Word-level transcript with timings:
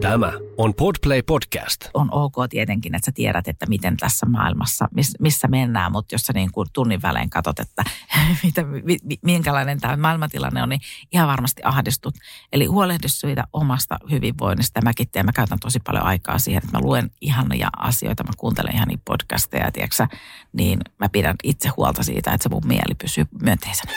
Tämä 0.00 0.32
on 0.56 0.74
Podplay 0.74 1.22
Podcast. 1.22 1.80
on 1.94 2.08
ok 2.12 2.34
tietenkin, 2.50 2.94
että 2.94 3.06
sä 3.06 3.12
tiedät, 3.12 3.48
että 3.48 3.66
miten 3.66 3.96
tässä 3.96 4.26
maailmassa, 4.26 4.88
miss, 4.94 5.14
missä 5.20 5.48
mennään, 5.48 5.92
mutta 5.92 6.14
jos 6.14 6.22
sä 6.22 6.32
niin 6.32 6.52
kuin 6.52 6.68
tunnin 6.72 7.02
välein 7.02 7.30
katsot, 7.30 7.58
että 7.58 7.84
mitä, 8.44 8.64
mi, 8.64 8.96
mi- 9.02 9.18
minkälainen 9.22 9.80
tämä 9.80 9.96
maailmantilanne 9.96 10.62
on, 10.62 10.68
niin 10.68 10.80
ihan 11.12 11.28
varmasti 11.28 11.62
ahdistut. 11.64 12.14
Eli 12.52 12.66
huolehdi 12.66 13.08
siitä 13.08 13.44
omasta 13.52 13.98
hyvinvoinnista. 14.10 14.80
Mäkin 14.80 15.08
teen, 15.12 15.26
mä 15.26 15.32
käytän 15.32 15.58
tosi 15.60 15.80
paljon 15.80 16.04
aikaa 16.04 16.38
siihen, 16.38 16.62
että 16.64 16.78
mä 16.78 16.84
luen 16.84 17.10
ihania 17.20 17.68
asioita, 17.76 18.24
mä 18.24 18.32
kuuntelen 18.36 18.74
ihania 18.74 18.98
podcasteja, 19.04 19.72
tiedätkö, 19.72 20.06
niin 20.52 20.78
mä 20.98 21.08
pidän 21.08 21.36
itse 21.44 21.68
huolta 21.76 22.02
siitä, 22.02 22.32
että 22.32 22.42
se 22.42 22.48
mun 22.48 22.66
mieli 22.66 22.94
pysyy 22.94 23.24
myönteisenä. 23.42 23.92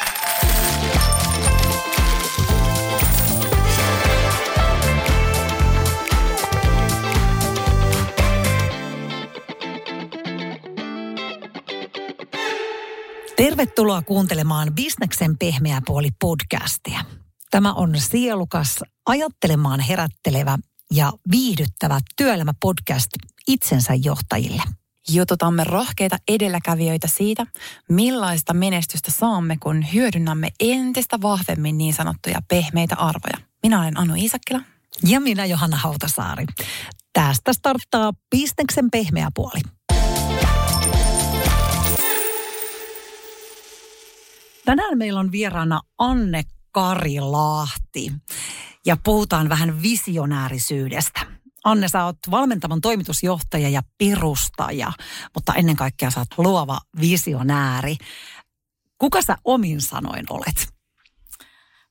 Tervetuloa 13.42 14.02
kuuntelemaan 14.02 14.74
Bisneksen 14.74 15.38
pehmeä 15.38 15.82
puoli 15.86 16.08
podcastia. 16.20 17.00
Tämä 17.52 17.74
on 17.74 17.94
sielukas, 17.98 18.80
ajattelemaan 19.06 19.80
herättelevä 19.80 20.58
ja 20.94 21.14
viihdyttävä 21.32 22.00
työelämäpodcast 22.18 23.08
itsensä 23.48 23.94
johtajille. 24.04 24.62
Jututamme 25.10 25.64
rohkeita 25.64 26.18
edelläkävijöitä 26.28 27.08
siitä, 27.08 27.46
millaista 27.90 28.54
menestystä 28.54 29.12
saamme, 29.12 29.58
kun 29.58 29.86
hyödynnämme 29.94 30.50
entistä 30.60 31.22
vahvemmin 31.22 31.78
niin 31.78 31.94
sanottuja 31.94 32.40
pehmeitä 32.48 32.96
arvoja. 32.96 33.38
Minä 33.64 33.82
olen 33.82 34.00
Anu 34.00 34.16
Iisakkila. 34.16 34.62
Ja 35.08 35.20
minä 35.20 35.46
Johanna 35.46 35.78
Hautasaari. 35.78 36.46
Tästä 37.14 37.54
starttaa 37.54 38.12
Bisneksen 38.30 38.92
pehmeä 38.92 39.28
puoli. 39.36 39.62
Tänään 44.72 44.98
meillä 44.98 45.20
on 45.20 45.32
vieraana 45.32 45.82
Anne 45.98 46.44
Karilahti 46.72 48.12
ja 48.86 48.98
puhutaan 49.04 49.50
vähän 49.50 49.82
visionäärisyydestä. 49.82 51.20
Anne, 51.64 51.88
sä 51.88 52.06
oot 52.06 52.18
valmentavan 52.32 52.82
toimitusjohtaja 52.82 53.70
ja 53.70 53.82
perustaja, 53.98 54.92
mutta 55.36 55.54
ennen 55.54 55.76
kaikkea 55.76 56.12
sä 56.12 56.20
oot 56.20 56.28
luova 56.38 56.80
visionääri. 57.02 57.96
Kuka 58.98 59.22
sä 59.22 59.38
omin 59.44 59.82
sanoin 59.82 60.26
olet? 60.30 60.74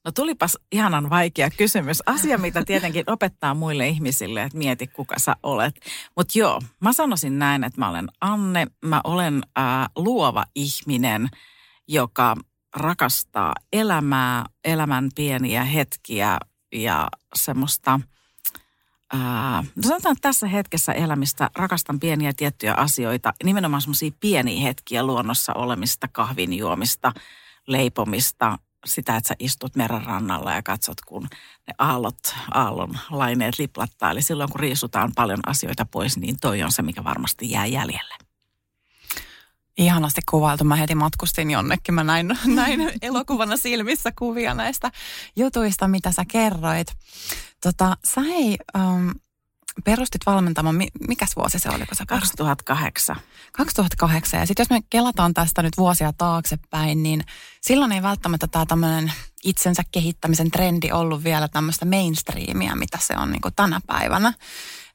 No 0.05 0.12
tulipas 0.12 0.59
ihanan 0.72 1.11
vaikea 1.11 1.50
kysymys. 1.50 2.03
Asia, 2.06 2.39
mitä 2.39 2.65
tietenkin 2.65 3.05
opettaa 3.15 3.55
muille 3.55 3.89
ihmisille, 3.89 4.42
että 4.42 4.59
mieti 4.59 4.87
kuka 4.87 5.19
sä 5.19 5.37
olet. 5.42 5.75
Mutta 6.17 6.39
joo, 6.39 6.61
mä 6.81 6.92
sanoisin 6.92 7.39
näin, 7.39 7.65
että 7.65 7.81
mä 7.81 7.91
olen 7.91 8.09
Anne. 8.20 8.67
Mä 8.84 9.00
olen 9.05 9.42
äh, 9.59 9.89
luova 9.97 10.44
ihminen, 10.55 11.28
joka 11.89 12.37
rakastaa 12.77 13.55
elämää, 13.73 14.45
elämän 14.65 15.09
pieniä 15.15 15.65
hetkiä 15.65 16.39
ja 16.72 17.09
semmoista... 17.34 18.00
Ää, 19.12 19.65
no 19.77 19.83
sanotaan, 19.83 20.12
että 20.12 20.28
tässä 20.28 20.47
hetkessä 20.47 20.93
elämistä 20.93 21.50
rakastan 21.56 22.00
pieniä 22.00 22.33
tiettyjä 22.37 22.75
asioita, 22.75 23.33
nimenomaan 23.44 23.83
semmoisia 23.83 24.11
pieniä 24.21 24.62
hetkiä 24.62 25.03
luonnossa 25.03 25.53
olemista, 25.53 26.09
kahvin 26.09 26.53
juomista, 26.53 27.12
leipomista, 27.67 28.59
sitä, 28.87 29.17
että 29.17 29.28
sä 29.28 29.34
istut 29.39 29.77
meren 29.77 30.05
rannalla 30.05 30.53
ja 30.53 30.62
katsot, 30.62 31.00
kun 31.06 31.23
ne 31.67 31.75
aallot, 31.78 32.19
aallon 32.55 32.99
laineet 33.11 33.59
liplattaa. 33.59 34.11
Eli 34.11 34.23
silloin, 34.23 34.50
kun 34.50 34.61
riisutaan 34.61 35.12
paljon 35.17 35.41
asioita 35.47 35.87
pois, 35.87 36.19
niin 36.19 36.37
toi 36.41 36.62
on 36.62 36.73
se, 36.73 36.83
mikä 36.83 37.05
varmasti 37.05 37.50
jää 37.50 37.67
jäljelle. 37.67 38.30
Ihanasti 39.78 40.20
kuvailtu. 40.31 40.64
Mä 40.64 40.76
heti 40.76 40.94
matkustin 40.94 41.50
jonnekin. 41.50 41.94
Mä 41.94 42.04
näin, 42.04 42.28
näin 42.47 42.92
elokuvana 43.03 43.56
silmissä 43.56 44.12
kuvia 44.19 44.54
näistä 44.54 44.91
jutuista, 45.36 45.88
mitä 45.88 46.12
sä 46.12 46.25
kerroit. 46.28 46.88
Tota, 47.62 47.97
sä 48.04 48.20
ei 48.20 48.58
um, 48.78 49.14
perustit 49.84 50.26
valmentamon, 50.26 50.75
mi- 50.75 50.88
mikäs 51.08 51.36
vuosi 51.36 51.58
se 51.58 51.69
oli, 51.69 51.86
kun 51.86 51.97
sä 51.97 52.04
perustit? 52.08 52.38
2008. 52.38 53.16
2008. 53.53 54.41
Ja 54.41 54.47
sitten 54.47 54.62
jos 54.62 54.70
me 54.70 54.81
kelataan 54.91 55.34
tästä 55.34 55.62
nyt 55.62 55.76
vuosia 55.76 56.12
taaksepäin, 56.19 57.02
niin 57.02 57.25
silloin 57.60 57.92
ei 57.92 58.02
välttämättä 58.02 58.47
tämä 58.47 58.66
tämmöinen 58.66 59.12
itsensä 59.44 59.82
kehittämisen 59.92 60.50
trendi 60.50 60.92
ollut 60.92 61.25
vielä 61.25 61.48
tämmöistä 61.48 61.84
mainstreamia, 61.84 62.76
mitä 62.76 62.98
se 63.00 63.16
on 63.16 63.31
niin 63.31 63.54
tänä 63.56 63.81
päivänä. 63.87 64.32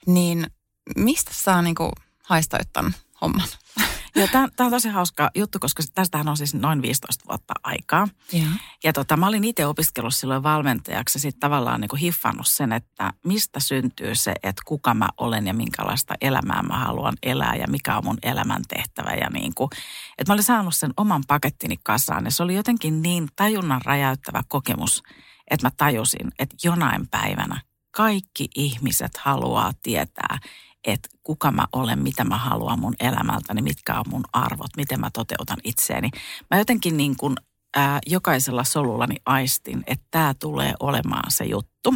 Niin 0.08 0.48
mistä 0.96 1.32
sä 1.34 1.62
niin 1.62 1.76
haistoit 2.24 2.74
tämän 2.74 2.96
homman? 3.22 3.48
Ja 4.16 4.28
tämä 4.28 4.50
on 4.60 4.72
tosi 4.72 4.90
hauska 4.90 5.32
juttu, 5.36 5.60
koska 5.60 5.84
tästähän 5.96 6.28
on 6.28 6.38
siis 6.38 6.54
noin 6.54 6.82
15 6.82 7.26
vuotta 7.30 7.54
aikaa. 7.64 8.08
Ja. 8.32 8.46
Ja 8.84 8.94
tota, 8.94 9.18
mä 9.18 9.28
olin 9.28 9.44
itse 9.44 9.66
opiskellut 9.66 10.16
silloin 10.16 10.44
valmentajaksi 10.44 11.18
ja 11.18 11.22
sitten 11.22 11.40
tavallaan 11.40 11.82
niin 11.82 11.90
kuin 11.90 12.00
hiffannut 12.00 12.48
sen, 12.48 12.72
että 12.72 13.14
mistä 13.26 13.60
syntyy 13.60 14.16
se, 14.16 14.34
että 14.44 14.62
kuka 14.66 14.94
mä 14.94 15.10
olen 15.18 15.48
ja 15.48 15.54
minkälaista 15.54 16.14
elämää 16.22 16.64
mä 16.64 16.78
haluan 16.80 17.14
elää 17.24 17.56
ja 17.56 17.68
mikä 17.68 17.98
on 17.98 18.06
mun 18.06 18.18
elämän 18.24 18.62
tehtävä. 18.68 19.12
Ja 19.14 19.30
niin 19.30 19.56
kuin, 19.56 19.70
että 20.18 20.32
mä 20.32 20.34
olin 20.34 20.44
saanut 20.44 20.76
sen 20.76 20.94
oman 20.98 21.24
pakettini 21.28 21.76
kasaan 21.84 22.26
ja 22.26 22.32
se 22.32 22.44
oli 22.44 22.56
jotenkin 22.56 23.02
niin 23.02 23.28
tajunnan 23.36 23.82
räjäyttävä 23.86 24.42
kokemus, 24.48 25.04
että 25.52 25.68
mä 25.68 25.72
tajusin, 25.78 26.32
että 26.40 26.56
jonain 26.64 27.08
päivänä 27.08 27.62
kaikki 27.92 28.48
ihmiset 28.56 29.18
haluaa 29.18 29.72
tietää, 29.84 30.40
että 30.86 31.10
kuka 31.24 31.52
mä 31.52 31.66
olen, 31.72 32.04
mitä 32.04 32.24
mä 32.24 32.38
haluan 32.38 32.80
mun 32.80 32.96
elämältäni, 33.00 33.62
mitkä 33.62 34.00
on 34.00 34.06
mun 34.10 34.24
arvot, 34.34 34.70
miten 34.78 35.00
mä 35.00 35.10
toteutan 35.14 35.58
itseäni. 35.64 36.10
Mä 36.52 36.58
jotenkin 36.58 36.98
niin 36.98 37.16
kuin, 37.18 37.36
ää, 37.76 38.00
jokaisella 38.08 38.64
solullani 38.64 39.16
aistin, 39.26 39.84
että 39.88 40.06
tämä 40.12 40.34
tulee 40.34 40.74
olemaan 40.80 41.32
se 41.32 41.46
juttu. 41.46 41.96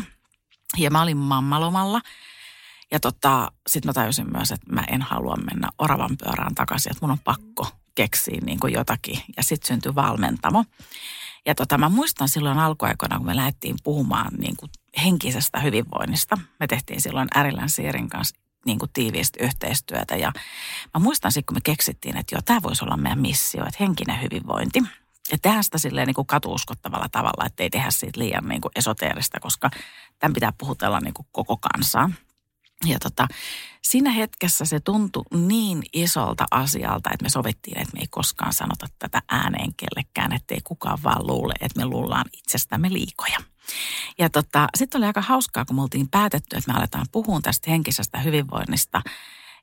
Ja 0.78 0.92
mä 0.92 1.02
olin 1.02 1.18
mammalomalla. 1.18 2.02
Ja 2.92 3.00
tota, 3.00 3.52
sitten 3.68 3.90
mä 3.90 3.94
tajusin 3.94 4.32
myös, 4.32 4.52
että 4.52 4.74
mä 4.74 4.84
en 4.88 5.02
halua 5.02 5.36
mennä 5.36 5.70
oravan 5.78 6.18
pyörään 6.24 6.56
takaisin, 6.56 6.92
että 6.92 7.06
mun 7.06 7.12
on 7.12 7.20
pakko 7.20 7.68
keksiä 7.96 8.40
niin 8.46 8.60
kuin 8.60 8.74
jotakin. 8.74 9.22
Ja 9.38 9.44
sitten 9.44 9.68
syntyi 9.68 9.96
valmentamo. 9.96 10.66
Ja 11.46 11.56
tota, 11.56 11.78
mä 11.78 11.90
muistan 11.90 12.30
silloin 12.30 12.58
alkuaikoina, 12.58 13.18
kun 13.18 13.26
me 13.26 13.36
lähdettiin 13.36 13.76
puhumaan 13.84 14.34
niin 14.38 14.56
kuin 14.58 14.72
henkisestä 15.04 15.60
hyvinvoinnista. 15.60 16.38
Me 16.60 16.68
tehtiin 16.68 17.02
silloin 17.02 17.28
Ärilän 17.36 17.70
Siirin 17.70 18.10
kanssa 18.10 18.39
niin 18.66 18.80
kuin 18.80 18.92
tiiviisti 18.94 19.40
yhteistyötä. 19.44 20.16
Ja 20.16 20.32
mä 20.94 21.00
muistan 21.00 21.32
sitten, 21.32 21.46
kun 21.46 21.58
me 21.58 21.62
keksittiin, 21.64 22.18
että 22.18 22.36
joo, 22.36 22.42
tämä 22.46 22.62
voisi 22.64 22.86
olla 22.86 22.98
meidän 22.98 23.22
missio, 23.22 23.62
että 23.62 23.78
henkinen 23.80 24.22
hyvinvointi. 24.22 24.80
Ja 25.32 25.38
tehdään 25.42 25.64
sitä 25.64 25.78
silleen 25.78 26.08
niin 26.08 26.16
kuin 26.16 26.28
katuuskottavalla 26.28 27.10
tavalla, 27.12 27.46
että 27.46 27.64
ei 27.64 27.70
tehdä 27.70 27.92
siitä 27.92 28.20
liian 28.20 28.48
niin 28.48 28.62
kuin 28.62 28.72
esoteerista, 28.76 29.40
koska 29.40 29.70
tämän 30.20 30.34
pitää 30.34 30.54
puhutella 30.58 31.00
niin 31.00 31.14
kuin 31.14 31.28
koko 31.32 31.58
kansaa. 31.58 32.12
Ja 32.86 33.00
tota, 33.00 33.28
siinä 33.82 34.12
hetkessä 34.12 34.66
se 34.66 34.80
tuntui 34.80 35.24
niin 35.32 35.84
isolta 35.94 36.46
asialta, 36.52 37.10
että 37.14 37.24
me 37.24 37.30
sovittiin, 37.30 37.78
että 37.78 37.94
me 37.94 38.00
ei 38.00 38.08
koskaan 38.10 38.54
sanota 38.54 38.88
tätä 39.00 39.22
ääneen 39.30 39.74
kellekään, 39.78 40.34
ettei 40.34 40.60
kukaan 40.64 41.00
vaan 41.04 41.28
luule, 41.28 41.54
että 41.60 41.80
me 41.80 41.86
luullaan 41.86 42.26
itsestämme 42.34 42.94
liikoja. 42.94 43.38
Ja 44.20 44.30
tota, 44.30 44.68
sitten 44.78 45.00
oli 45.00 45.06
aika 45.06 45.22
hauskaa, 45.22 45.66
kun 45.66 45.76
me 45.76 45.82
oltiin 45.82 46.10
päätetty, 46.10 46.58
että 46.58 46.72
me 46.72 46.78
aletaan 46.80 47.06
puhua 47.12 47.40
tästä 47.42 47.72
henkisestä 47.72 48.20
hyvinvoinnista. 48.20 49.02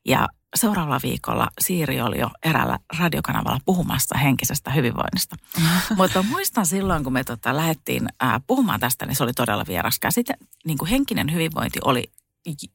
Ja 0.05 0.29
seuraavalla 0.57 1.01
viikolla 1.03 1.49
Siiri 1.61 2.01
oli 2.01 2.21
jo 2.21 2.31
eräällä 2.43 2.79
radiokanavalla 2.99 3.61
puhumassa 3.67 4.19
henkisestä 4.19 4.71
hyvinvoinnista. 4.71 5.37
Mutta 5.97 6.23
muistan 6.23 6.67
silloin, 6.67 7.05
kun 7.05 7.13
me 7.13 7.25
tota, 7.25 7.57
lähdettiin 7.57 8.09
ää, 8.21 8.41
puhumaan 8.47 8.81
tästä, 8.81 9.07
niin 9.07 9.17
se 9.17 9.25
oli 9.25 9.33
todella 9.33 9.65
vieras 9.69 9.99
käsite. 9.99 10.35
Niin 10.65 10.79
kuin 10.79 10.89
henkinen 10.89 11.33
hyvinvointi 11.33 11.79
oli 11.85 12.11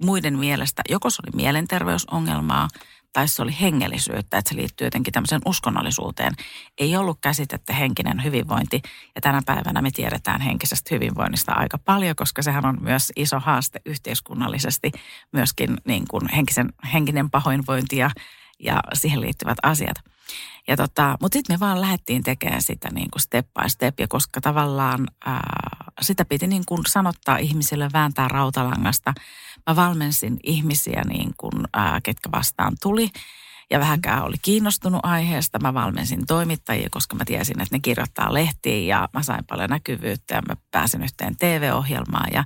muiden 0.03 0.39
mielestä, 0.39 0.81
joko 0.89 1.09
se 1.09 1.21
oli 1.25 1.35
mielenterveysongelmaa 1.35 2.67
tai 3.13 3.27
se 3.27 3.41
oli 3.41 3.55
hengellisyyttä, 3.61 4.37
että 4.37 4.49
se 4.49 4.55
liittyy 4.55 4.87
jotenkin 4.87 5.13
tämmöiseen 5.13 5.41
uskonnollisuuteen. 5.45 6.33
Ei 6.77 6.97
ollut 6.97 7.17
käsitettä 7.21 7.73
henkinen 7.73 8.23
hyvinvointi 8.23 8.81
ja 9.15 9.21
tänä 9.21 9.41
päivänä 9.45 9.81
me 9.81 9.91
tiedetään 9.91 10.41
henkisestä 10.41 10.95
hyvinvoinnista 10.95 11.51
aika 11.51 11.77
paljon, 11.77 12.15
koska 12.15 12.41
sehän 12.41 12.65
on 12.65 12.77
myös 12.81 13.11
iso 13.15 13.39
haaste 13.39 13.81
yhteiskunnallisesti 13.85 14.91
myöskin 15.31 15.77
niin 15.85 16.03
kuin 16.09 16.29
henkisen, 16.35 16.73
henkinen 16.93 17.29
pahoinvointi 17.29 17.97
ja, 17.97 18.11
ja 18.59 18.81
siihen 18.93 19.21
liittyvät 19.21 19.57
asiat. 19.63 19.95
Ja 20.67 20.77
tota, 20.77 21.17
mutta 21.21 21.35
sitten 21.35 21.55
me 21.55 21.59
vaan 21.59 21.81
lähdettiin 21.81 22.23
tekemään 22.23 22.61
sitä 22.61 22.89
niin 22.91 23.11
kuin 23.11 23.21
step 23.21 23.47
by 23.53 23.69
step, 23.69 23.99
ja 23.99 24.07
koska 24.07 24.41
tavallaan 24.41 25.07
ää, 25.25 25.80
sitä 26.01 26.25
piti 26.25 26.47
niin 26.47 26.63
kuin 26.65 26.81
sanottaa 26.87 27.37
ihmisille, 27.37 27.89
vääntää 27.93 28.27
rautalangasta. 28.27 29.13
Mä 29.69 29.75
valmensin 29.75 30.39
ihmisiä, 30.43 31.01
niin 31.07 31.33
kuin, 31.37 31.53
ää, 31.73 32.01
ketkä 32.03 32.29
vastaan 32.31 32.73
tuli, 32.81 33.09
ja 33.71 33.79
vähänkään 33.79 34.23
oli 34.23 34.35
kiinnostunut 34.41 34.99
aiheesta. 35.03 35.59
Mä 35.59 35.73
valmensin 35.73 36.25
toimittajia, 36.25 36.87
koska 36.91 37.15
mä 37.15 37.25
tiesin, 37.25 37.61
että 37.61 37.75
ne 37.75 37.79
kirjoittaa 37.79 38.33
lehtiin, 38.33 38.87
ja 38.87 39.09
mä 39.13 39.23
sain 39.23 39.45
paljon 39.45 39.69
näkyvyyttä, 39.69 40.35
ja 40.35 40.41
mä 40.47 40.55
pääsin 40.71 41.03
yhteen 41.03 41.35
TV-ohjelmaan, 41.37 42.29
ja 42.33 42.43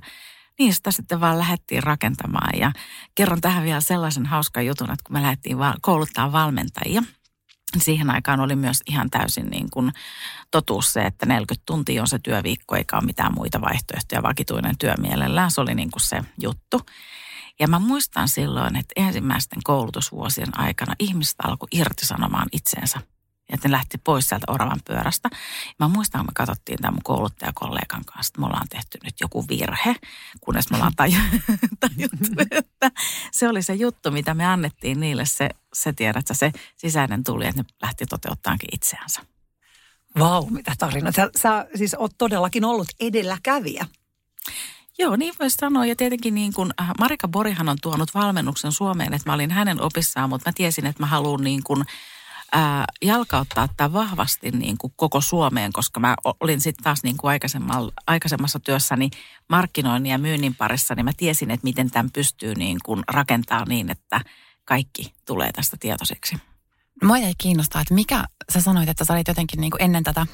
niistä 0.58 0.90
sitten 0.90 1.20
vaan 1.20 1.38
lähdettiin 1.38 1.82
rakentamaan. 1.82 2.58
Ja 2.58 2.72
kerron 3.14 3.40
tähän 3.40 3.64
vielä 3.64 3.80
sellaisen 3.80 4.26
hauskan 4.26 4.66
jutun, 4.66 4.90
että 4.90 5.04
kun 5.06 5.16
me 5.16 5.22
lähdettiin 5.22 5.56
kouluttaa 5.80 6.32
valmentajia– 6.32 7.02
siihen 7.78 8.10
aikaan 8.10 8.40
oli 8.40 8.56
myös 8.56 8.82
ihan 8.86 9.10
täysin 9.10 9.46
niin 9.46 9.70
kuin 9.70 9.92
totuus 10.50 10.92
se, 10.92 11.02
että 11.02 11.26
40 11.26 11.62
tuntia 11.66 12.02
on 12.02 12.08
se 12.08 12.18
työviikko, 12.18 12.76
eikä 12.76 12.96
ole 12.96 13.04
mitään 13.04 13.34
muita 13.34 13.60
vaihtoehtoja, 13.60 14.22
vakituinen 14.22 14.78
työ 14.78 14.94
mielellään. 15.00 15.50
Se 15.50 15.60
oli 15.60 15.74
niin 15.74 15.90
kuin 15.90 16.02
se 16.02 16.22
juttu. 16.42 16.80
Ja 17.60 17.68
mä 17.68 17.78
muistan 17.78 18.28
silloin, 18.28 18.76
että 18.76 18.92
ensimmäisten 18.96 19.62
koulutusvuosien 19.64 20.58
aikana 20.60 20.94
ihmiset 20.98 21.36
alkoi 21.44 21.68
irtisanomaan 21.72 22.48
itseensä 22.52 23.00
että 23.48 23.68
ne 23.68 23.72
lähti 23.72 23.98
pois 23.98 24.28
sieltä 24.28 24.52
oravan 24.52 24.80
pyörästä. 24.84 25.30
Mä 25.78 25.88
muistan, 25.88 26.20
kun 26.20 26.26
me 26.26 26.32
katsottiin 26.34 26.78
tämän 26.78 26.94
mun 26.94 27.02
kouluttajakollegan 27.04 28.04
kanssa, 28.04 28.30
että 28.30 28.40
me 28.40 28.46
ollaan 28.46 28.68
tehty 28.68 28.98
nyt 29.04 29.14
joku 29.20 29.48
virhe, 29.48 29.96
kunnes 30.40 30.70
me 30.70 30.76
ollaan 30.76 30.92
tajuttu, 31.80 32.26
että 32.50 32.90
se 33.32 33.48
oli 33.48 33.62
se 33.62 33.74
juttu, 33.74 34.10
mitä 34.10 34.34
me 34.34 34.46
annettiin 34.46 35.00
niille, 35.00 35.26
se, 35.26 35.50
se 35.72 35.92
tiedät, 35.92 36.26
se 36.32 36.52
sisäinen 36.76 37.24
tuli, 37.24 37.46
että 37.46 37.62
ne 37.62 37.68
lähti 37.82 38.06
toteuttaankin 38.06 38.68
itseänsä. 38.72 39.20
Vau, 40.18 40.46
mitä 40.50 40.72
tarina. 40.78 41.12
Sä, 41.12 41.30
sä 41.36 41.66
siis 41.74 41.94
oot 41.98 42.12
todellakin 42.18 42.64
ollut 42.64 42.88
edelläkävijä. 43.00 43.86
Joo, 44.98 45.16
niin 45.16 45.34
voisi 45.40 45.56
sanoa. 45.56 45.86
Ja 45.86 45.96
tietenkin 45.96 46.34
niin 46.34 46.52
kuin 46.52 46.70
äh, 46.80 46.90
Marika 46.98 47.28
Borihan 47.28 47.68
on 47.68 47.78
tuonut 47.82 48.14
valmennuksen 48.14 48.72
Suomeen, 48.72 49.14
että 49.14 49.30
mä 49.30 49.34
olin 49.34 49.50
hänen 49.50 49.80
opissaan, 49.80 50.28
mutta 50.28 50.48
mä 50.48 50.52
tiesin, 50.52 50.86
että 50.86 51.02
mä 51.02 51.06
haluan 51.06 51.44
niin 51.44 51.62
kuin– 51.64 51.84
ää, 52.52 52.84
jalkauttaa 53.02 53.68
tämä 53.76 53.92
vahvasti 53.92 54.50
niin 54.50 54.78
kuin 54.78 54.92
koko 54.96 55.20
Suomeen, 55.20 55.72
koska 55.72 56.00
mä 56.00 56.14
olin 56.40 56.60
sitten 56.60 56.84
taas 56.84 57.02
niin 57.02 57.16
kuin 57.16 57.40
aikaisemmassa 58.06 58.60
työssäni 58.60 59.10
markkinoinnin 59.48 60.10
ja 60.10 60.18
myynnin 60.18 60.54
parissa, 60.54 60.94
niin 60.94 61.04
mä 61.04 61.12
tiesin, 61.16 61.50
että 61.50 61.64
miten 61.64 61.90
tämän 61.90 62.10
pystyy 62.12 62.54
niin 62.54 62.78
kuin 62.84 63.02
rakentaa 63.08 63.64
niin, 63.64 63.90
että 63.90 64.20
kaikki 64.64 65.14
tulee 65.26 65.52
tästä 65.52 65.76
tietoiseksi. 65.80 66.36
Mua 67.02 67.18
jäi 67.18 67.32
kiinnostaa, 67.38 67.82
että 67.82 67.94
mikä, 67.94 68.24
sä 68.52 68.60
sanoit, 68.60 68.88
että 68.88 69.04
sä 69.04 69.12
olit 69.12 69.28
jotenkin 69.28 69.60
niin 69.60 69.70
kuin 69.70 69.82
ennen 69.82 70.04
tätä, 70.04 70.26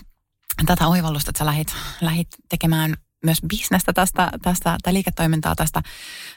tätä 0.67 0.87
oivallusta, 0.87 1.31
että 1.31 1.39
sä 1.39 1.47
lähit, 1.47 1.75
lähit 2.01 2.29
tekemään 2.49 2.97
myös 3.25 3.39
bisnestä 3.49 3.93
tästä, 3.93 4.31
tästä 4.43 4.77
tai 4.83 4.95
liiketoimintaa 4.95 5.55
tästä 5.55 5.83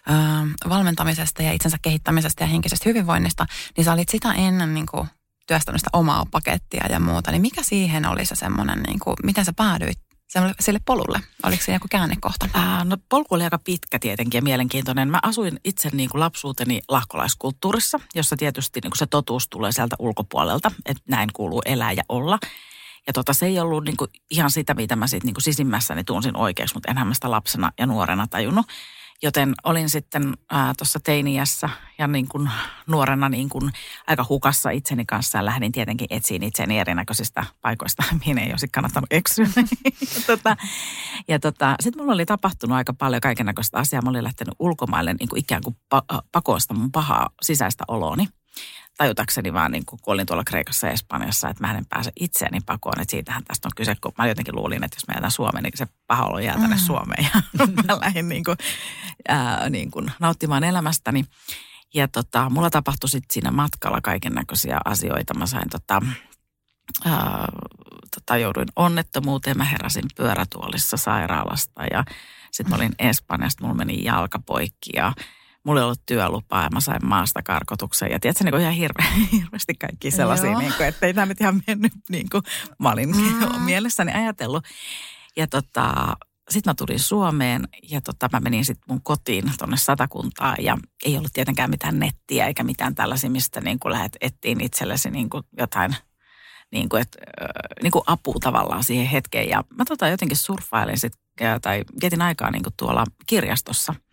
ö, 0.09 0.69
valmentamisesta 0.69 1.43
ja 1.43 1.51
itsensä 1.51 1.77
kehittämisestä 1.81 2.43
ja 2.43 2.47
henkisestä 2.47 2.89
hyvinvoinnista, 2.89 3.45
niin 3.77 3.85
sä 3.85 3.93
olit 3.93 4.09
sitä 4.09 4.33
ennen 4.33 4.73
niin 4.73 4.85
kuin 4.85 5.07
työstänyt 5.47 5.81
sitä 5.81 5.89
omaa 5.93 6.25
pakettia 6.31 6.85
ja 6.89 6.99
muuta, 6.99 7.31
niin 7.31 7.41
mikä 7.41 7.63
siihen 7.63 8.05
oli 8.05 8.25
se 8.25 8.35
semmoinen, 8.35 8.83
niin 8.83 8.99
kuin, 8.99 9.15
miten 9.23 9.45
sä 9.45 9.53
päädyit 9.53 9.99
sille 10.59 10.79
polulle? 10.85 11.19
Oliko 11.43 11.63
se 11.63 11.73
joku 11.73 11.87
käännekohta? 11.91 12.49
Ää, 12.53 12.83
no 12.83 12.97
polku 13.09 13.35
oli 13.35 13.43
aika 13.43 13.59
pitkä 13.59 13.99
tietenkin 13.99 14.37
ja 14.37 14.41
mielenkiintoinen. 14.41 15.09
Mä 15.09 15.19
asuin 15.21 15.59
itse 15.63 15.89
niin 15.93 16.09
kuin 16.09 16.19
lapsuuteni 16.19 16.81
lahkolaiskulttuurissa, 16.89 17.99
jossa 18.15 18.37
tietysti 18.37 18.79
niin 18.83 18.91
kuin 18.91 18.99
se 18.99 19.05
totuus 19.05 19.47
tulee 19.47 19.71
sieltä 19.71 19.95
ulkopuolelta, 19.99 20.71
että 20.85 21.03
näin 21.09 21.29
kuuluu 21.33 21.61
elää 21.65 21.91
ja 21.91 22.03
olla. 22.09 22.39
Ja 23.07 23.13
tota, 23.13 23.33
se 23.33 23.45
ei 23.45 23.59
ollut 23.59 23.83
niin 23.83 23.97
kuin 23.97 24.11
ihan 24.31 24.51
sitä, 24.51 24.73
mitä 24.73 24.95
mä 24.95 25.07
sitten 25.07 25.25
niin 25.33 25.43
sisimmässäni 25.43 26.03
tunsin 26.03 26.37
oikeaksi, 26.37 26.75
mutta 26.75 26.91
enhän 26.91 27.07
mä 27.07 27.13
sitä 27.13 27.31
lapsena 27.31 27.71
ja 27.79 27.85
nuorena 27.85 28.27
tajunnut. 28.27 28.65
Joten 29.23 29.53
olin 29.63 29.89
sitten 29.89 30.33
tuossa 30.77 30.99
teiniässä 30.99 31.69
ja 31.97 32.07
niin 32.07 32.27
kuin 32.27 32.49
nuorena 32.87 33.29
niin 33.29 33.49
kuin 33.49 33.71
aika 34.07 34.25
hukassa 34.29 34.69
itseni 34.69 35.05
kanssa 35.05 35.37
ja 35.37 35.45
lähdin 35.45 35.71
tietenkin 35.71 36.07
etsiin 36.09 36.43
itseni 36.43 36.79
erinäköisistä 36.79 37.45
paikoista, 37.61 38.03
mihin 38.19 38.37
ei 38.37 38.51
olisi 38.51 38.67
kannattanut 38.67 39.07
eksyä. 39.11 39.47
ja 40.01 40.21
tota, 40.27 40.57
ja 41.27 41.39
tota, 41.39 41.75
sitten 41.79 42.01
mulla 42.03 42.13
oli 42.13 42.25
tapahtunut 42.25 42.77
aika 42.77 42.93
paljon 42.93 43.21
kaiken 43.21 43.45
näköistä 43.45 43.77
asiaa. 43.77 44.01
Mä 44.01 44.09
olin 44.09 44.23
lähtenyt 44.23 44.55
ulkomaille 44.59 45.13
niin 45.13 45.29
kuin 45.29 45.39
ikään 45.39 45.61
kuin 45.63 45.75
pakosta 46.31 46.73
mun 46.73 46.91
pahaa 46.91 47.29
sisäistä 47.41 47.83
olooni 47.87 48.27
tajutakseni 48.97 49.53
vaan, 49.53 49.71
niin 49.71 49.85
kun 49.85 49.99
olin 50.05 50.25
tuolla 50.25 50.43
Kreikassa 50.43 50.87
ja 50.87 50.93
Espanjassa, 50.93 51.49
että 51.49 51.67
mä 51.67 51.73
en 51.73 51.85
pääse 51.85 52.11
itseäni 52.19 52.59
pakoon. 52.65 53.01
Että 53.01 53.11
siitähän 53.11 53.43
tästä 53.43 53.67
on 53.67 53.71
kyse, 53.75 53.95
kun 54.01 54.11
mä 54.17 54.27
jotenkin 54.27 54.55
luulin, 54.55 54.83
että 54.83 54.95
jos 54.95 55.07
mä 55.07 55.13
jätän 55.17 55.31
Suomeen, 55.31 55.63
niin 55.63 55.73
se 55.75 55.87
paha 56.07 56.25
olo 56.25 56.39
jää 56.39 56.59
tänne 56.59 56.75
mm. 56.75 56.81
Suomeen. 56.81 57.29
Ja 57.33 57.41
mä 57.87 57.99
lähdin 58.01 58.29
niin 58.29 58.43
kuin, 58.43 58.57
ää, 59.27 59.69
niin 59.69 59.91
kuin 59.91 60.11
nauttimaan 60.19 60.63
elämästäni. 60.63 61.25
Ja 61.93 62.07
tota, 62.07 62.49
mulla 62.49 62.69
tapahtui 62.69 63.09
sitten 63.09 63.33
siinä 63.33 63.51
matkalla 63.51 64.01
kaiken 64.01 64.33
näköisiä 64.33 64.79
asioita. 64.85 65.33
Mä 65.33 65.45
sain 65.45 65.69
tota, 65.69 66.01
ää, 67.05 67.47
tota, 68.15 68.37
jouduin 68.37 68.67
onnettomuuteen. 68.75 69.57
Mä 69.57 69.63
heräsin 69.63 70.05
pyörätuolissa 70.17 70.97
sairaalasta 70.97 71.83
ja 71.91 72.03
sitten 72.51 72.69
mä 72.69 72.75
olin 72.75 72.95
Espanjasta, 72.99 73.63
mulla 73.63 73.75
meni 73.75 74.03
jalka 74.03 74.39
poikki 74.39 74.89
ja 74.93 75.13
mulla 75.65 75.79
ei 75.79 75.83
ollut 75.83 76.05
työlupaa 76.05 76.63
ja 76.63 76.69
mä 76.69 76.79
sain 76.79 77.05
maasta 77.05 77.43
karkotuksen. 77.43 78.11
Ja 78.11 78.19
tiedätkö, 78.19 78.43
niin 78.43 78.61
ihan 78.61 78.73
hirve, 78.73 79.03
hirveästi 79.31 79.73
kaikki 79.73 80.11
sellaisia, 80.11 80.57
niin 80.57 80.73
kuin, 80.77 80.87
että 80.87 81.05
ei 81.05 81.13
tämä 81.13 81.25
nyt 81.25 81.41
ihan 81.41 81.61
mennyt 81.67 81.93
niin 82.09 82.29
kuin 82.31 82.43
mä 82.79 82.91
olin 82.91 83.09
mm. 83.09 83.61
mielessäni 83.65 84.11
ajatellut. 84.11 84.65
Ja 85.37 85.47
tota, 85.47 86.17
sitten 86.49 86.71
mä 86.71 86.75
tulin 86.75 86.99
Suomeen 86.99 87.67
ja 87.91 88.01
tota, 88.01 88.29
mä 88.33 88.39
menin 88.39 88.65
sitten 88.65 88.85
mun 88.89 89.03
kotiin 89.03 89.51
tuonne 89.57 89.77
satakuntaan 89.77 90.55
ja 90.59 90.77
ei 91.05 91.17
ollut 91.17 91.33
tietenkään 91.33 91.69
mitään 91.69 91.99
nettiä 91.99 92.47
eikä 92.47 92.63
mitään 92.63 92.95
tällaisia, 92.95 93.29
mistä 93.29 93.61
niin 93.61 93.79
kuin 93.79 93.91
lähdet 93.91 94.17
ettiin 94.21 94.61
itsellesi 94.61 95.09
niin 95.09 95.29
kuin 95.29 95.43
jotain 95.57 95.95
niin 96.71 96.89
kuin, 96.89 97.01
et, 97.01 97.17
niin 97.83 97.91
kuin 97.91 98.03
apua 98.07 98.35
tavallaan 98.41 98.83
siihen 98.83 99.07
hetkeen. 99.07 99.49
Ja 99.49 99.63
mä 99.77 99.85
tota 99.85 100.07
jotenkin 100.07 100.37
surffailin 100.37 100.99
sit, 100.99 101.13
tai 101.61 101.83
vietin 102.01 102.21
aikaa 102.21 102.51
niin 102.51 102.63
kuin 102.63 102.73
tuolla 102.77 103.03
kirjastossa– 103.27 103.93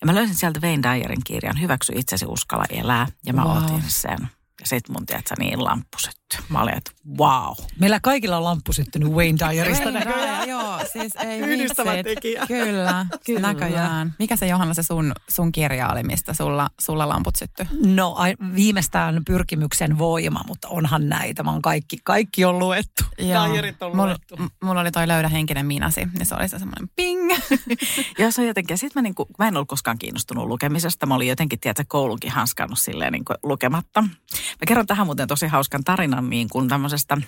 ja 0.00 0.06
mä 0.06 0.14
löysin 0.14 0.36
sieltä 0.36 0.60
Wayne 0.60 0.82
Dyerin 0.82 1.24
kirjan 1.24 1.60
Hyväksy 1.60 1.92
itsesi, 1.96 2.26
uskalla 2.28 2.64
elää. 2.70 3.06
Ja 3.26 3.32
mä 3.32 3.44
wow. 3.44 3.64
otin 3.64 3.82
sen. 3.86 4.18
Ja 4.60 4.66
sit 4.66 4.88
mun 4.88 5.06
tiedätkö, 5.06 5.34
niin 5.38 5.64
lamppu 5.64 5.98
syttyi. 5.98 6.19
Mä 6.48 6.62
olin, 6.62 6.76
että 6.76 6.90
wow. 7.18 7.54
Meillä 7.78 8.00
kaikilla 8.00 8.36
on 8.36 8.44
lamppu 8.44 8.72
syttynyt 8.72 9.08
Wayne 9.08 9.38
Dyerista 9.38 9.90
näköjään. 9.90 10.48
Joo, 10.48 10.80
siis 10.92 11.16
ei 11.16 11.40
Yhdistävä 11.50 12.02
tekijä. 12.02 12.46
Kyllä, 12.46 13.06
kyllä. 13.26 13.40
Näköjään. 13.40 14.14
Mikä 14.18 14.36
se 14.36 14.46
Johanna 14.46 14.74
se 14.74 14.82
sun, 14.82 15.12
sun 15.28 15.52
kirja 15.52 15.88
oli, 15.88 16.02
mistä 16.02 16.34
sulla, 16.34 16.68
sulla 16.80 17.08
lamput 17.08 17.36
syttyi? 17.36 17.66
No 17.86 18.14
ai, 18.16 18.34
viimeistään 18.54 19.24
pyrkimyksen 19.24 19.98
voima, 19.98 20.40
mutta 20.48 20.68
onhan 20.68 21.08
näitä. 21.08 21.42
Mä 21.42 21.52
oon 21.52 21.62
kaikki, 21.62 21.96
kaikki 22.04 22.44
on 22.44 22.58
luettu. 22.58 23.04
Dyerit 23.18 23.82
on 23.82 23.96
luettu. 23.96 24.36
Mulla, 24.36 24.50
mulla 24.62 24.80
oli 24.80 24.90
toi 24.90 25.08
löydä 25.08 25.28
henkinen 25.28 25.66
minasi, 25.66 26.08
niin 26.18 26.26
se 26.26 26.34
oli 26.34 26.48
se 26.48 26.58
semmoinen 26.58 26.90
ping. 26.96 27.30
ja 28.18 28.32
se 28.32 28.40
on 28.40 28.46
jotenkin, 28.46 28.78
sit 28.78 28.94
mä, 28.94 29.02
niinku, 29.02 29.26
mä 29.38 29.48
en 29.48 29.56
ollut 29.56 29.68
koskaan 29.68 29.98
kiinnostunut 29.98 30.46
lukemisesta. 30.46 31.06
Mä 31.06 31.14
olin 31.14 31.28
jotenkin, 31.28 31.60
tiedätkö, 31.60 31.84
koulunkin 31.88 32.30
hanskannut 32.30 32.78
silleen 32.78 33.12
niin 33.12 33.24
lukematta. 33.42 34.02
Mä 34.02 34.66
kerron 34.66 34.86
tähän 34.86 35.06
muuten 35.06 35.28
tosi 35.28 35.46
hauskan 35.46 35.84
tarinan 35.84 36.19
niin 36.20 36.48
kuin 36.48 36.68
tämmöisestä 36.68 37.18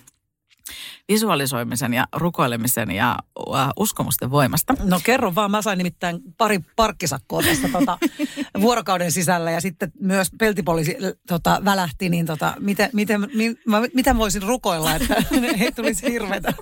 visualisoimisen 1.09 1.95
ja 1.95 2.07
rukoilemisen 2.13 2.91
ja 2.91 3.19
uh, 3.49 3.57
uskomusten 3.77 4.31
voimasta. 4.31 4.75
No 4.85 5.01
kerro 5.05 5.35
vaan, 5.35 5.51
mä 5.51 5.63
sain 5.63 5.79
nimittäin 5.79 6.21
pari 6.39 6.59
parkkisakkoa 6.77 7.43
tässä 7.43 7.69
tota, 7.69 7.99
vuorokauden 8.61 9.13
sisällä 9.13 9.51
ja 9.51 9.61
sitten 9.61 9.93
myös 10.01 10.31
peltipoliisi 10.39 10.97
tota, 11.29 11.61
välähti, 11.65 12.09
niin 12.09 12.27
tota, 12.27 12.55
miten, 12.61 12.91
miten, 12.93 13.21
mi, 13.35 13.55
mä, 13.67 13.83
miten 13.95 14.19
voisin 14.19 14.43
rukoilla, 14.43 14.95
että 14.95 15.15
ei 15.61 15.73
tulisi 15.73 16.13
hirveätä 16.13 16.53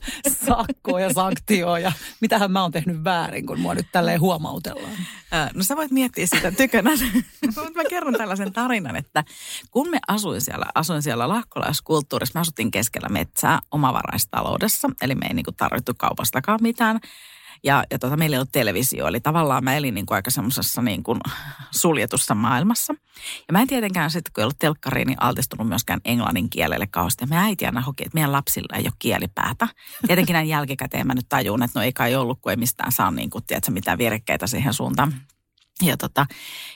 sakkoa 0.47 1.01
ja 1.01 1.13
sanktioa 1.13 1.79
ja 1.79 1.93
mitähän 2.21 2.53
mä 2.53 2.63
oon 2.63 2.73
tehnyt 2.73 3.05
väärin, 3.05 3.47
kun 3.47 3.61
mua 3.61 3.75
nyt 3.75 3.87
tälleen 3.93 4.21
huomautellaan. 4.21 4.93
No 5.55 5.63
sä 5.63 5.77
voit 5.77 5.91
miettiä 5.91 6.27
sitä 6.27 6.53
tykönä, 6.53 6.91
mutta 7.57 7.71
mä 7.75 7.85
kerron 7.85 8.15
tällaisen 8.15 8.53
tarinan, 8.53 8.97
että 8.97 9.25
kun 9.71 9.91
me 9.91 9.99
asuin 10.09 10.41
siellä, 10.41 10.67
asuin 10.75 11.03
siellä 11.03 11.29
lahkolaiskulttuurissa, 11.29 12.39
me 12.39 12.41
asuttiin 12.41 12.71
keskellä 12.71 13.09
metsää 13.09 13.59
omavaraistaloudessa, 14.01 14.89
eli 15.03 15.15
me 15.15 15.27
ei 15.27 15.35
niinku 15.35 15.53
tarvittu 15.53 15.93
kaupastakaan 15.99 16.59
mitään. 16.63 17.01
Ja, 17.65 17.85
ja 17.91 17.99
tota, 17.99 18.17
meillä 18.17 18.35
ei 18.35 18.39
ollut 18.39 18.53
televisio, 18.53 19.07
eli 19.07 19.21
tavallaan 19.21 19.65
mä 19.65 19.77
elin 19.77 19.95
niin 19.95 20.07
kuin 20.07 20.17
aika 20.17 20.31
semmoisessa 20.31 20.83
niin 20.83 21.03
kuin 21.03 21.21
suljetussa 21.71 22.35
maailmassa. 22.35 22.95
Ja 23.49 23.53
mä 23.53 23.61
en 23.61 23.69
tietenkään 23.69 24.11
sitten, 24.11 24.33
kun 24.33 24.43
ei 24.43 24.45
ollut 24.45 24.59
telkkariin, 24.59 25.07
niin 25.07 25.23
altistunut 25.23 25.69
myöskään 25.69 26.01
englannin 26.05 26.51
kielelle 26.51 26.87
kauheasti. 26.87 27.27
Me 27.27 27.39
äiti 27.39 27.67
aina 27.67 27.81
hoki, 27.81 28.03
että 28.03 28.15
meidän 28.15 28.33
lapsilla 28.33 28.77
ei 28.77 28.85
ole 28.85 28.93
kielipäätä. 28.99 29.69
Tietenkin 30.07 30.35
näin 30.35 30.49
jälkikäteen 30.49 31.07
mä 31.07 31.15
nyt 31.15 31.27
tajun, 31.29 31.63
että 31.63 31.79
no 31.79 31.85
ei 31.85 31.93
kai 31.93 32.15
ollut, 32.15 32.39
kun 32.41 32.53
ei 32.53 32.57
mistään 32.57 32.93
saa 32.93 33.11
niin 33.11 33.31
kuin, 33.31 33.45
tiedätkö, 33.47 33.71
mitään 33.71 33.99
vierekkeitä 33.99 34.47
siihen 34.47 34.75
suuntaan. 34.75 35.15
Ja, 35.83 35.97
tota, 35.97 36.27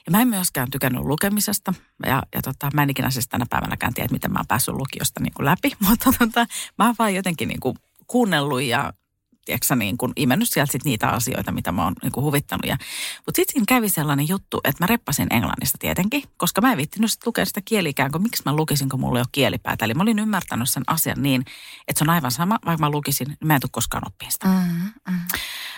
ja 0.07 0.11
mä 0.11 0.21
en 0.21 0.29
myöskään 0.29 0.71
tykännyt 0.71 1.05
lukemisesta. 1.05 1.75
Ja, 2.07 2.23
ja 2.35 2.43
tota, 2.43 2.71
mä 2.75 2.83
en 2.83 2.91
ikinä 2.91 3.11
siis 3.11 3.29
tänä 3.29 3.47
päivänäkään 3.51 3.95
tiedä, 3.95 4.09
miten 4.13 4.33
mä 4.33 4.39
oon 4.39 4.47
päässyt 4.47 4.75
lukiosta 4.75 5.21
niin 5.21 5.35
kuin 5.35 5.47
läpi. 5.47 5.73
Mutta 5.89 6.11
tota, 6.19 6.47
mä 6.79 6.87
oon 6.87 6.95
vaan 6.99 7.15
jotenkin 7.15 7.49
niin 7.49 7.61
kuin 7.61 7.77
kuunnellut 8.07 8.63
ja 8.63 8.93
tiedätkö, 9.45 9.77
niin 9.77 9.99
kuin 9.99 10.13
imennyt 10.17 10.49
sieltä 10.49 10.73
sit 10.73 10.85
niitä 10.85 11.09
asioita, 11.09 11.53
mitä 11.53 11.73
mä 11.73 11.85
oon 11.85 11.95
niin 12.03 12.13
kuin 12.13 12.25
huvittanut. 12.25 12.67
Ja, 12.67 12.77
mutta 13.17 13.37
sitten 13.37 13.53
siinä 13.53 13.65
kävi 13.69 13.89
sellainen 13.89 14.29
juttu, 14.29 14.61
että 14.65 14.85
mä 14.85 14.87
reppasin 14.87 15.27
englannista 15.31 15.79
tietenkin, 15.79 16.23
koska 16.37 16.61
mä 16.61 16.73
en 16.73 16.77
viittinyt 16.77 17.13
sit 17.13 17.27
lukea 17.27 17.45
sitä 17.45 17.61
kielikään, 17.65 18.13
kun 18.13 18.23
miksi 18.23 18.43
mä 18.45 18.57
lukisin, 18.57 18.89
kun 18.89 19.01
mulla 19.01 19.19
ei 19.19 19.23
ole 19.23 19.29
kielipäätä. 19.33 19.85
Eli 19.85 19.95
mä 19.95 20.03
olin 20.03 20.19
ymmärtänyt 20.19 20.71
sen 20.71 20.83
asian 20.87 21.23
niin, 21.23 21.45
että 21.89 21.99
se 21.99 22.05
on 22.05 22.11
aivan 22.11 22.31
sama, 22.31 22.59
vaikka 22.67 22.87
mä 22.87 22.91
lukisin, 22.91 23.29
niin 23.29 23.39
mä 23.45 23.55
en 23.55 23.61
tule 23.61 23.71
koskaan 23.73 24.07
oppimaan 24.07 24.33
sitä. 24.33 24.49
Mm, 24.49 25.13
mm. 25.13 25.21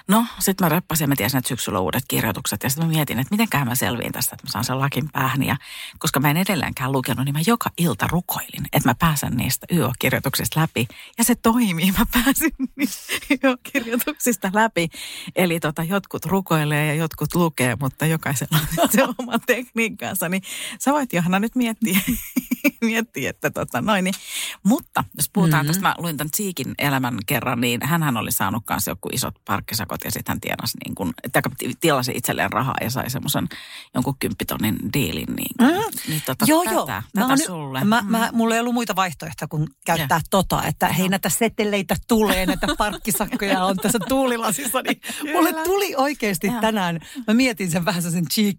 No, 0.09 0.27
sitten 0.39 0.65
mä 0.65 0.69
reppasin 0.69 1.05
ja 1.05 1.09
mä 1.09 1.17
tiesin, 1.17 1.39
että 1.39 1.49
syksyllä 1.49 1.81
uudet 1.81 2.05
kirjoitukset. 2.09 2.63
Ja 2.63 2.71
sitten 2.71 2.87
mä 2.87 2.93
mietin, 2.93 3.19
että 3.19 3.35
mitenköhän 3.35 3.69
mä 3.69 3.75
selviin 3.75 4.13
tästä, 4.13 4.35
että 4.35 4.47
mä 4.47 4.51
saan 4.51 4.65
sen 4.65 4.81
lakin 4.81 5.09
päähän. 5.13 5.43
Ja 5.43 5.57
koska 5.99 6.21
mä 6.21 6.31
en 6.31 6.37
edelleenkään 6.37 6.93
lukenut, 6.93 7.25
niin 7.25 7.33
mä 7.33 7.41
joka 7.47 7.71
ilta 7.79 8.07
rukoilin, 8.07 8.67
että 8.73 8.89
mä 8.89 8.95
pääsen 8.99 9.37
niistä 9.37 9.67
YÖ-kirjoituksista 9.73 10.61
läpi. 10.61 10.89
Ja 11.19 11.25
se 11.25 11.35
toimii, 11.35 11.93
mä 11.99 12.07
pääsin 12.13 12.53
niistä 12.77 13.13
YÖ-kirjoituksista 13.45 14.51
läpi. 14.55 14.89
Eli 15.37 15.61
tota, 15.61 15.83
jotkut 15.83 16.25
rukoilee 16.25 16.87
ja 16.87 16.95
jotkut 16.95 17.35
lukee, 17.35 17.77
mutta 17.81 18.07
jokaisella 18.07 18.59
on 18.79 18.89
se 18.91 19.03
oma 19.19 19.39
tekniikkansa. 19.47 20.29
Niin 20.29 20.43
sä 20.81 20.93
voit 20.93 21.13
Johanna 21.13 21.39
nyt 21.39 21.55
miettiä, 21.55 22.01
miettiä 22.81 23.31
että 23.31 23.51
tota 23.51 23.81
noin. 23.81 24.05
Niin. 24.05 24.15
Mutta 24.63 25.05
jos 25.15 25.31
puhutaan 25.33 25.67
mm-hmm. 25.67 25.83
tästä, 25.83 25.89
mä 25.89 25.95
luin 25.99 26.17
tämän 26.17 26.31
Tsiikin 26.31 26.75
elämän 26.79 27.19
kerran, 27.27 27.61
niin 27.61 27.81
hän 27.83 28.17
oli 28.17 28.33
saanut 28.33 28.63
kanssa 28.67 28.91
joku 28.91 29.09
isot 29.13 29.35
parkkisakot 29.45 29.96
ja 30.05 30.11
sitten 30.11 30.33
hän 30.33 30.41
tienasi 30.41 30.79
niin 30.85 31.13
että 31.25 31.43
tilasi 31.81 32.13
itselleen 32.15 32.53
rahaa 32.53 32.77
ja 32.81 32.91
sai 32.91 33.11
semmoisen 33.11 33.49
jonkun 33.95 34.15
kymppitonnin 34.19 34.77
diilin. 34.93 35.37
Niin, 35.37 35.55
mm. 35.61 35.99
niin 36.09 36.23
tota, 36.27 36.45
joo, 36.49 36.65
tätä, 36.65 36.75
joo. 36.75 36.87
Tätä 36.87 37.03
Mä 37.15 37.27
oon- 37.27 37.39
sulle. 37.39 37.85
Mä, 37.85 38.03
mä, 38.07 38.31
mulla 38.33 38.55
ei 38.55 38.61
ollut 38.61 38.75
muita 38.75 38.97
vaihtoehtoja 38.97 39.49
kuin 39.49 39.69
käyttää 39.87 40.19
Joo. 40.19 40.29
tota, 40.31 40.63
että 40.65 40.89
hei 40.89 41.09
näitä 41.09 41.29
seteleitä 41.29 41.97
tulee, 42.09 42.47
näitä 42.47 42.67
parkkisakkoja 42.79 43.65
on 43.65 43.77
tässä 43.77 43.99
tuulilasissa. 44.09 44.83
Niin 44.83 45.01
mulle 45.35 45.53
tuli 45.65 45.95
oikeasti 45.97 46.47
Joo. 46.47 46.61
tänään, 46.61 47.01
mä 47.27 47.35
mietin 47.35 47.71
sen 47.71 47.85
vähän 47.85 48.03
sen 48.03 48.29
cheek 48.29 48.59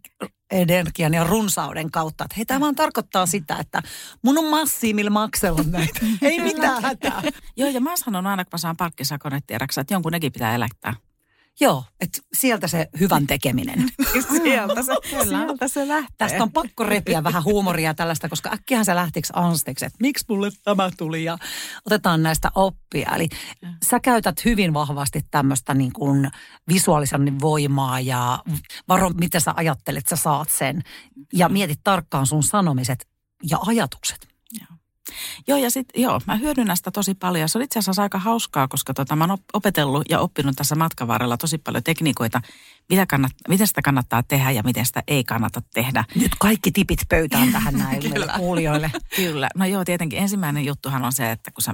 energian 0.51 1.13
ja 1.13 1.23
runsauden 1.23 1.91
kautta, 1.91 2.23
että 2.23 2.35
hei 2.35 2.45
tämä 2.45 2.59
vaan 2.59 2.75
tarkoittaa 2.75 3.25
sitä, 3.25 3.55
että 3.59 3.83
mun 4.21 4.37
on 4.37 4.45
massiimilla 4.45 5.11
maksella 5.11 5.63
näitä. 5.63 5.99
Ei 6.21 6.39
mitään 6.39 6.81
hätää. 6.81 7.21
Joo, 7.57 7.69
ja 7.69 7.81
mä 7.81 7.97
sanon 7.97 8.27
aina, 8.27 8.45
kun 8.45 8.49
mä 8.51 8.57
saan 8.57 8.77
parkkisakon, 8.77 9.33
että 9.33 9.47
tiedäksä, 9.47 9.81
että 9.81 9.93
jonkun 9.93 10.11
nekin 10.11 10.31
pitää 10.31 10.55
elättää. 10.55 10.93
Joo, 11.59 11.83
että 11.99 12.19
sieltä 12.33 12.67
se 12.67 12.87
hyvän 12.99 13.27
tekeminen. 13.27 13.79
sieltä, 14.43 14.83
se, 14.83 14.93
sieltä 15.29 15.67
se 15.67 15.87
lähtee. 15.87 16.15
Tästä 16.17 16.43
on 16.43 16.51
pakko 16.51 16.83
repiä 16.83 17.23
vähän 17.23 17.43
huumoria 17.43 17.93
tällaista, 17.93 18.29
koska 18.29 18.49
äkkiähän 18.53 18.85
se 18.85 18.95
lähtiksi 18.95 19.33
anstiksi, 19.35 19.85
että 19.85 19.97
miksi 20.01 20.25
mulle 20.29 20.49
tämä 20.63 20.89
tuli 20.97 21.23
ja 21.23 21.37
otetaan 21.85 22.23
näistä 22.23 22.51
oppia. 22.55 23.11
Eli 23.15 23.29
sä 23.85 23.99
käytät 23.99 24.45
hyvin 24.45 24.73
vahvasti 24.73 25.21
tämmöistä 25.31 25.73
niin 25.73 25.93
kuin 25.93 26.31
visuaalisen 26.67 27.39
voimaa 27.41 27.99
ja 27.99 28.43
varo, 28.87 29.09
mitä 29.09 29.39
sä 29.39 29.53
ajattelet, 29.57 30.07
sä 30.07 30.15
saat 30.15 30.49
sen. 30.49 30.81
Ja 31.33 31.49
mietit 31.49 31.79
tarkkaan 31.83 32.25
sun 32.25 32.43
sanomiset 32.43 33.07
ja 33.49 33.57
ajatukset. 33.65 34.36
Joo, 35.47 35.57
ja 35.57 35.71
sitten 35.71 36.01
joo, 36.01 36.21
mä 36.27 36.35
hyödynnän 36.35 36.77
sitä 36.77 36.91
tosi 36.91 37.15
paljon. 37.15 37.49
Se 37.49 37.57
on 37.57 37.63
itse 37.63 37.79
asiassa 37.79 38.01
aika 38.01 38.19
hauskaa, 38.19 38.67
koska 38.67 38.93
tota, 38.93 39.15
mä 39.15 39.23
oon 39.23 39.31
op- 39.31 39.41
opetellut 39.53 40.03
ja 40.09 40.19
oppinut 40.19 40.55
tässä 40.55 40.75
matkan 40.75 41.07
varrella 41.07 41.37
tosi 41.37 41.57
paljon 41.57 41.83
tekniikoita, 41.83 42.41
mitä 42.89 43.05
kannat, 43.05 43.31
miten 43.47 43.67
sitä 43.67 43.81
kannattaa 43.81 44.23
tehdä 44.23 44.51
ja 44.51 44.63
miten 44.63 44.85
sitä 44.85 45.03
ei 45.07 45.23
kannata 45.23 45.61
tehdä. 45.73 46.03
Nyt 46.15 46.31
kaikki 46.39 46.71
tipit 46.71 46.99
pöytään 47.09 47.51
tähän 47.51 47.73
näille 47.83 48.09
Kyllä. 48.09 48.33
kuulijoille. 48.37 48.91
Kyllä. 49.15 49.49
No 49.55 49.65
joo, 49.65 49.85
tietenkin 49.85 50.19
ensimmäinen 50.19 50.65
juttuhan 50.65 51.05
on 51.05 51.11
se, 51.13 51.31
että 51.31 51.51
kun 51.51 51.61
sä, 51.61 51.73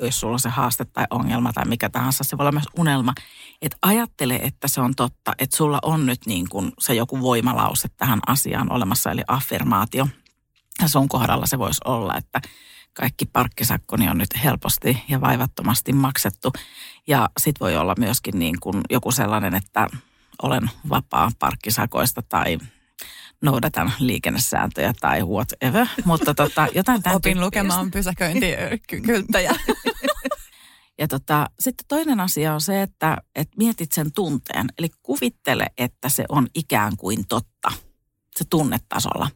jos 0.00 0.20
sulla 0.20 0.32
on 0.32 0.40
se 0.40 0.48
haaste 0.48 0.84
tai 0.84 1.06
ongelma 1.10 1.52
tai 1.52 1.64
mikä 1.64 1.90
tahansa, 1.90 2.24
se 2.24 2.38
voi 2.38 2.42
olla 2.42 2.52
myös 2.52 2.68
unelma, 2.78 3.14
että 3.62 3.76
ajattele, 3.82 4.34
että 4.36 4.68
se 4.68 4.80
on 4.80 4.94
totta, 4.94 5.32
että 5.38 5.56
sulla 5.56 5.78
on 5.82 6.06
nyt 6.06 6.26
niin 6.26 6.48
kuin 6.48 6.72
se 6.78 6.94
joku 6.94 7.20
voimalause 7.20 7.88
tähän 7.96 8.20
asiaan 8.26 8.72
olemassa, 8.72 9.10
eli 9.10 9.22
affirmaatio. 9.28 10.08
Ja 10.82 10.88
sun 10.88 11.08
kohdalla 11.08 11.46
se 11.46 11.58
voisi 11.58 11.80
olla, 11.84 12.16
että 12.16 12.40
kaikki 12.94 13.26
parkkisakkoni 13.26 14.08
on 14.08 14.18
nyt 14.18 14.44
helposti 14.44 15.02
ja 15.08 15.20
vaivattomasti 15.20 15.92
maksettu. 15.92 16.52
Ja 17.06 17.30
sit 17.40 17.60
voi 17.60 17.76
olla 17.76 17.94
myöskin 17.98 18.38
niin 18.38 18.60
kuin 18.60 18.80
joku 18.90 19.12
sellainen, 19.12 19.54
että 19.54 19.86
olen 20.42 20.70
vapaa 20.88 21.30
parkkisakoista 21.38 22.22
tai 22.22 22.58
noudatan 23.42 23.92
liikennesääntöjä 23.98 24.92
tai 25.00 25.22
whatever. 25.22 25.86
Mutta 26.04 26.34
tota, 26.34 26.68
jotain 26.74 27.02
tämän 27.02 27.16
Opin 27.16 27.40
lukemaan 27.40 27.90
pysäköintikylttäjä. 27.90 29.54
Ja 30.98 31.08
tota, 31.08 31.50
sitten 31.60 31.84
toinen 31.88 32.20
asia 32.20 32.54
on 32.54 32.60
se, 32.60 32.82
että, 32.82 33.16
että 33.34 33.56
mietit 33.58 33.92
sen 33.92 34.12
tunteen. 34.12 34.66
Eli 34.78 34.88
kuvittele, 35.02 35.66
että 35.78 36.08
se 36.08 36.24
on 36.28 36.46
ikään 36.54 36.96
kuin 36.96 37.26
totta, 37.28 37.72
se 38.36 38.44
tunnetasolla. 38.50 39.28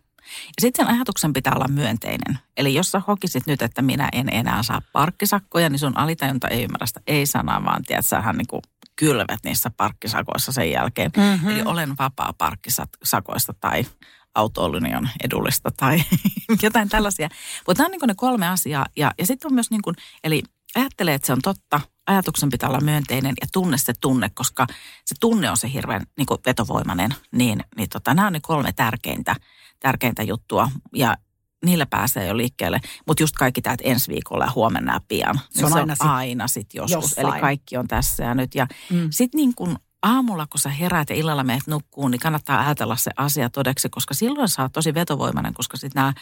Ja 0.46 0.60
sitten 0.60 0.86
sen 0.86 0.94
ajatuksen 0.94 1.32
pitää 1.32 1.52
olla 1.56 1.68
myönteinen. 1.68 2.38
Eli 2.56 2.74
jos 2.74 2.90
sä 2.90 3.02
hokisit 3.06 3.46
nyt, 3.46 3.62
että 3.62 3.82
minä 3.82 4.08
en 4.12 4.28
enää 4.32 4.62
saa 4.62 4.82
parkkisakkoja, 4.92 5.70
niin 5.70 5.78
sun 5.78 5.98
alitajunta 5.98 6.48
ei 6.48 6.64
ymmärrä 6.64 6.86
sitä 6.86 7.00
ei 7.06 7.26
sanaa, 7.26 7.64
vaan 7.64 7.82
tiedät, 7.82 8.06
sähän 8.06 8.36
niin 8.36 8.46
kuin 8.46 8.62
kylvet 8.96 9.40
niissä 9.44 9.70
parkkisakoissa 9.76 10.52
sen 10.52 10.70
jälkeen. 10.70 11.10
Mm-hmm. 11.16 11.48
Eli 11.48 11.62
olen 11.64 11.98
vapaa 11.98 12.32
parkkisakoista 12.38 13.54
tai 13.60 13.86
autoiluni 14.34 14.96
on 14.96 15.08
edullista 15.24 15.70
tai 15.76 16.02
jotain 16.62 16.88
tällaisia. 16.88 17.28
Mutta 17.66 17.82
nämä 17.82 17.86
on 17.86 17.90
niin 17.90 18.08
ne 18.08 18.14
kolme 18.16 18.48
asiaa. 18.48 18.86
Ja, 18.96 19.12
ja 19.18 19.26
sitten 19.26 19.48
on 19.48 19.54
myös 19.54 19.70
niin 19.70 19.82
kuin, 19.82 19.96
eli 20.24 20.42
ajattelee, 20.74 21.14
että 21.14 21.26
se 21.26 21.32
on 21.32 21.42
totta, 21.42 21.80
ajatuksen 22.08 22.48
pitää 22.50 22.68
olla 22.68 22.80
myönteinen 22.80 23.34
ja 23.40 23.46
tunne 23.52 23.78
se 23.78 23.92
tunne, 24.00 24.30
koska 24.34 24.66
se 25.04 25.14
tunne 25.20 25.50
on 25.50 25.56
se 25.56 25.72
hirveän 25.72 26.02
niin 26.18 26.26
kuin 26.26 26.40
vetovoimainen. 26.46 27.14
Niin, 27.32 27.60
niin 27.76 27.88
tota, 27.88 28.14
nämä 28.14 28.26
on 28.26 28.32
ne 28.32 28.40
kolme 28.42 28.72
tärkeintä, 28.72 29.36
tärkeintä 29.80 30.22
juttua 30.22 30.70
ja 30.94 31.16
niillä 31.64 31.86
pääsee 31.86 32.26
jo 32.26 32.36
liikkeelle. 32.36 32.80
Mutta 33.06 33.22
just 33.22 33.36
kaikki 33.36 33.62
tämä, 33.62 33.74
että 33.74 33.88
ensi 33.88 34.12
viikolla 34.12 34.44
ja 34.44 34.52
huomenna 34.54 34.92
ja 34.94 35.00
pian. 35.08 35.40
Se 35.50 35.66
on 35.66 35.72
niin 35.72 35.78
aina 35.80 35.94
sit 35.94 36.06
aina 36.06 36.48
sit 36.48 36.74
joskus. 36.74 37.02
jossain. 37.04 37.26
Eli 37.32 37.40
kaikki 37.40 37.76
on 37.76 37.88
tässä 37.88 38.24
ja 38.24 38.34
nyt. 38.34 38.54
Ja 38.54 38.66
Mm. 38.90 39.08
sitten 39.10 39.38
niin 39.38 39.54
kun 39.54 39.78
aamulla, 40.02 40.46
kun 40.46 40.60
sä 40.60 40.68
heräät 40.68 41.10
ja 41.10 41.16
illalla 41.16 41.44
menet 41.44 41.66
nukkuun, 41.66 42.10
niin 42.10 42.20
kannattaa 42.20 42.60
ajatella 42.60 42.96
se 42.96 43.10
asia 43.16 43.50
todeksi, 43.50 43.88
koska 43.88 44.14
silloin 44.14 44.48
sä 44.48 44.62
oot 44.62 44.72
tosi 44.72 44.94
vetovoimainen, 44.94 45.54
koska 45.54 45.76
sitten 45.76 46.00
nämä 46.00 46.12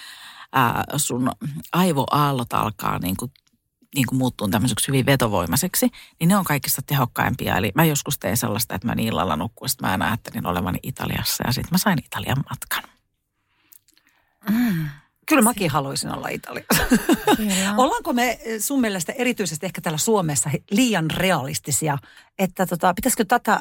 sun 0.96 1.30
aivoaallot 1.72 2.52
alkaa 2.52 2.98
niin 2.98 3.16
kuin 3.16 3.32
niin 3.94 4.06
kuin 4.06 4.18
muuttuu 4.18 4.48
tämmöiseksi 4.48 4.88
hyvin 4.88 5.06
vetovoimaiseksi, 5.06 5.88
niin 6.20 6.28
ne 6.28 6.36
on 6.36 6.44
kaikista 6.44 6.82
tehokkaimpia. 6.86 7.56
Eli 7.56 7.72
mä 7.74 7.84
joskus 7.84 8.18
tein 8.18 8.36
sellaista, 8.36 8.74
että 8.74 8.86
mä 8.86 8.94
niin 8.94 9.08
illalla 9.08 9.36
nukkuin, 9.36 9.70
että 9.70 9.86
mä 9.86 9.90
aina 9.90 10.06
ajattelin 10.06 10.46
olevani 10.46 10.78
Italiassa 10.82 11.44
ja 11.46 11.52
sitten 11.52 11.72
mä 11.72 11.78
sain 11.78 11.98
Italian 12.04 12.44
matkan. 12.50 12.82
Kyllä 15.26 15.42
mäkin 15.42 15.70
haluaisin 15.70 16.14
olla 16.14 16.28
Italiassa. 16.28 16.84
Ollaanko 17.82 18.12
me 18.12 18.30
eh, 18.30 18.60
sun 18.60 18.80
mielestä 18.80 19.12
erityisesti 19.12 19.66
ehkä 19.66 19.80
täällä 19.80 19.98
Suomessa 19.98 20.50
liian 20.70 21.10
realistisia, 21.10 21.98
että 22.38 22.66
tota, 22.66 22.94
pitäisikö 22.94 23.24
tätä 23.24 23.60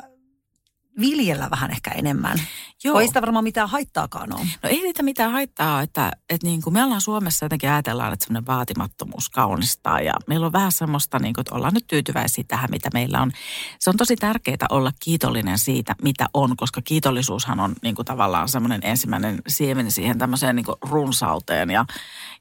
viljellä 0.99 1.49
vähän 1.49 1.71
ehkä 1.71 1.91
enemmän? 1.91 2.41
Joo. 2.83 2.99
Ei 2.99 3.07
sitä 3.07 3.21
varmaan 3.21 3.43
mitään 3.43 3.69
haittaakaan 3.69 4.33
ole. 4.33 4.47
No 4.63 4.69
ei 4.69 4.81
niitä 4.81 5.03
mitään 5.03 5.31
haittaa, 5.31 5.81
että, 5.81 6.11
että 6.29 6.47
niin 6.47 6.61
kuin 6.61 6.73
me 6.73 6.83
ollaan 6.83 7.01
Suomessa 7.01 7.45
jotenkin 7.45 7.69
ajatellaan, 7.69 8.13
että 8.13 8.25
semmoinen 8.25 8.47
vaatimattomuus 8.47 9.29
kaunistaa 9.29 10.01
ja 10.01 10.13
meillä 10.27 10.45
on 10.45 10.53
vähän 10.53 10.71
semmoista, 10.71 11.19
niin 11.19 11.33
kuin, 11.33 11.41
että 11.41 11.55
ollaan 11.55 11.73
nyt 11.73 11.87
tyytyväisiä 11.87 12.43
tähän, 12.47 12.69
mitä 12.71 12.89
meillä 12.93 13.21
on. 13.21 13.31
Se 13.79 13.89
on 13.89 13.97
tosi 13.97 14.15
tärkeää 14.15 14.67
olla 14.69 14.91
kiitollinen 14.99 15.59
siitä, 15.59 15.95
mitä 16.01 16.25
on, 16.33 16.57
koska 16.57 16.81
kiitollisuushan 16.81 17.59
on 17.59 17.75
niin 17.81 17.95
kuin 17.95 18.05
tavallaan 18.05 18.49
semmoinen 18.49 18.81
ensimmäinen 18.83 19.41
siemen 19.47 19.91
siihen 19.91 20.17
tämmöiseen 20.17 20.55
niin 20.55 20.65
kuin 20.65 20.75
runsauteen 20.81 21.69
ja, 21.69 21.85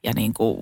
ja 0.04 0.12
niin 0.14 0.34
kuin 0.34 0.58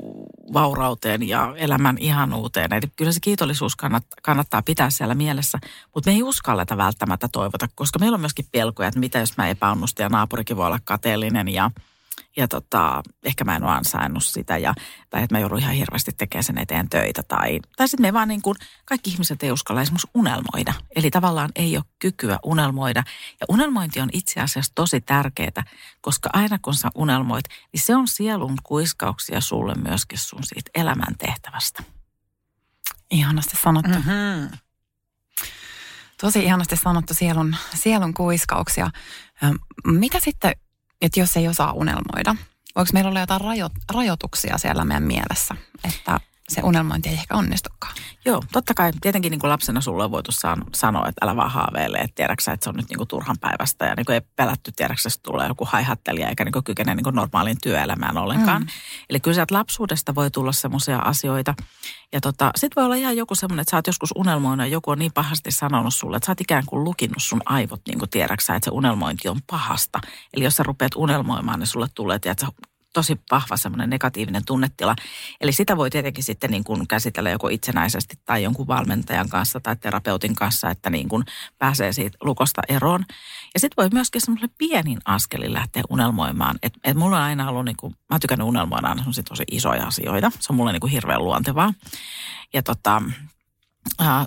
vaurauteen 0.52 1.28
ja 1.28 1.54
elämän 1.56 1.96
ihanuuteen. 2.00 2.72
Eli 2.72 2.92
kyllä 2.96 3.12
se 3.12 3.20
kiitollisuus 3.20 3.76
kannattaa, 3.76 4.18
kannattaa 4.22 4.62
pitää 4.62 4.90
siellä 4.90 5.14
mielessä, 5.14 5.58
mutta 5.94 6.10
me 6.10 6.16
ei 6.16 6.22
uskalleta 6.22 6.76
välttämättä 6.76 7.28
toivota, 7.28 7.68
koska 7.82 7.98
meillä 7.98 8.14
on 8.14 8.20
myöskin 8.20 8.46
pelkoja, 8.52 8.88
että 8.88 9.00
mitä 9.00 9.18
jos 9.18 9.36
mä 9.36 9.48
epäonnistun 9.48 10.02
ja 10.02 10.08
naapurikin 10.08 10.56
voi 10.56 10.66
olla 10.66 10.78
kateellinen 10.84 11.48
ja 11.48 11.70
ja 12.36 12.48
tota, 12.48 13.02
ehkä 13.22 13.44
mä 13.44 13.56
en 13.56 13.64
ole 13.64 13.72
ansainnut 13.72 14.24
sitä 14.24 14.58
ja, 14.58 14.74
tai 15.10 15.22
että 15.22 15.34
mä 15.34 15.38
joudun 15.38 15.58
ihan 15.58 15.74
hirveästi 15.74 16.12
tekemään 16.12 16.44
sen 16.44 16.58
eteen 16.58 16.88
töitä. 16.88 17.22
Tai, 17.22 17.60
tai 17.76 17.88
sitten 17.88 18.06
me 18.06 18.12
vaan 18.12 18.28
niin 18.28 18.42
kuin, 18.42 18.56
kaikki 18.84 19.10
ihmiset 19.10 19.42
ei 19.42 19.52
uskalla 19.52 19.82
esimerkiksi 19.82 20.10
unelmoida. 20.14 20.74
Eli 20.96 21.10
tavallaan 21.10 21.50
ei 21.56 21.76
ole 21.76 21.84
kykyä 21.98 22.38
unelmoida. 22.44 23.02
Ja 23.40 23.46
unelmointi 23.48 24.00
on 24.00 24.08
itse 24.12 24.40
asiassa 24.40 24.72
tosi 24.74 25.00
tärkeää, 25.00 25.64
koska 26.00 26.30
aina 26.32 26.58
kun 26.62 26.74
sä 26.74 26.88
unelmoit, 26.94 27.44
niin 27.72 27.80
se 27.80 27.96
on 27.96 28.08
sielun 28.08 28.56
kuiskauksia 28.62 29.40
sulle 29.40 29.74
myöskin 29.74 30.18
sun 30.18 30.44
siitä 30.44 30.70
elämäntehtävästä. 30.74 31.82
Ihanasti 33.10 33.56
sanottu. 33.56 33.90
Mm-hmm. 33.90 34.58
Tosi 36.22 36.44
ihanasti 36.44 36.76
sanottu 36.76 37.14
sielun, 37.14 37.56
sielun 37.74 38.14
kuiskauksia. 38.14 38.90
Mitä 39.84 40.20
sitten, 40.20 40.52
että 41.00 41.20
jos 41.20 41.36
ei 41.36 41.48
osaa 41.48 41.72
unelmoida? 41.72 42.36
Voiko 42.76 42.90
meillä 42.92 43.10
olla 43.10 43.20
jotain 43.20 43.40
rajo, 43.40 43.70
rajoituksia 43.90 44.58
siellä 44.58 44.84
meidän 44.84 45.02
mielessä, 45.02 45.56
että 45.84 46.20
se 46.52 46.60
unelmointi 46.64 47.08
ei 47.08 47.14
ehkä 47.14 47.34
onnistukaan? 47.34 47.94
Joo, 48.24 48.42
totta 48.52 48.74
kai 48.74 48.92
tietenkin 49.00 49.30
niin 49.30 49.40
kuin 49.40 49.50
lapsena 49.50 49.80
sulle 49.80 50.04
on 50.04 50.10
voitu 50.10 50.32
sanoa, 50.74 51.08
että 51.08 51.24
älä 51.24 51.36
vaan 51.36 51.50
haaveile, 51.50 51.98
että 51.98 52.14
tiedäksä, 52.14 52.52
että 52.52 52.64
se 52.64 52.70
on 52.70 52.76
nyt 52.76 52.88
niin 52.88 52.98
kuin 52.98 53.08
turhan 53.08 53.36
päivästä 53.40 53.86
ja 53.86 53.94
niin 53.94 54.06
kuin 54.06 54.14
ei 54.14 54.20
pelätty 54.36 54.72
tiedäksä, 54.76 55.08
että 55.08 55.20
tulee 55.22 55.48
joku 55.48 55.64
haihattelija 55.70 56.28
eikä 56.28 56.44
niin 56.44 56.52
kuin 56.52 56.64
kykene 56.64 56.94
niin 56.94 57.04
kuin 57.04 57.16
normaaliin 57.16 57.56
työelämään 57.62 58.18
ollenkaan. 58.18 58.62
Mm. 58.62 58.68
Eli 59.10 59.20
kyllä 59.20 59.34
sieltä 59.34 59.54
lapsuudesta 59.54 60.14
voi 60.14 60.30
tulla 60.30 60.52
semmoisia 60.52 60.98
asioita. 60.98 61.54
Ja 62.12 62.20
tota, 62.20 62.50
sitten 62.56 62.80
voi 62.80 62.84
olla 62.84 62.94
ihan 62.94 63.16
joku 63.16 63.34
semmoinen, 63.34 63.62
että 63.62 63.70
sä 63.70 63.76
oot 63.76 63.86
joskus 63.86 64.12
unelmoinut 64.16 64.66
ja 64.66 64.72
joku 64.72 64.90
on 64.90 64.98
niin 64.98 65.12
pahasti 65.12 65.50
sanonut 65.50 65.94
sulle, 65.94 66.16
että 66.16 66.26
sä 66.26 66.32
oot 66.32 66.40
ikään 66.40 66.66
kuin 66.66 66.84
lukinnut 66.84 67.22
sun 67.22 67.42
aivot 67.44 67.80
niin 67.88 67.98
kuin 67.98 68.10
tiedäksä, 68.10 68.54
että 68.54 68.64
se 68.64 68.70
unelmointi 68.74 69.28
on 69.28 69.40
pahasta. 69.50 70.00
Eli 70.34 70.44
jos 70.44 70.56
sä 70.56 70.62
rupeat 70.62 70.92
unelmoimaan, 70.96 71.58
niin 71.58 71.66
sulle 71.66 71.86
tulee, 71.94 72.16
että 72.16 72.46
tosi 72.92 73.20
vahva 73.30 73.56
semmoinen 73.56 73.90
negatiivinen 73.90 74.44
tunnetila. 74.44 74.96
Eli 75.40 75.52
sitä 75.52 75.76
voi 75.76 75.90
tietenkin 75.90 76.24
sitten 76.24 76.50
niin 76.50 76.64
kuin 76.64 76.88
käsitellä 76.88 77.30
joko 77.30 77.48
itsenäisesti 77.48 78.18
tai 78.24 78.42
jonkun 78.42 78.66
valmentajan 78.66 79.28
kanssa 79.28 79.60
tai 79.60 79.76
terapeutin 79.76 80.34
kanssa, 80.34 80.70
että 80.70 80.90
niin 80.90 81.08
kuin 81.08 81.24
pääsee 81.58 81.92
siitä 81.92 82.18
lukosta 82.20 82.62
eroon. 82.68 83.04
Ja 83.54 83.60
sitten 83.60 83.82
voi 83.82 83.88
myöskin 83.92 84.20
semmoinen 84.20 84.50
pienin 84.58 84.98
askelin 85.04 85.52
lähteä 85.52 85.82
unelmoimaan. 85.90 86.58
Että 86.62 86.78
et 86.84 86.96
mulla 86.96 87.16
on 87.16 87.22
aina 87.22 87.48
ollut, 87.48 87.64
niin 87.64 87.76
kuin, 87.76 87.96
mä 88.10 88.18
tykkään 88.18 88.42
unelmoida 88.42 88.88
aina 88.88 89.04
tosi 89.28 89.44
isoja 89.50 89.86
asioita. 89.86 90.30
Se 90.38 90.52
on 90.52 90.56
mulle 90.56 90.72
niin 90.72 90.80
kuin 90.80 90.92
hirveän 90.92 91.24
luontevaa. 91.24 91.74
Ja 92.54 92.62
tota, 92.62 93.02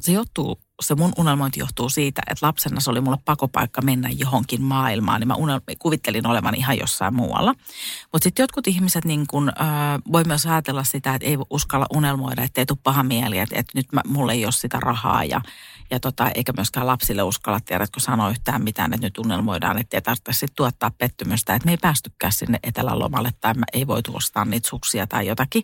se 0.01 0.11
johtuu 0.11 0.64
se 0.81 0.95
mun 0.95 1.13
unelmointi 1.17 1.59
johtuu 1.59 1.89
siitä, 1.89 2.21
että 2.29 2.45
lapsena 2.45 2.79
se 2.79 2.89
oli 2.89 3.01
mulle 3.01 3.17
pakopaikka 3.25 3.81
mennä 3.81 4.09
johonkin 4.09 4.61
maailmaan, 4.61 5.19
niin 5.19 5.27
mä 5.27 5.33
unel, 5.33 5.61
kuvittelin 5.79 6.27
olevan 6.27 6.55
ihan 6.55 6.77
jossain 6.77 7.15
muualla. 7.15 7.53
Mutta 8.11 8.23
sitten 8.23 8.43
jotkut 8.43 8.67
ihmiset 8.67 9.05
niin 9.05 9.27
kun, 9.27 9.49
äh, 9.61 9.67
voi 10.11 10.23
myös 10.23 10.45
ajatella 10.45 10.83
sitä, 10.83 11.15
että 11.15 11.27
ei 11.27 11.37
uskalla 11.49 11.85
unelmoida, 11.93 12.43
että 12.43 12.61
ei 12.61 12.65
tule 12.65 12.77
paha 12.83 13.03
mieli, 13.03 13.39
että, 13.39 13.55
että 13.59 13.71
nyt 13.75 13.85
mä, 13.91 14.01
mulla 14.07 14.33
ei 14.33 14.45
ole 14.45 14.51
sitä 14.51 14.79
rahaa 14.79 15.23
ja, 15.23 15.41
ja 15.91 15.99
tota, 15.99 16.29
eikä 16.29 16.53
myöskään 16.57 16.87
lapsille 16.87 17.23
uskalla, 17.23 17.59
tiedätkö, 17.59 17.99
sanoa 17.99 18.29
yhtään 18.29 18.63
mitään, 18.63 18.93
että 18.93 19.07
nyt 19.07 19.17
unelmoidaan, 19.17 19.77
että 19.77 19.97
ei 19.97 20.01
tarvitse 20.01 20.47
tuottaa 20.55 20.91
pettymystä, 20.97 21.55
että 21.55 21.65
me 21.65 21.71
ei 21.71 21.77
päästykään 21.77 22.33
sinne 22.33 22.59
etelälomalle 22.63 23.31
tai 23.41 23.53
mä 23.53 23.65
ei 23.73 23.87
voi 23.87 24.01
ostaa 24.13 24.45
niitä 24.45 24.69
suksia 24.69 25.07
tai 25.07 25.27
jotakin. 25.27 25.63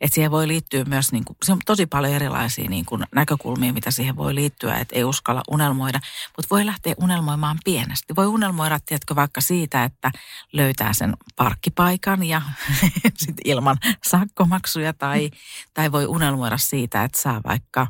Että 0.00 0.14
siihen 0.14 0.30
voi 0.30 0.48
liittyä 0.48 0.84
myös, 0.84 1.12
niin 1.12 1.24
kuin, 1.24 1.36
se 1.44 1.52
on 1.52 1.58
tosi 1.66 1.86
paljon 1.86 2.12
erilaisia 2.12 2.68
niin 2.68 2.84
kuin 2.84 3.04
näkökulmia, 3.14 3.72
mitä 3.72 3.90
siihen 3.90 4.16
voi 4.16 4.34
liittyä, 4.34 4.74
että 4.74 4.96
ei 4.96 5.04
uskalla 5.04 5.42
unelmoida. 5.50 6.00
Mutta 6.36 6.54
voi 6.54 6.66
lähteä 6.66 6.94
unelmoimaan 7.00 7.58
pienesti. 7.64 8.16
Voi 8.16 8.26
unelmoida, 8.26 8.78
tiedätkö, 8.86 9.14
vaikka 9.14 9.40
siitä, 9.40 9.84
että 9.84 10.10
löytää 10.52 10.92
sen 10.92 11.16
parkkipaikan 11.36 12.22
ja 12.22 12.42
sit 13.24 13.36
ilman 13.44 13.76
sakkomaksuja. 14.06 14.92
Tai, 14.92 15.30
tai 15.74 15.92
voi 15.92 16.06
unelmoida 16.06 16.58
siitä, 16.58 17.04
että 17.04 17.20
saa 17.20 17.40
vaikka 17.44 17.86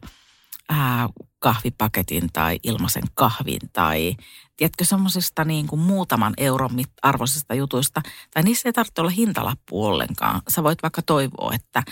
ää, 0.68 1.08
kahvipaketin 1.38 2.32
tai 2.32 2.58
ilmaisen 2.62 3.02
kahvin 3.14 3.60
tai 3.72 4.16
tiedätkö 4.56 4.84
semmoisista 4.84 5.44
niin 5.44 5.66
kuin 5.66 5.80
muutaman 5.80 6.34
euron 6.36 6.70
arvoisista 7.02 7.54
jutuista. 7.54 8.02
Tai 8.34 8.42
niissä 8.42 8.68
ei 8.68 8.72
tarvitse 8.72 9.00
olla 9.00 9.10
hintalappu 9.10 9.84
ollenkaan. 9.84 10.42
Sä 10.48 10.62
voit 10.62 10.82
vaikka 10.82 11.02
toivoa, 11.02 11.54
että, 11.54 11.82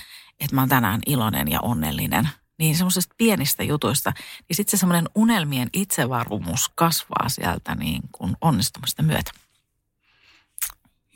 että 0.40 0.54
mä 0.54 0.60
oon 0.60 0.68
tänään 0.68 1.00
iloinen 1.06 1.50
ja 1.50 1.60
onnellinen. 1.60 2.28
Niin 2.58 2.76
semmoisista 2.76 3.14
pienistä 3.18 3.62
jutuista, 3.62 4.12
niin 4.48 4.56
sitten 4.56 4.70
se 4.70 4.80
semmoinen 4.80 5.08
unelmien 5.14 5.68
itsevarmuus 5.72 6.70
kasvaa 6.74 7.28
sieltä 7.28 7.74
niin 7.74 8.02
kuin 8.12 8.36
onnistumista 8.40 9.02
myötä. 9.02 9.30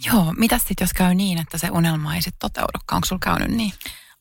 Joo, 0.07 0.35
mitä 0.37 0.59
sitten 0.59 0.75
jos 0.81 0.93
käy 0.93 1.15
niin, 1.15 1.39
että 1.39 1.59
se 1.59 1.71
unelma 1.71 2.15
ei 2.15 2.23
sitten 2.23 2.51
toteudukaan? 2.51 2.97
Onko 2.97 3.05
sulla 3.05 3.21
käynyt 3.25 3.57
niin? 3.57 3.73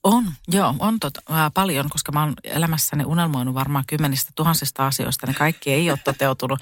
On, 0.03 0.33
joo, 0.47 0.75
on 0.79 0.99
tot, 0.99 1.13
ää, 1.29 1.49
paljon, 1.49 1.89
koska 1.89 2.11
mä 2.11 2.19
oon 2.19 2.33
elämässäni 2.43 3.05
unelmoinut 3.05 3.53
varmaan 3.55 3.83
kymmenistä 3.87 4.31
tuhansista 4.35 4.87
asioista. 4.87 5.27
Ne 5.27 5.33
kaikki 5.33 5.73
ei 5.73 5.89
ole 5.89 5.99
toteutunut. 6.03 6.59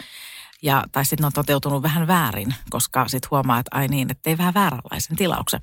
Ja, 0.65 0.83
tai 0.91 1.05
sitten 1.05 1.25
on 1.25 1.33
toteutunut 1.33 1.83
vähän 1.83 2.07
väärin, 2.07 2.55
koska 2.69 3.07
sitten 3.07 3.27
huomaa, 3.31 3.59
että 3.59 3.77
ai 3.77 3.87
niin, 3.87 4.11
että 4.11 4.21
tei 4.21 4.37
vähän 4.37 4.53
vääränlaisen 4.53 5.15
tilauksen. 5.15 5.59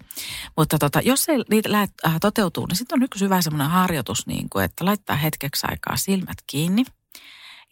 Mutta 0.57 0.79
tota, 0.79 1.01
jos 1.01 1.29
ei 1.29 1.63
lähet, 1.67 1.91
äh, 2.07 2.17
toteutuu, 2.21 2.67
niin 2.67 2.77
sitten 2.77 2.99
on 2.99 3.03
yksi 3.03 3.25
hyvä 3.25 3.43
semmoinen 3.43 3.71
harjoitus, 3.71 4.27
niin 4.27 4.51
kuin, 4.51 4.65
että 4.65 4.85
laittaa 4.85 5.17
hetkeksi 5.17 5.67
aikaa 5.71 5.97
silmät 5.97 6.37
kiinni 6.47 6.85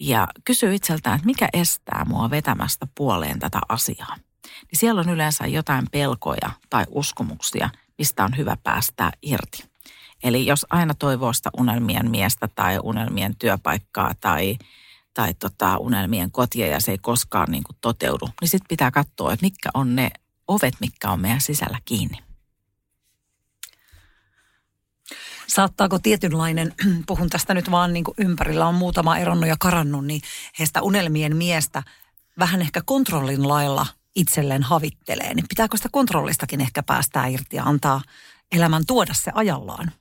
ja 0.01 0.29
kysyy 0.45 0.75
itseltään, 0.75 1.17
että 1.17 1.27
mikä 1.27 1.49
estää 1.53 2.05
mua 2.09 2.31
vetämästä 2.31 2.87
puoleen 2.95 3.39
tätä 3.39 3.61
asiaa. 3.69 4.17
Niin 4.45 4.79
siellä 4.79 5.01
on 5.01 5.09
yleensä 5.09 5.47
jotain 5.47 5.85
pelkoja 5.93 6.51
tai 6.71 6.85
uskomuksia, 6.89 7.71
mistä 7.99 8.25
on 8.25 8.37
hyvä 8.37 8.57
päästää 8.63 9.11
irti. 9.23 9.65
Eli 10.23 10.47
jos 10.47 10.67
aina 10.71 10.95
toivoo 10.95 11.33
sitä 11.33 11.51
unelmien 11.59 12.11
miestä 12.11 12.49
tai 12.55 12.79
unelmien 12.83 13.37
työpaikkaa 13.37 14.13
tai, 14.21 14.59
tai 15.15 15.35
tota, 15.35 15.77
unelmien 15.77 16.31
kotia 16.31 16.67
ja 16.67 16.81
se 16.81 16.91
ei 16.91 16.99
koskaan 16.99 17.51
niin 17.51 17.65
kuin 17.65 17.77
toteudu, 17.81 18.29
niin 18.41 18.49
sitten 18.49 18.69
pitää 18.69 18.91
katsoa, 18.91 19.33
että 19.33 19.47
mitkä 19.47 19.71
on 19.75 19.97
ne 19.97 20.11
ovet, 20.49 20.75
mitkä 20.81 21.11
on 21.11 21.21
meidän 21.21 21.41
sisällä 21.41 21.79
kiinni. 21.85 22.19
Saattaako 25.47 25.99
tietynlainen, 25.99 26.75
puhun 27.07 27.31
tästä 27.31 27.55
nyt 27.55 27.71
vaan 27.71 27.93
niin 27.93 28.05
kuin 28.05 28.15
ympärillä 28.19 28.67
on 28.67 28.75
muutama 28.75 29.19
eronnut 29.19 29.49
ja 29.49 29.57
karannut, 29.61 30.07
niin 30.07 30.21
heistä 30.59 30.83
unelmien 30.83 31.37
miestä 31.37 31.83
vähän 32.39 32.61
ehkä 32.61 32.81
kontrollin 32.85 33.49
lailla 33.49 33.87
itselleen 34.17 34.63
havittelee, 34.63 35.35
niin 35.35 35.49
pitääkö 35.49 35.77
sitä 35.77 35.89
kontrollistakin 35.93 36.61
ehkä 36.61 36.83
päästää 36.83 37.27
irti 37.27 37.57
ja 37.57 37.65
antaa 37.65 38.03
elämän 38.53 38.87
tuoda 38.87 39.15
se 39.15 39.33
ajallaan. 39.35 39.93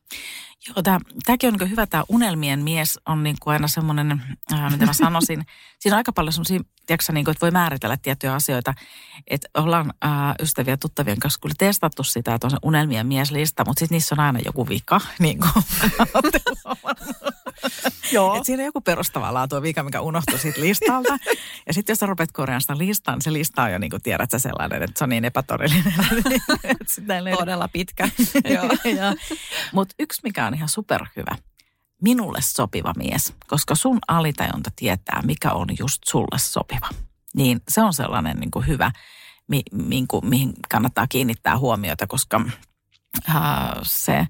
Joo, 0.67 0.99
tämäkin 1.25 1.47
on 1.47 1.55
niin 1.59 1.69
hyvä. 1.69 1.87
Tämä 1.87 2.03
unelmien 2.09 2.63
mies 2.63 2.99
on 3.05 3.23
niin 3.23 3.35
kuin 3.41 3.53
aina 3.53 3.67
semmoinen, 3.67 4.11
äh, 4.53 4.71
mitä 4.71 4.85
mä 4.85 4.93
sanoisin. 4.93 5.45
Siinä 5.79 5.95
on 5.95 5.97
aika 5.97 6.13
paljon 6.13 6.33
semmoisia, 6.33 6.59
tiedätkö, 6.89 7.13
niin 7.13 7.25
kuin, 7.25 7.31
että 7.31 7.41
voi 7.41 7.51
määritellä 7.51 7.97
tiettyjä 7.97 8.33
asioita. 8.33 8.73
Että 9.27 9.49
ollaan 9.53 9.93
äh, 10.05 10.11
ystäviä 10.41 10.77
tuttavien 10.77 11.19
kanssa 11.19 11.39
kyllä 11.41 11.55
testattu 11.57 12.03
sitä, 12.03 12.33
että 12.33 12.47
on 12.47 12.51
se 12.51 12.57
unelmien 12.63 13.07
mieslista, 13.07 13.65
mutta 13.65 13.79
sitten 13.79 13.95
niissä 13.95 14.15
on 14.15 14.19
aina 14.19 14.39
joku 14.45 14.69
vika. 14.69 15.01
Niin 15.19 15.39
kuin, 15.39 15.65
Joo. 18.11 18.35
Et 18.35 18.45
siinä 18.45 18.61
on 18.61 18.65
joku 18.65 18.81
perustava 18.81 19.33
laatu 19.33 19.61
vika, 19.61 19.83
mikä 19.83 20.01
unohtuu 20.01 20.37
siitä 20.37 20.61
listalta. 20.61 21.17
ja 21.67 21.73
sitten 21.73 21.93
jos 21.93 21.99
sä 21.99 22.05
rupeat 22.05 22.31
korjaamaan 22.31 22.61
sitä 22.61 22.77
listaa, 22.77 23.15
niin 23.15 23.21
se 23.21 23.33
lista 23.33 23.63
on 23.63 23.71
jo 23.71 23.77
niin 23.77 23.89
kuin 23.89 24.01
tiedät 24.01 24.31
sä 24.31 24.39
sellainen, 24.39 24.83
että 24.83 24.97
se 24.97 25.03
on 25.03 25.09
niin 25.09 25.25
epätodellinen. 25.25 25.93
Todella 27.39 27.67
pitkä. 27.67 28.09
Mutta 29.73 29.95
yksi, 29.99 30.21
mikä 30.23 30.45
on 30.45 30.53
ihan 30.53 30.69
superhyvä, 30.69 31.35
minulle 32.01 32.39
sopiva 32.41 32.93
mies, 32.97 33.33
koska 33.47 33.75
sun 33.75 33.99
alitajunta 34.07 34.69
tietää, 34.75 35.21
mikä 35.25 35.51
on 35.51 35.67
just 35.79 36.01
sulle 36.05 36.39
sopiva. 36.39 36.89
Niin 37.33 37.61
se 37.67 37.81
on 37.81 37.93
sellainen 37.93 38.37
niin 38.37 38.51
kuin 38.51 38.67
hyvä, 38.67 38.91
mi, 39.47 39.61
mi, 39.71 40.05
mihin 40.23 40.53
kannattaa 40.69 41.07
kiinnittää 41.07 41.57
huomiota, 41.57 42.07
koska 42.07 42.41
äh, 43.29 43.35
se– 43.83 44.25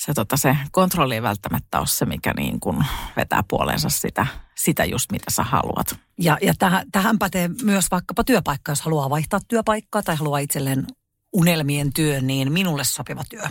se, 0.00 0.14
tota, 0.14 0.36
se 0.36 0.56
kontrolli 0.72 1.14
ei 1.14 1.22
välttämättä 1.22 1.78
ole 1.78 1.86
se, 1.86 2.06
mikä 2.06 2.34
niin 2.36 2.60
kuin 2.60 2.86
vetää 3.16 3.44
puoleensa 3.48 3.88
sitä, 3.88 4.26
sitä 4.56 4.84
just, 4.84 5.12
mitä 5.12 5.30
sä 5.30 5.42
haluat. 5.42 5.98
Ja, 6.18 6.38
ja 6.42 6.54
tähän, 6.58 6.86
tähän 6.92 7.18
pätee 7.18 7.50
myös 7.62 7.90
vaikkapa 7.90 8.24
työpaikka, 8.24 8.72
jos 8.72 8.80
haluaa 8.80 9.10
vaihtaa 9.10 9.40
työpaikkaa 9.48 10.02
tai 10.02 10.16
haluaa 10.16 10.38
itselleen 10.38 10.86
unelmien 11.32 11.92
työ, 11.92 12.20
niin 12.20 12.52
minulle 12.52 12.84
sopiva 12.84 13.22
työ. 13.30 13.42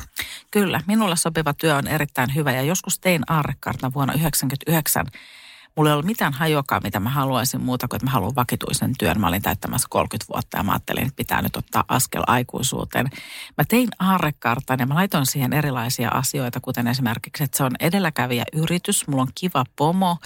Kyllä, 0.51 0.81
minulle 0.87 1.15
sopiva 1.17 1.53
työ 1.53 1.75
on 1.75 1.87
erittäin 1.87 2.35
hyvä 2.35 2.51
ja 2.51 2.61
joskus 2.61 2.99
tein 2.99 3.21
aarrekartan 3.27 3.93
vuonna 3.93 4.13
1999 4.13 5.05
Mulla 5.79 5.89
ei 5.89 5.93
ollut 5.93 6.05
mitään 6.05 6.33
hajokaa, 6.33 6.79
mitä 6.83 6.99
mä 6.99 7.09
haluaisin 7.09 7.61
muuta 7.61 7.87
kuin, 7.87 7.97
että 7.97 8.05
mä 8.05 8.11
haluan 8.11 8.35
vakituisen 8.35 8.93
työn. 8.99 9.19
Mä 9.19 9.27
olin 9.27 9.41
täyttämässä 9.41 9.87
30 9.89 10.33
vuotta 10.33 10.57
ja 10.57 10.63
mä 10.63 10.71
ajattelin, 10.71 11.03
että 11.03 11.15
pitää 11.15 11.41
nyt 11.41 11.55
ottaa 11.55 11.83
askel 11.87 12.23
aikuisuuteen. 12.27 13.05
Mä 13.57 13.63
tein 13.67 13.87
aarrekartan 13.99 14.79
ja 14.79 14.85
mä 14.85 14.95
laitoin 14.95 15.25
siihen 15.25 15.53
erilaisia 15.53 16.09
asioita, 16.09 16.59
kuten 16.59 16.87
esimerkiksi, 16.87 17.43
että 17.43 17.57
se 17.57 17.63
on 17.63 17.71
edelläkävijä 17.79 18.43
yritys, 18.53 19.07
mulla 19.07 19.21
on 19.21 19.31
kiva 19.35 19.63
pomo, 19.75 20.17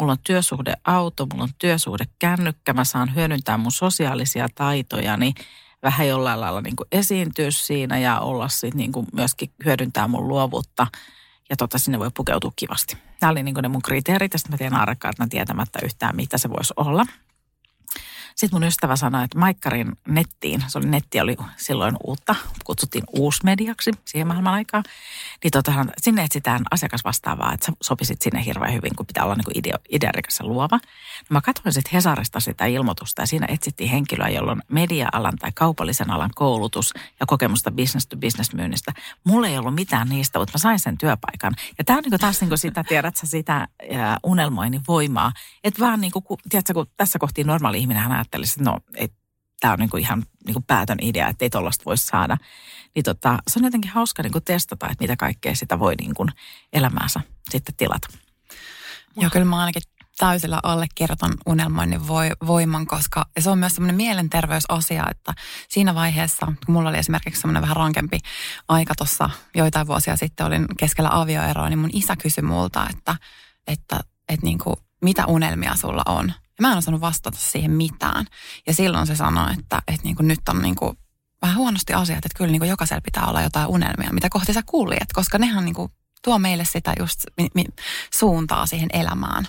mulla 0.00 0.12
on 0.12 0.18
työsuhdeauto, 0.24 1.26
mulla 1.26 1.44
on 1.44 1.54
työsuhde 1.58 2.04
kännykkä, 2.18 2.72
mä 2.72 2.84
saan 2.84 3.14
hyödyntää 3.14 3.58
mun 3.58 3.72
sosiaalisia 3.72 4.48
taitojani, 4.54 5.34
vähän 5.82 6.08
jollain 6.08 6.40
lailla 6.40 6.60
niin 6.60 6.76
kuin 6.76 6.86
esiintyä 6.92 7.50
siinä 7.50 7.98
ja 7.98 8.20
olla 8.20 8.48
sitten 8.48 8.78
niin 8.78 8.92
kuin 8.92 9.06
myöskin 9.12 9.50
hyödyntää 9.64 10.08
mun 10.08 10.28
luovuutta. 10.28 10.86
Ja 11.50 11.56
tota, 11.56 11.78
sinne 11.78 11.98
voi 11.98 12.10
pukeutua 12.16 12.52
kivasti. 12.56 12.96
Nämä 13.20 13.30
oli 13.30 13.42
niin 13.42 13.54
kuin 13.54 13.62
ne 13.62 13.68
mun 13.68 13.82
kriteerit 13.82 14.32
ja 14.32 14.38
sitten 14.38 14.52
mä 14.52 14.58
teen 14.58 14.74
aarekkaartana 14.74 15.28
tietämättä 15.28 15.78
yhtään, 15.84 16.16
mitä 16.16 16.38
se 16.38 16.50
voisi 16.50 16.74
olla. 16.76 17.06
Sitten 18.42 18.60
mun 18.60 18.68
ystävä 18.68 18.96
sanoi, 18.96 19.24
että 19.24 19.38
Maikkarin 19.38 19.92
nettiin, 20.08 20.64
se 20.66 20.78
oli 20.78 20.86
netti 20.86 21.20
oli 21.20 21.36
silloin 21.56 21.96
uutta, 22.04 22.34
kutsuttiin 22.64 23.04
uusmediaksi 23.12 23.90
siihen 24.04 24.26
maailman 24.26 24.54
aikaan, 24.54 24.84
niin 25.44 25.50
tota, 25.50 25.72
sinne 25.98 26.24
etsitään 26.24 26.62
asiakasvastaavaa, 26.70 27.52
että 27.52 27.66
sä 27.66 27.72
sopisit 27.82 28.22
sinne 28.22 28.44
hirveän 28.44 28.72
hyvin, 28.72 28.96
kun 28.96 29.06
pitää 29.06 29.24
olla 29.24 29.34
niin 29.34 29.58
idea, 29.58 29.78
idearikas 29.90 30.38
ja 30.38 30.46
luova. 30.46 30.76
No 31.30 31.34
mä 31.34 31.40
katsoin 31.40 31.72
sitten 31.72 31.92
Hesarista 31.92 32.40
sitä 32.40 32.66
ilmoitusta 32.66 33.22
ja 33.22 33.26
siinä 33.26 33.46
etsittiin 33.50 33.90
henkilöä, 33.90 34.28
jolla 34.28 34.52
on 34.52 34.62
media-alan 34.68 35.38
tai 35.38 35.52
kaupallisen 35.54 36.10
alan 36.10 36.30
koulutus 36.34 36.94
ja 37.20 37.26
kokemusta 37.26 37.70
business 37.70 38.06
to 38.06 38.16
business 38.16 38.54
myynnistä. 38.54 38.92
Mulla 39.24 39.48
ei 39.48 39.58
ollut 39.58 39.74
mitään 39.74 40.08
niistä, 40.08 40.38
mutta 40.38 40.52
mä 40.54 40.58
sain 40.58 40.78
sen 40.78 40.98
työpaikan. 40.98 41.54
Ja 41.78 41.84
tämä 41.84 41.96
on 41.98 42.04
niin 42.10 42.20
taas 42.20 42.40
niin 42.40 42.58
sitä, 42.58 42.84
tiedät 42.84 43.16
sä, 43.16 43.26
sitä 43.26 43.68
unelmoinnin 44.22 44.82
voimaa. 44.88 45.32
Että 45.64 45.80
vaan 45.80 46.00
niin 46.00 46.12
kuin, 46.12 46.24
tiedätkö, 46.48 46.74
kun 46.74 46.86
tässä 46.96 47.18
kohti 47.18 47.44
normaali 47.44 47.78
ihminen 47.78 48.02
ajattelisi, 48.32 48.52
että 48.52 48.70
no, 48.70 48.78
tämä 49.60 49.72
on 49.72 49.78
niin 49.78 49.90
kuin 49.90 50.00
ihan 50.00 50.22
niin 50.46 50.54
kuin 50.54 50.64
päätön 50.64 50.98
idea, 51.02 51.28
että 51.28 51.44
ei 51.44 51.50
tuollaista 51.50 51.84
voisi 51.84 52.06
saada. 52.06 52.36
Niin 52.94 53.02
tota, 53.02 53.38
se 53.48 53.58
on 53.58 53.64
jotenkin 53.64 53.90
hauska 53.90 54.22
niin 54.22 54.32
kuin 54.32 54.44
testata, 54.44 54.86
että 54.86 55.04
mitä 55.04 55.16
kaikkea 55.16 55.54
sitä 55.54 55.78
voi 55.78 55.94
niin 55.94 56.14
kuin 56.14 56.28
elämäänsä 56.72 57.20
sitten 57.50 57.74
tilata. 57.76 58.08
Joo, 59.16 59.30
kyllä 59.30 59.44
mä 59.44 59.60
ainakin 59.60 59.82
täysillä 60.16 60.60
allekirjoitan 60.62 61.32
unelmoinnin 61.46 62.08
voiman, 62.46 62.86
koska 62.86 63.26
se 63.38 63.50
on 63.50 63.58
myös 63.58 63.74
semmoinen 63.74 63.96
mielenterveysasia, 63.96 65.06
että 65.10 65.34
siinä 65.68 65.94
vaiheessa, 65.94 66.46
kun 66.46 66.74
mulla 66.74 66.88
oli 66.88 66.98
esimerkiksi 66.98 67.40
semmoinen 67.40 67.62
vähän 67.62 67.76
rankempi 67.76 68.18
aika 68.68 68.94
tuossa 68.94 69.30
joitain 69.54 69.86
vuosia 69.86 70.16
sitten, 70.16 70.46
olin 70.46 70.66
keskellä 70.78 71.10
avioeroa, 71.12 71.68
niin 71.68 71.78
mun 71.78 71.90
isä 71.92 72.16
kysyi 72.16 72.42
multa, 72.42 72.86
että, 72.90 73.16
että, 73.66 74.00
että 74.28 74.46
niin 74.46 74.58
kuin, 74.58 74.76
mitä 75.02 75.26
unelmia 75.26 75.74
sulla 75.74 76.02
on. 76.06 76.32
Mä 76.62 76.72
en 76.72 76.78
osannut 76.78 77.00
vastata 77.00 77.38
siihen 77.40 77.70
mitään. 77.70 78.26
Ja 78.66 78.74
silloin 78.74 79.06
se 79.06 79.16
sanoi, 79.16 79.52
että, 79.58 79.82
että 79.88 80.04
niin 80.04 80.16
kuin 80.16 80.28
nyt 80.28 80.48
on 80.48 80.62
niin 80.62 80.74
kuin 80.74 80.98
vähän 81.42 81.56
huonosti 81.56 81.92
asiat, 81.92 82.26
että 82.26 82.38
kyllä 82.38 82.52
niin 82.52 82.60
kuin 82.60 82.68
jokaisella 82.68 83.00
pitää 83.00 83.26
olla 83.26 83.42
jotain 83.42 83.68
unelmia, 83.68 84.12
mitä 84.12 84.28
kohti 84.30 84.52
sä 84.52 84.62
kuljet, 84.66 85.12
koska 85.12 85.38
nehän 85.38 85.64
niin 85.64 85.74
kuin 85.74 85.92
tuo 86.24 86.38
meille 86.38 86.64
sitä 86.64 86.92
just 86.98 87.24
mi, 87.36 87.48
mi, 87.54 87.64
suuntaa 88.14 88.66
siihen 88.66 88.88
elämään. 88.92 89.46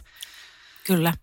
Kyllä. 0.85 1.13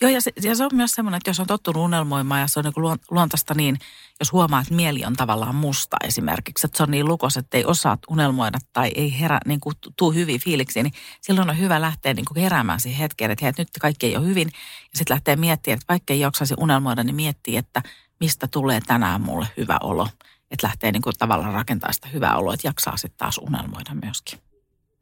Joo, 0.00 0.10
ja 0.10 0.20
se, 0.20 0.30
ja 0.42 0.54
se 0.54 0.64
on 0.64 0.70
myös 0.72 0.90
semmoinen, 0.90 1.16
että 1.16 1.30
jos 1.30 1.40
on 1.40 1.46
tottunut 1.46 1.84
unelmoimaan 1.84 2.40
ja 2.40 2.46
se 2.46 2.58
on 2.58 2.64
niin 2.64 3.00
luontaista 3.10 3.54
niin, 3.54 3.78
jos 4.20 4.32
huomaa, 4.32 4.60
että 4.60 4.74
mieli 4.74 5.04
on 5.04 5.16
tavallaan 5.16 5.54
musta 5.54 5.96
esimerkiksi, 6.04 6.66
että 6.66 6.76
se 6.76 6.82
on 6.82 6.90
niin 6.90 7.08
lukos, 7.08 7.36
että 7.36 7.56
ei 7.56 7.64
osaa 7.64 7.98
unelmoida 8.10 8.58
tai 8.72 8.90
ei 8.94 9.20
herä, 9.20 9.40
niin 9.46 9.60
kuin 9.60 9.74
tuu 9.96 10.12
hyvin 10.12 10.40
fiiliksi, 10.40 10.82
niin 10.82 10.92
silloin 11.20 11.50
on 11.50 11.58
hyvä 11.58 11.80
lähteä 11.80 12.14
niin 12.14 12.24
kuin 12.24 12.42
heräämään 12.42 12.80
siihen 12.80 12.98
hetkeen, 12.98 13.30
että, 13.30 13.44
hei, 13.44 13.52
nyt 13.58 13.68
kaikki 13.80 14.06
ei 14.06 14.16
ole 14.16 14.26
hyvin. 14.26 14.48
Ja 14.92 14.98
sitten 14.98 15.14
lähtee 15.14 15.36
miettimään, 15.36 15.78
että 15.78 15.92
vaikka 15.92 16.12
ei 16.12 16.20
jaksaisi 16.20 16.54
unelmoida, 16.58 17.02
niin 17.02 17.16
miettii, 17.16 17.56
että 17.56 17.82
mistä 18.20 18.48
tulee 18.50 18.80
tänään 18.80 19.20
mulle 19.20 19.46
hyvä 19.56 19.78
olo. 19.82 20.08
Että 20.50 20.66
lähtee 20.66 20.92
niin 20.92 21.02
kuin 21.02 21.14
tavallaan 21.18 21.54
rakentamaan 21.54 21.94
sitä 21.94 22.08
hyvää 22.08 22.36
oloa, 22.36 22.54
että 22.54 22.68
jaksaa 22.68 22.96
sitten 22.96 23.18
taas 23.18 23.38
unelmoida 23.38 23.94
myöskin. 24.02 24.49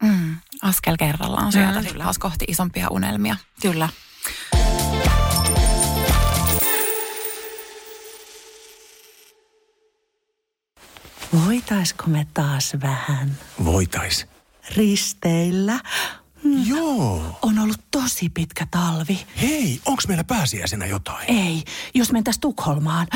Mm, 0.02 0.36
askel 0.62 0.96
kerrallaan 0.96 1.52
sieltä 1.52 1.80
mm, 1.80 1.98
taas 1.98 2.18
kohti 2.18 2.44
isompia 2.48 2.88
unelmia. 2.90 3.36
Kyllä. 3.62 3.88
Voitaisko 11.46 12.04
me 12.06 12.26
taas 12.34 12.72
vähän? 12.82 13.38
Voitais. 13.64 14.26
Risteillä? 14.76 15.80
Mm. 16.44 16.66
Joo. 16.66 17.38
On 17.42 17.58
ollut 17.58 17.80
tosi 17.90 18.28
pitkä 18.28 18.66
talvi. 18.70 19.26
Hei, 19.40 19.80
onks 19.86 20.08
meillä 20.08 20.24
pääsiäisenä 20.24 20.86
jotain? 20.86 21.24
Ei, 21.30 21.64
jos 21.94 22.12
mentäis 22.12 22.38
Tukholmaan 22.38 23.06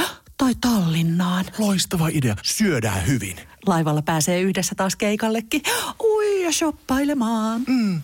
tai 0.42 0.54
Tallinnaan. 0.60 1.44
Loistava 1.58 2.08
idea. 2.08 2.36
Syödään 2.42 3.06
hyvin. 3.06 3.36
Laivalla 3.66 4.02
pääsee 4.02 4.40
yhdessä 4.40 4.74
taas 4.74 4.96
keikallekin. 4.96 5.62
Ui 6.02 6.44
ja 6.44 6.52
shoppailemaan. 6.52 7.60
Mm. 7.66 8.02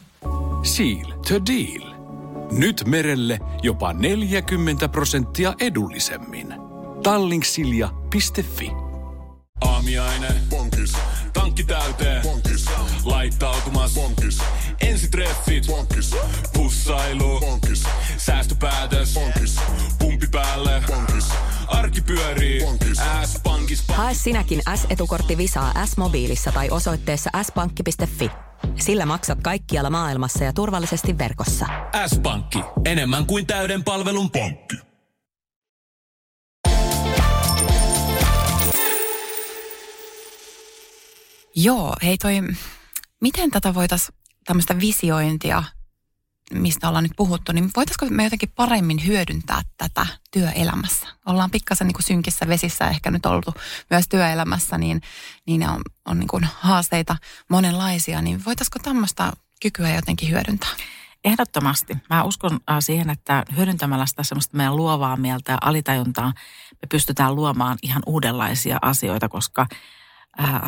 Seal 0.63 1.13
to 1.29 1.47
deal. 1.47 1.95
Nyt 2.51 2.83
merelle 2.87 3.39
jopa 3.63 3.93
40 3.93 4.89
prosenttia 4.89 5.55
edullisemmin. 5.61 6.55
Tallingsilja.fi 7.03 8.71
Aamiaine. 9.61 10.29
Bonkis. 10.51 10.93
Tankki 11.33 11.65
täyteen. 11.65 12.23
Bonkis. 12.23 12.65
Laittautumas. 13.05 13.95
Bonkis. 13.95 14.39
Ensitreffit. 14.81 15.67
Bonkis. 15.67 16.15
Pussailu. 16.53 17.41
Bonkis. 17.41 17.85
Säästöpäätös. 18.17 19.15
Bonkis. 19.15 19.57
Pumpi 19.99 20.27
päälle. 20.27 20.83
Bonkis. 20.87 21.29
Arki 21.69 22.01
pyörii. 22.01 22.61
S-pankis. 23.25 23.85
Hae 23.89 24.15
sinäkin 24.15 24.63
S-etukortti 24.75 25.37
Visaa 25.37 25.87
S-mobiilissa 25.87 26.53
tai 26.53 26.71
osoitteessa 26.71 27.31
s-pankki.fi. 27.43 28.31
Sillä 28.77 29.07
maksat 29.07 29.39
kaikkialla 29.43 29.91
maailmassa 29.91 30.45
ja 30.45 30.53
turvallisesti 30.53 31.19
verkossa. 31.19 31.67
S-pankki. 32.07 32.59
Enemmän 32.85 33.27
kuin 33.27 33.47
täyden 33.47 33.85
palvelun 33.85 34.31
pankki. 34.31 34.77
Joo, 41.57 41.95
hei 42.03 42.19
toi, 42.19 42.35
miten 43.21 43.51
tätä 43.51 43.75
voitaisiin 43.75 44.15
tämmöistä 44.45 44.81
visiointia, 44.81 45.65
mistä 46.53 46.89
ollaan 46.89 47.05
nyt 47.05 47.13
puhuttu, 47.17 47.53
niin 47.53 47.71
voitaisiko 47.77 48.07
me 48.11 48.25
jotenkin 48.25 48.53
paremmin 48.55 49.07
hyödyntää 49.07 49.63
tätä 49.77 50.07
työelämässä? 50.31 51.07
Ollaan 51.27 51.51
pikkasen 51.51 51.87
niin 51.87 51.95
kuin 51.95 52.05
synkissä 52.05 52.49
vesissä 52.49 52.89
ehkä 52.89 53.11
nyt 53.11 53.27
oltu 53.27 53.55
myös 53.91 54.09
työelämässä, 54.09 54.79
niin, 54.79 55.01
niin 55.47 55.69
on, 55.69 55.83
on 56.05 56.19
niin 56.19 56.29
kuin 56.29 56.49
haasteita 56.61 57.17
monenlaisia, 57.49 58.23
niin 58.23 58.45
voitaisiko 58.45 58.79
tämmöistä 58.79 59.33
kykyä 59.63 59.95
jotenkin 59.95 60.31
hyödyntää? 60.31 60.71
Ehdottomasti. 61.25 61.97
Mä 62.11 62.25
uskon 62.25 62.61
äh, 62.71 62.77
siihen, 62.81 63.11
että 63.11 63.45
hyödyntämällä 63.57 64.07
sitä 64.07 64.23
semmoista 64.23 64.57
meidän 64.57 64.77
luovaa 64.77 65.17
mieltä 65.17 65.53
ja 65.53 65.59
alitajuntaa 65.61 66.33
me 66.83 66.87
pystytään 66.91 67.37
luomaan 67.37 67.79
ihan 67.83 68.03
uudenlaisia 68.07 68.79
asioita, 68.83 69.29
koska 69.29 69.67
äh, 70.41 70.63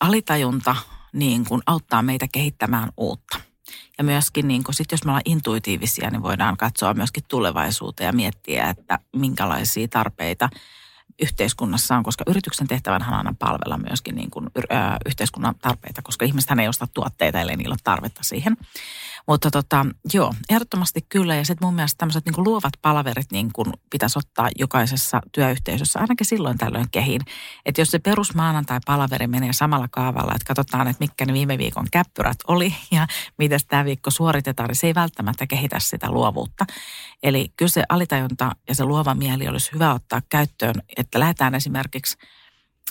alitajunta 0.00 0.76
niin 1.12 1.44
kuin 1.44 1.62
auttaa 1.66 2.02
meitä 2.02 2.26
kehittämään 2.32 2.88
uutta. 2.96 3.51
Ja 3.98 4.04
myöskin 4.04 4.48
niin 4.48 4.64
kuin 4.64 4.74
sit, 4.74 4.92
jos 4.92 5.04
me 5.04 5.10
ollaan 5.10 5.22
intuitiivisia, 5.24 6.10
niin 6.10 6.22
voidaan 6.22 6.56
katsoa 6.56 6.94
myöskin 6.94 7.24
tulevaisuuteen 7.28 8.06
ja 8.06 8.12
miettiä, 8.12 8.68
että 8.68 8.98
minkälaisia 9.16 9.88
tarpeita 9.88 10.48
yhteiskunnassa 11.22 11.96
on, 11.96 12.02
koska 12.02 12.24
yrityksen 12.26 12.68
tehtävänä 12.68 13.08
on 13.08 13.14
aina 13.14 13.34
palvella 13.38 13.78
myöskin 13.78 14.14
niin 14.14 14.30
kuin, 14.30 14.50
yhteiskunnan 15.06 15.54
tarpeita, 15.54 16.02
koska 16.02 16.24
ihmiset 16.24 16.58
ei 16.58 16.68
osta 16.68 16.86
tuotteita, 16.94 17.40
ellei 17.40 17.56
niillä 17.56 17.72
ole 17.72 17.78
tarvetta 17.84 18.22
siihen. 18.22 18.56
Mutta 19.26 19.50
tota, 19.50 19.86
joo, 20.14 20.34
ehdottomasti 20.50 21.06
kyllä. 21.08 21.34
Ja 21.34 21.44
sitten 21.44 21.66
mun 21.66 21.74
mielestä 21.74 21.98
tämmöiset 21.98 22.24
niin 22.24 22.44
luovat 22.44 22.72
palaverit 22.82 23.32
niin 23.32 23.50
kuin 23.52 23.72
pitäisi 23.90 24.18
ottaa 24.18 24.50
jokaisessa 24.58 25.20
työyhteisössä 25.32 26.00
ainakin 26.00 26.26
silloin 26.26 26.58
tällöin 26.58 26.90
kehiin. 26.90 27.20
Että 27.66 27.80
jos 27.80 27.90
se 27.90 27.98
perusmaanantai-palaveri 27.98 29.26
menee 29.26 29.52
samalla 29.52 29.88
kaavalla, 29.90 30.32
että 30.34 30.54
katsotaan, 30.54 30.88
että 30.88 31.04
mitkä 31.04 31.26
ne 31.26 31.32
viime 31.32 31.58
viikon 31.58 31.86
käppyrät 31.90 32.38
oli 32.48 32.74
ja 32.90 33.06
miten 33.38 33.60
tämä 33.68 33.84
viikko 33.84 34.10
suoritetaan, 34.10 34.68
niin 34.68 34.76
se 34.76 34.86
ei 34.86 34.94
välttämättä 34.94 35.46
kehitä 35.46 35.80
sitä 35.80 36.10
luovuutta. 36.10 36.66
Eli 37.22 37.52
kyllä 37.56 37.70
se 37.70 37.82
alitajunta 37.88 38.52
ja 38.68 38.74
se 38.74 38.84
luova 38.84 39.14
mieli 39.14 39.48
olisi 39.48 39.72
hyvä 39.72 39.94
ottaa 39.94 40.22
käyttöön, 40.28 40.74
että 40.96 41.20
lähdetään 41.20 41.54
esimerkiksi– 41.54 42.16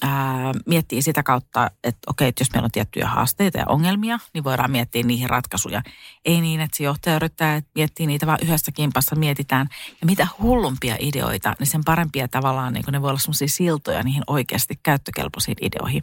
ää, 0.02 0.52
miettii 0.66 1.02
sitä 1.02 1.24
kautta, 1.24 1.72
että 1.84 2.00
okei, 2.08 2.28
että 2.28 2.42
jos 2.42 2.52
meillä 2.54 2.66
on 2.66 2.72
tiettyjä 2.72 3.08
haasteita 3.08 3.58
ja 3.58 3.66
ongelmia, 3.70 4.20
niin 4.34 4.44
voidaan 4.44 4.72
miettiä 4.72 5.04
niihin 5.04 5.30
ratkaisuja. 5.30 5.82
Ei 6.26 6.42
niin, 6.42 6.62
että 6.62 6.78
se 6.78 6.84
johtaja 6.84 7.16
yrittää 7.16 7.62
miettiä 7.76 8.08
niitä, 8.08 8.28
vaan 8.28 8.40
yhdessä 8.44 8.72
kimpassa 8.72 9.16
mietitään. 9.16 9.68
Ja 10.02 10.06
mitä 10.06 10.28
hullumpia 10.42 10.96
ideoita, 11.00 11.56
niin 11.60 11.68
sen 11.68 11.82
parempia 11.86 12.28
tavallaan, 12.28 12.74
niin 12.74 12.84
ne 12.92 13.02
voi 13.02 13.10
olla 13.10 13.20
sellaisia 13.20 13.48
siltoja 13.48 14.04
niihin 14.04 14.24
oikeasti 14.28 14.80
käyttökelpoisiin 14.84 15.58
ideoihin. 15.62 16.02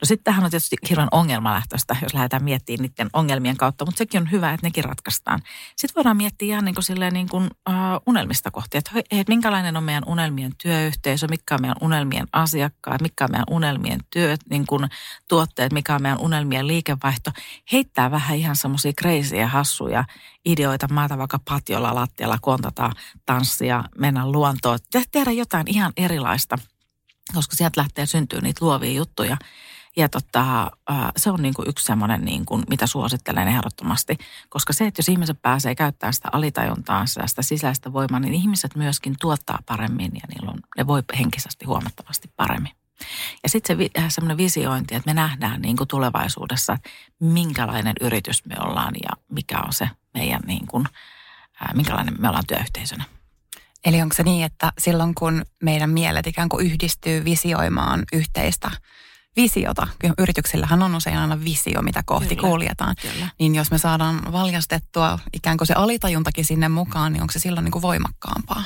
No 0.00 0.04
sitten 0.06 0.24
tähän 0.24 0.44
on 0.44 0.50
tietysti 0.50 0.76
hirveän 0.90 1.08
ongelmalähtöistä, 1.10 1.96
jos 2.02 2.14
lähdetään 2.14 2.44
miettimään 2.44 2.82
niiden 2.82 3.10
ongelmien 3.12 3.56
kautta, 3.56 3.84
mutta 3.84 3.98
sekin 3.98 4.20
on 4.20 4.30
hyvä, 4.30 4.52
että 4.52 4.66
nekin 4.66 4.84
ratkaistaan. 4.84 5.40
Sitten 5.76 5.94
voidaan 5.94 6.16
miettiä 6.16 6.48
ihan 6.48 6.64
niin 6.64 6.74
kuin 6.74 7.12
niin 7.12 7.28
kuin, 7.28 7.44
uh, 7.44 7.74
unelmista 8.06 8.50
kohti, 8.50 8.78
että, 8.78 8.90
että 8.96 9.32
minkälainen 9.32 9.76
on 9.76 9.84
meidän 9.84 10.02
unelmien 10.06 10.52
työyhteisö, 10.62 11.26
mikä 11.30 11.54
on 11.54 11.60
meidän 11.60 11.76
unelmien 11.80 12.26
asiakkaat, 12.32 13.00
mikä 13.00 13.24
on 13.24 13.30
meidän 13.30 13.46
unelmien 13.50 14.00
työt, 14.10 14.40
niin 14.50 14.66
kuin 14.66 14.88
tuotteet, 15.28 15.72
mikä 15.72 15.94
on 15.94 16.02
meidän 16.02 16.20
unelmien 16.20 16.66
liikevaihto. 16.66 17.30
Heittää 17.72 18.10
vähän 18.10 18.36
ihan 18.36 18.56
semmoisia 18.56 18.92
kreisiä, 18.96 19.48
hassuja 19.48 20.04
ideoita, 20.44 20.88
maata 20.88 21.18
vaikka 21.18 21.38
patiolla, 21.48 21.94
lattialla, 21.94 22.38
kontata, 22.40 22.90
tanssia, 23.26 23.84
mennä 23.98 24.30
luontoon, 24.30 24.78
tehdä 25.12 25.30
jotain 25.30 25.64
ihan 25.68 25.92
erilaista– 25.96 26.58
koska 27.34 27.56
sieltä 27.56 27.80
lähtee 27.80 28.06
syntyä 28.06 28.40
niitä 28.40 28.64
luovia 28.64 28.92
juttuja. 28.92 29.36
Ja 29.96 30.08
tota, 30.08 30.70
se 31.16 31.30
on 31.30 31.42
niin 31.42 31.54
kuin 31.54 31.68
yksi 31.68 31.86
semmoinen, 31.86 32.24
niin 32.24 32.46
kuin, 32.46 32.64
mitä 32.68 32.86
suosittelen 32.86 33.48
ehdottomasti. 33.48 34.18
Koska 34.48 34.72
se, 34.72 34.86
että 34.86 34.98
jos 34.98 35.08
ihmiset 35.08 35.42
pääsee 35.42 35.74
käyttämään 35.74 36.14
sitä 36.14 36.28
alitajuntaa, 36.32 37.06
sitä 37.06 37.42
sisäistä 37.42 37.92
voimaa, 37.92 38.20
niin 38.20 38.34
ihmiset 38.34 38.76
myöskin 38.76 39.14
tuottaa 39.20 39.58
paremmin 39.66 40.10
ja 40.14 40.28
niillä 40.28 40.50
on, 40.50 40.58
ne 40.76 40.86
voi 40.86 41.02
henkisesti 41.18 41.64
huomattavasti 41.64 42.30
paremmin. 42.36 42.72
Ja 43.42 43.48
sitten 43.48 43.76
se 43.76 43.90
äh, 43.98 44.04
semmoinen 44.08 44.36
visiointi, 44.36 44.94
että 44.94 45.10
me 45.10 45.14
nähdään 45.14 45.62
niin 45.62 45.76
kuin 45.76 45.88
tulevaisuudessa, 45.88 46.78
minkälainen 47.20 47.94
yritys 48.00 48.44
me 48.44 48.54
ollaan 48.60 48.94
ja 49.02 49.10
mikä 49.30 49.58
on 49.58 49.72
se 49.72 49.88
meidän, 50.14 50.40
niin 50.46 50.66
kuin, 50.66 50.84
minkälainen 51.74 52.14
me 52.18 52.28
ollaan 52.28 52.46
työyhteisönä. 52.46 53.04
Eli 53.84 54.02
onko 54.02 54.14
se 54.14 54.22
niin, 54.22 54.44
että 54.44 54.72
silloin 54.78 55.14
kun 55.14 55.44
meidän 55.62 55.90
mielet 55.90 56.26
ikään 56.26 56.48
kuin 56.48 56.66
yhdistyy 56.66 57.24
visioimaan 57.24 58.04
yhteistä 58.12 58.70
visiota, 59.36 59.86
yrityksillähän 60.18 60.82
on 60.82 60.94
usein 60.94 61.18
aina 61.18 61.44
visio, 61.44 61.82
mitä 61.82 62.02
kohti 62.06 62.36
kyllä, 62.36 62.48
kuljetaan, 62.48 62.94
kyllä. 63.02 63.28
niin 63.38 63.54
jos 63.54 63.70
me 63.70 63.78
saadaan 63.78 64.32
valjastettua 64.32 65.18
ikään 65.32 65.56
kuin 65.56 65.68
se 65.68 65.74
alitajuntakin 65.74 66.44
sinne 66.44 66.68
mukaan, 66.68 67.12
niin 67.12 67.20
onko 67.20 67.32
se 67.32 67.38
silloin 67.38 67.64
niin 67.64 67.72
kuin 67.72 67.82
voimakkaampaa? 67.82 68.64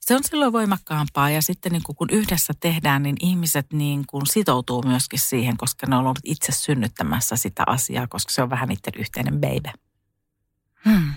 Se 0.00 0.14
on 0.14 0.24
silloin 0.24 0.52
voimakkaampaa 0.52 1.30
ja 1.30 1.42
sitten 1.42 1.72
niin 1.72 1.82
kuin 1.82 1.96
kun 1.96 2.10
yhdessä 2.10 2.52
tehdään, 2.60 3.02
niin 3.02 3.16
ihmiset 3.20 3.66
niin 3.72 4.04
kuin 4.06 4.26
sitoutuu 4.26 4.82
myöskin 4.82 5.18
siihen, 5.18 5.56
koska 5.56 5.86
ne 5.86 5.96
on 5.96 6.00
ollut 6.00 6.18
itse 6.24 6.52
synnyttämässä 6.52 7.36
sitä 7.36 7.62
asiaa, 7.66 8.06
koska 8.06 8.32
se 8.32 8.42
on 8.42 8.50
vähän 8.50 8.68
niiden 8.68 9.00
yhteinen 9.00 9.40
baby. 9.40 9.78
Hmm 10.84 11.14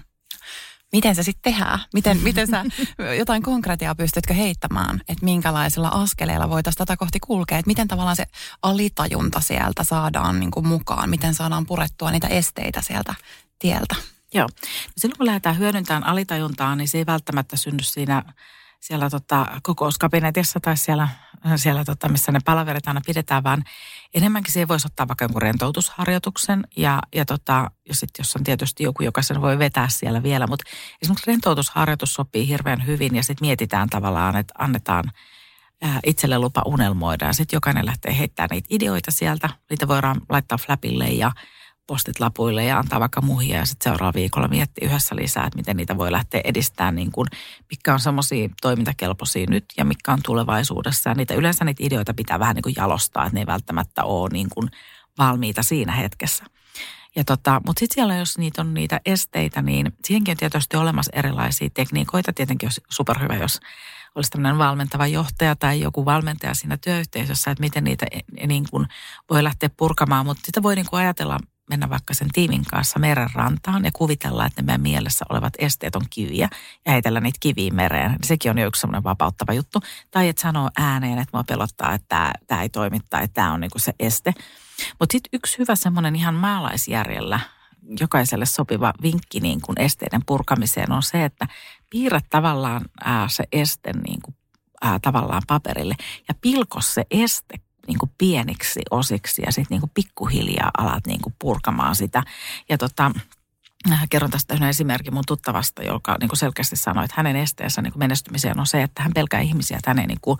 miten 0.91 1.15
se 1.15 1.23
sitten 1.23 1.53
tehdään? 1.53 1.79
Miten, 1.93 2.17
miten 2.23 2.47
sä 2.47 2.65
jotain 3.19 3.43
konkretiaa 3.43 3.95
pystytkö 3.95 4.33
heittämään, 4.33 5.01
että 5.09 5.25
minkälaisilla 5.25 5.87
askeleilla 5.87 6.49
voitaisiin 6.49 6.77
tätä 6.77 6.97
kohti 6.97 7.19
kulkea? 7.19 7.57
Että 7.57 7.69
miten 7.69 7.87
tavallaan 7.87 8.15
se 8.15 8.25
alitajunta 8.61 9.39
sieltä 9.39 9.83
saadaan 9.83 10.39
niin 10.39 10.51
kuin 10.51 10.67
mukaan? 10.67 11.09
Miten 11.09 11.33
saadaan 11.33 11.65
purettua 11.65 12.11
niitä 12.11 12.27
esteitä 12.27 12.81
sieltä 12.81 13.15
tieltä? 13.59 13.95
Joo. 14.33 14.47
No 14.47 14.93
silloin 14.97 15.17
kun 15.17 15.25
lähdetään 15.25 15.57
hyödyntämään 15.57 16.05
alitajuntaa, 16.05 16.75
niin 16.75 16.87
se 16.87 16.97
ei 16.97 17.05
välttämättä 17.05 17.57
synny 17.57 17.83
siinä 17.83 18.23
siellä 18.87 19.09
tota, 19.09 19.45
kokouskabinetissa 19.63 20.59
tai 20.59 20.77
siellä, 20.77 21.07
siellä 21.55 21.85
tota, 21.85 22.09
missä 22.09 22.31
ne 22.31 22.39
palaverit 22.45 22.87
aina 22.87 23.01
pidetään, 23.05 23.43
vaan 23.43 23.63
enemmänkin 24.13 24.53
siihen 24.53 24.67
voisi 24.67 24.87
ottaa 24.87 25.07
vaikka 25.07 25.25
jonkun 25.25 25.41
rentoutusharjoituksen 25.41 26.63
ja, 26.77 26.99
ja, 27.15 27.25
tota, 27.25 27.71
ja 27.87 27.95
sitten 27.95 28.23
jos 28.23 28.35
on 28.35 28.43
tietysti 28.43 28.83
joku, 28.83 29.03
joka 29.03 29.21
sen 29.21 29.41
voi 29.41 29.59
vetää 29.59 29.89
siellä 29.89 30.23
vielä, 30.23 30.47
mutta 30.47 30.69
esimerkiksi 31.01 31.31
rentoutusharjoitus 31.31 32.13
sopii 32.13 32.47
hirveän 32.47 32.85
hyvin 32.85 33.15
ja 33.15 33.23
sitten 33.23 33.47
mietitään 33.47 33.89
tavallaan, 33.89 34.35
että 34.35 34.53
annetaan 34.57 35.11
itselle 36.05 36.39
lupa 36.39 36.61
unelmoida. 36.65 37.25
Ja 37.25 37.33
sitten 37.33 37.57
jokainen 37.57 37.85
lähtee 37.85 38.17
heittämään 38.17 38.49
niitä 38.51 38.67
ideoita 38.69 39.11
sieltä, 39.11 39.49
niitä 39.69 39.87
voidaan 39.87 40.21
laittaa 40.29 40.57
flapille 40.57 41.05
ja 41.05 41.31
postit 41.87 42.19
lapuille 42.19 42.63
ja 42.63 42.79
antaa 42.79 42.99
vaikka 42.99 43.21
muhia 43.21 43.57
ja 43.57 43.65
sitten 43.65 43.83
seuraavalla 43.83 44.13
viikolla 44.13 44.47
miettiä 44.47 44.87
yhdessä 44.87 45.15
lisää, 45.15 45.45
että 45.45 45.57
miten 45.57 45.77
niitä 45.77 45.97
voi 45.97 46.11
lähteä 46.11 46.41
edistämään, 46.43 46.95
niin 46.95 47.11
kuin, 47.11 47.27
mitkä 47.69 47.93
on 47.93 47.99
semmoisia 47.99 48.49
toimintakelpoisia 48.61 49.45
nyt 49.49 49.65
ja 49.77 49.85
mitkä 49.85 50.13
on 50.13 50.19
tulevaisuudessa. 50.25 51.09
Ja 51.09 51.15
niitä, 51.15 51.33
yleensä 51.33 51.65
niitä 51.65 51.83
ideoita 51.85 52.13
pitää 52.13 52.39
vähän 52.39 52.55
niin 52.55 52.63
kuin 52.63 52.75
jalostaa, 52.77 53.25
että 53.25 53.33
ne 53.33 53.39
ei 53.39 53.47
välttämättä 53.47 54.03
ole 54.03 54.29
niin 54.33 54.47
kuin 54.49 54.69
valmiita 55.17 55.63
siinä 55.63 55.91
hetkessä. 55.91 56.43
Ja 57.15 57.23
tota, 57.23 57.61
mutta 57.65 57.79
sitten 57.79 57.95
siellä, 57.95 58.15
jos 58.15 58.37
niitä 58.37 58.61
on 58.61 58.73
niitä 58.73 59.01
esteitä, 59.05 59.61
niin 59.61 59.91
siihenkin 60.05 60.31
on 60.31 60.37
tietysti 60.37 60.77
olemassa 60.77 61.11
erilaisia 61.15 61.69
tekniikoita. 61.73 62.33
Tietenkin 62.33 62.67
olisi 62.67 62.81
superhyvä, 62.89 63.35
jos 63.35 63.59
olisi 64.15 64.31
tämmöinen 64.31 64.57
valmentava 64.57 65.07
johtaja 65.07 65.55
tai 65.55 65.81
joku 65.81 66.05
valmentaja 66.05 66.53
siinä 66.53 66.77
työyhteisössä, 66.77 67.51
että 67.51 67.61
miten 67.61 67.83
niitä 67.83 68.05
e, 68.11 68.47
niin 68.47 68.65
kuin 68.71 68.87
voi 69.29 69.43
lähteä 69.43 69.69
purkamaan. 69.77 70.25
Mutta 70.25 70.45
sitä 70.45 70.63
voi 70.63 70.75
niin 70.75 70.85
kuin 70.89 70.99
ajatella 70.99 71.39
mennä 71.69 71.89
vaikka 71.89 72.13
sen 72.13 72.27
tiimin 72.33 72.65
kanssa 72.65 72.99
meren 72.99 73.29
rantaan 73.33 73.85
ja 73.85 73.91
kuvitella, 73.93 74.45
että 74.45 74.61
ne 74.61 74.65
meidän 74.65 74.81
mielessä 74.81 75.25
olevat 75.29 75.53
esteet 75.59 75.95
on 75.95 76.05
kiviä 76.09 76.49
ja 76.85 76.91
heitellä 76.91 77.19
niitä 77.19 77.37
kiviä 77.39 77.71
mereen. 77.71 78.15
Sekin 78.23 78.51
on 78.51 78.57
jo 78.57 78.67
yksi 78.67 78.79
semmoinen 78.79 79.03
vapauttava 79.03 79.53
juttu. 79.53 79.79
Tai 80.11 80.29
että 80.29 80.41
sanoo 80.41 80.69
ääneen, 80.77 81.19
että 81.19 81.37
mua 81.37 81.43
pelottaa, 81.43 81.93
että 81.93 82.33
tämä, 82.47 82.61
ei 82.61 82.69
toimi 82.69 82.99
tai 83.09 83.27
tämä 83.27 83.53
on 83.53 83.59
niin 83.59 83.71
kuin 83.71 83.81
se 83.81 83.93
este. 83.99 84.33
Mutta 84.99 85.13
sitten 85.13 85.29
yksi 85.33 85.57
hyvä 85.57 85.75
semmoinen 85.75 86.15
ihan 86.15 86.35
maalaisjärjellä 86.35 87.39
jokaiselle 87.99 88.45
sopiva 88.45 88.93
vinkki 89.01 89.39
niin 89.39 89.61
kuin 89.61 89.81
esteiden 89.81 90.21
purkamiseen 90.25 90.91
on 90.91 91.03
se, 91.03 91.25
että 91.25 91.47
piirrät 91.89 92.25
tavallaan 92.29 92.81
ää, 93.03 93.27
se 93.27 93.43
este 93.51 93.91
niin 94.07 94.21
kuin, 94.21 94.35
ää, 94.81 94.99
tavallaan 94.99 95.41
paperille 95.47 95.95
ja 96.27 96.33
pilko 96.41 96.81
se 96.81 97.05
este 97.11 97.59
niin 97.87 97.99
kuin 97.99 98.11
pieniksi 98.17 98.81
osiksi 98.91 99.41
ja 99.45 99.51
sitten 99.51 99.79
niin 99.79 99.91
pikkuhiljaa 99.93 100.71
alat 100.77 101.07
niin 101.07 101.21
kuin 101.21 101.35
purkamaan 101.39 101.95
sitä. 101.95 102.23
Ja 102.69 102.77
tota, 102.77 103.11
äh, 103.91 104.07
kerron 104.09 104.31
tästä 104.31 104.53
yhden 104.53 104.69
esimerkin 104.69 105.13
mun 105.13 105.23
tuttavasta, 105.27 105.83
joka 105.83 106.15
niin 106.19 106.29
kuin 106.29 106.37
selkeästi 106.37 106.75
sanoi, 106.75 107.05
että 107.05 107.15
hänen 107.17 107.35
esteensä 107.35 107.81
niin 107.81 107.93
kuin 107.93 107.99
menestymiseen 107.99 108.59
on 108.59 108.67
se, 108.67 108.83
että 108.83 109.03
hän 109.03 109.13
pelkää 109.15 109.39
ihmisiä, 109.39 109.77
että 109.77 109.89
hän 109.89 109.99
ei 109.99 110.07
niin 110.07 110.21
kuin 110.21 110.37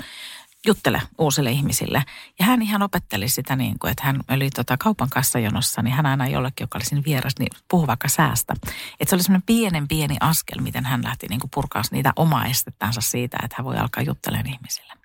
juttele 0.68 1.02
uusille 1.18 1.52
ihmisille. 1.52 2.04
Ja 2.40 2.46
hän 2.46 2.62
ihan 2.62 2.82
opetteli 2.82 3.30
sitä 3.30 3.56
niin 3.56 3.80
kuin, 3.80 3.92
että 3.92 4.04
hän 4.04 4.20
oli 4.30 4.50
tota 4.50 4.78
kaupan 4.78 5.10
kassajonossa, 5.10 5.82
niin 5.82 5.94
hän 5.94 6.06
aina 6.06 6.28
jollekin, 6.28 6.64
joka 6.64 6.78
oli 6.78 6.86
siinä 6.86 7.04
vieras, 7.06 7.34
niin 7.40 7.50
puhui 7.70 7.88
vaikka 7.88 8.08
säästä. 8.08 8.54
Että 9.00 9.10
se 9.10 9.16
oli 9.16 9.24
semmoinen 9.24 9.46
pienen 9.46 9.88
pieni 9.88 10.18
askel, 10.20 10.62
miten 10.62 10.86
hän 10.86 11.04
lähti 11.04 11.28
niin 11.28 11.40
kuin 11.40 11.52
purkaa 11.54 11.82
niitä 11.92 12.14
omaa 12.16 12.46
estettänsä 12.46 13.02
siitä, 13.02 13.38
että 13.44 13.56
hän 13.58 13.66
voi 13.66 13.78
alkaa 13.78 14.04
juttelemaan 14.04 14.54
ihmisille. 14.54 14.97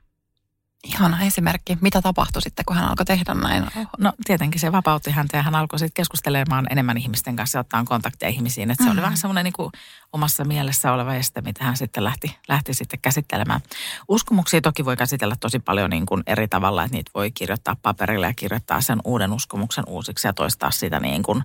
Ihana 0.86 1.22
esimerkki. 1.22 1.78
Mitä 1.80 2.02
tapahtui 2.02 2.42
sitten, 2.42 2.64
kun 2.64 2.76
hän 2.76 2.88
alkoi 2.88 3.04
tehdä 3.04 3.34
näin? 3.34 3.66
No 3.98 4.12
tietenkin 4.24 4.60
se 4.60 4.72
vapautti 4.72 5.10
häntä 5.10 5.36
ja 5.36 5.42
hän 5.42 5.54
alkoi 5.54 5.78
sitten 5.78 5.94
keskustelemaan 5.94 6.66
enemmän 6.70 6.98
ihmisten 6.98 7.36
kanssa 7.36 7.58
ja 7.58 7.60
ottaa 7.60 7.84
kontakteja 7.84 8.30
ihmisiin. 8.30 8.70
Että 8.70 8.84
se 8.84 8.88
mm-hmm. 8.88 8.98
oli 8.98 9.02
vähän 9.02 9.18
semmoinen 9.18 9.44
niin 9.44 9.52
kuin 9.52 9.72
omassa 10.12 10.44
mielessä 10.44 10.92
oleva 10.92 11.14
este, 11.14 11.40
mitä 11.40 11.64
hän 11.64 11.76
sitten 11.76 12.04
lähti, 12.04 12.36
lähti 12.48 12.74
sitten 12.74 12.98
käsittelemään. 13.02 13.60
Uskomuksia 14.08 14.60
toki 14.60 14.84
voi 14.84 14.96
käsitellä 14.96 15.36
tosi 15.40 15.58
paljon 15.58 15.90
niin 15.90 16.06
kuin 16.06 16.22
eri 16.26 16.48
tavalla, 16.48 16.84
että 16.84 16.96
niitä 16.96 17.10
voi 17.14 17.30
kirjoittaa 17.30 17.76
paperille 17.82 18.26
ja 18.26 18.34
kirjoittaa 18.34 18.80
sen 18.80 18.98
uuden 19.04 19.32
uskomuksen 19.32 19.84
uusiksi 19.86 20.28
ja 20.28 20.32
toistaa 20.32 20.70
sitä 20.70 21.00
niin 21.00 21.22
kuin 21.22 21.42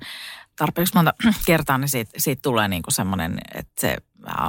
tarpeeksi 0.58 0.96
monta 0.96 1.14
kertaa, 1.46 1.78
niin 1.78 1.90
siitä, 1.90 2.12
siitä 2.18 2.42
tulee 2.42 2.68
niin 2.68 2.84
semmoinen, 2.90 3.38
että 3.54 3.82
se 3.82 3.98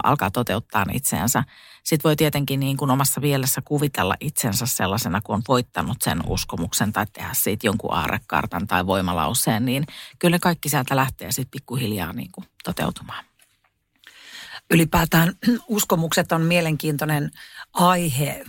alkaa 0.02 0.30
toteuttaa 0.30 0.86
itseänsä. 0.92 1.44
Sitten 1.84 2.08
voi 2.08 2.16
tietenkin 2.16 2.60
niin 2.60 2.76
kuin 2.76 2.90
omassa 2.90 3.20
mielessä 3.20 3.62
kuvitella 3.64 4.14
itsensä 4.20 4.66
sellaisena, 4.66 5.20
kun 5.20 5.34
on 5.34 5.42
voittanut 5.48 6.02
sen 6.02 6.20
uskomuksen 6.26 6.92
tai 6.92 7.06
tehdä 7.12 7.30
siitä 7.32 7.66
jonkun 7.66 7.94
aarekartan 7.94 8.66
tai 8.66 8.86
voimalauseen, 8.86 9.64
niin 9.64 9.84
kyllä 10.18 10.38
kaikki 10.38 10.68
sieltä 10.68 10.96
lähtee 10.96 11.32
sitten 11.32 11.50
pikkuhiljaa 11.50 12.12
niin 12.12 12.32
kuin 12.32 12.46
toteutumaan. 12.64 13.24
Ylipäätään 14.70 15.32
uskomukset 15.68 16.32
on 16.32 16.42
mielenkiintoinen 16.42 17.30
aihe 17.72 18.44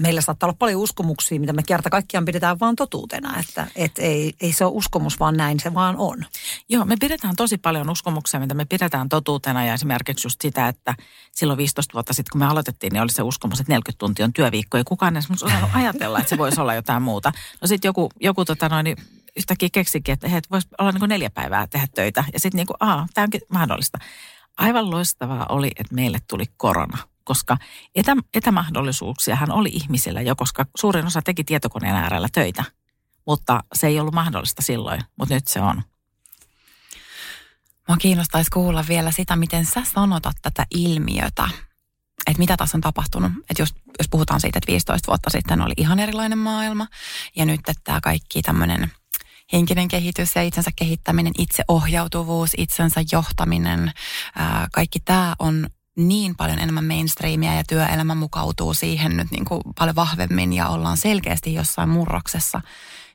meillä 0.00 0.20
saattaa 0.20 0.46
olla 0.46 0.56
paljon 0.58 0.80
uskomuksia, 0.80 1.40
mitä 1.40 1.52
me 1.52 1.62
kerta 1.62 1.90
kaikkiaan 1.90 2.24
pidetään 2.24 2.60
vaan 2.60 2.76
totuutena, 2.76 3.38
että 3.38 3.66
et 3.76 3.92
ei, 3.98 4.32
ei 4.40 4.52
se 4.52 4.64
ole 4.64 4.72
uskomus, 4.74 5.20
vaan 5.20 5.36
näin 5.36 5.60
se 5.60 5.74
vaan 5.74 5.96
on. 5.98 6.24
Joo, 6.68 6.84
me 6.84 6.96
pidetään 7.00 7.36
tosi 7.36 7.58
paljon 7.58 7.90
uskomuksia, 7.90 8.40
mitä 8.40 8.54
me 8.54 8.64
pidetään 8.64 9.08
totuutena 9.08 9.64
ja 9.64 9.74
esimerkiksi 9.74 10.26
just 10.26 10.40
sitä, 10.40 10.68
että 10.68 10.94
silloin 11.32 11.56
15 11.56 11.94
vuotta 11.94 12.12
sitten, 12.12 12.32
kun 12.32 12.38
me 12.38 12.46
aloitettiin, 12.46 12.92
niin 12.92 13.02
oli 13.02 13.12
se 13.12 13.22
uskomus, 13.22 13.60
että 13.60 13.72
40 13.72 13.98
tuntia 13.98 14.24
on 14.24 14.32
työviikko 14.32 14.78
ja 14.78 14.84
kukaan 14.84 15.16
ei 15.16 15.22
osannut 15.40 15.70
ajatella, 15.74 16.18
että 16.18 16.30
se 16.30 16.38
voisi 16.38 16.60
olla 16.60 16.74
jotain 16.74 17.02
muuta. 17.02 17.32
No 17.60 17.68
sitten 17.68 17.88
joku, 17.88 18.08
joku 18.20 18.44
tota 18.44 18.68
noin, 18.68 18.84
niin 18.84 18.96
yhtäkkiä 19.36 19.68
keksikin, 19.72 20.12
että 20.12 20.28
hei, 20.28 20.40
voisi 20.50 20.68
olla 20.78 20.92
niin 20.92 21.00
kuin 21.00 21.08
neljä 21.08 21.30
päivää 21.30 21.66
tehdä 21.66 21.86
töitä 21.94 22.24
ja 22.32 22.40
sitten 22.40 22.56
niin 22.56 22.66
kuin, 22.66 22.76
aa, 22.80 23.06
tämä 23.14 23.22
onkin 23.22 23.40
mahdollista. 23.48 23.98
Aivan 24.58 24.90
loistavaa 24.90 25.46
oli, 25.48 25.70
että 25.76 25.94
meille 25.94 26.18
tuli 26.28 26.44
korona 26.56 26.98
koska 27.24 27.58
etä, 27.94 28.16
etämahdollisuuksiahan 28.34 29.52
oli 29.52 29.68
ihmisillä 29.68 30.20
jo, 30.20 30.36
koska 30.36 30.66
suurin 30.76 31.06
osa 31.06 31.22
teki 31.22 31.44
tietokoneen 31.44 31.96
äärellä 31.96 32.28
töitä, 32.32 32.64
mutta 33.26 33.64
se 33.74 33.86
ei 33.86 34.00
ollut 34.00 34.14
mahdollista 34.14 34.62
silloin, 34.62 35.00
mutta 35.16 35.34
nyt 35.34 35.48
se 35.48 35.60
on. 35.60 35.82
Mua 37.88 37.96
kiinnostaisi 37.96 38.50
kuulla 38.50 38.84
vielä 38.88 39.10
sitä, 39.10 39.36
miten 39.36 39.66
sä 39.66 39.82
sanotat 39.94 40.36
tätä 40.42 40.66
ilmiötä, 40.70 41.48
että 42.26 42.38
mitä 42.38 42.56
tässä 42.56 42.76
on 42.76 42.80
tapahtunut. 42.80 43.32
Että 43.50 43.62
jos, 43.62 43.74
jos 43.98 44.08
puhutaan 44.10 44.40
siitä, 44.40 44.58
että 44.58 44.72
15 44.72 45.06
vuotta 45.06 45.30
sitten 45.30 45.62
oli 45.62 45.74
ihan 45.76 45.98
erilainen 45.98 46.38
maailma 46.38 46.86
ja 47.36 47.46
nyt 47.46 47.60
että 47.60 47.82
tämä 47.84 48.00
kaikki 48.00 48.42
tämmöinen 48.42 48.92
henkinen 49.52 49.88
kehitys 49.88 50.36
ja 50.36 50.42
itsensä 50.42 50.70
kehittäminen, 50.76 51.32
itseohjautuvuus, 51.38 52.50
itsensä 52.56 53.04
johtaminen, 53.12 53.92
ää, 54.36 54.68
kaikki 54.72 55.00
tämä 55.00 55.34
on 55.38 55.68
niin 55.96 56.36
paljon 56.36 56.58
enemmän 56.58 56.84
mainstreamia 56.84 57.54
ja 57.54 57.64
työelämä 57.68 58.14
mukautuu 58.14 58.74
siihen 58.74 59.16
nyt 59.16 59.30
niin 59.30 59.44
kuin 59.44 59.62
paljon 59.78 59.96
vahvemmin 59.96 60.52
ja 60.52 60.68
ollaan 60.68 60.96
selkeästi 60.96 61.54
jossain 61.54 61.88
murroksessa. 61.88 62.60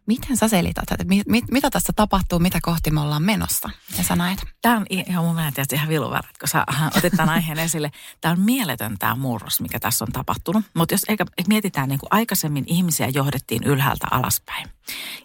Miten 0.08 0.38
sä 0.38 0.48
selität, 0.48 0.92
että 0.92 1.06
mit, 1.06 1.28
mit, 1.28 1.46
mitä 1.52 1.70
tässä 1.70 1.94
tapahtuu, 1.96 2.40
mitä 2.40 2.60
kohti 2.62 2.92
me 2.92 3.02
ollaan 3.02 3.24
menossa? 3.24 3.70
Miten 3.92 4.06
sä 4.06 4.16
näet? 4.16 4.40
Tämä 4.62 4.78
on 4.78 4.86
ihan 4.90 5.26
mun 5.26 5.36
mielestä 5.36 5.76
ihan 5.76 5.90
viluväärä, 5.90 6.30
kun 6.40 6.48
sä 6.48 6.66
otit 6.98 7.14
tämän 7.18 7.36
aiheen 7.36 7.60
esille. 7.60 7.92
Tämä 8.22 8.32
on 8.32 8.40
mieletön 8.40 8.96
tämä 9.00 9.16
murros, 9.16 9.62
mikä 9.62 9.80
tässä 9.80 10.06
on 10.06 10.12
tapahtunut. 10.12 10.66
Mutta 10.74 10.94
jos 10.94 11.06
eikä, 11.08 11.26
mietitään, 11.48 11.90
niin 11.90 12.00
kuin 12.00 12.08
aikaisemmin 12.12 12.64
ihmisiä 12.68 13.08
johdettiin 13.08 13.64
ylhäältä 13.64 14.08
alaspäin. 14.12 14.68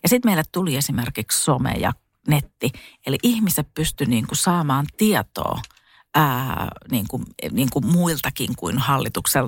Ja 0.03 0.09
sitten 0.09 0.29
meille 0.29 0.43
tuli 0.53 0.77
esimerkiksi 0.77 1.45
some 1.45 1.73
ja 1.73 1.93
netti. 2.29 2.73
Eli 3.07 3.19
ihmiset 3.23 3.75
pysty 3.75 4.07
niin 4.07 4.27
saamaan 4.33 4.87
tietoa 4.97 5.61
ää, 6.15 6.69
niin 6.91 7.09
kuin, 7.09 7.23
niin 7.51 7.71
kuin 7.71 7.87
muiltakin 7.87 8.51
kuin 8.57 8.79
hallituksen 8.79 9.45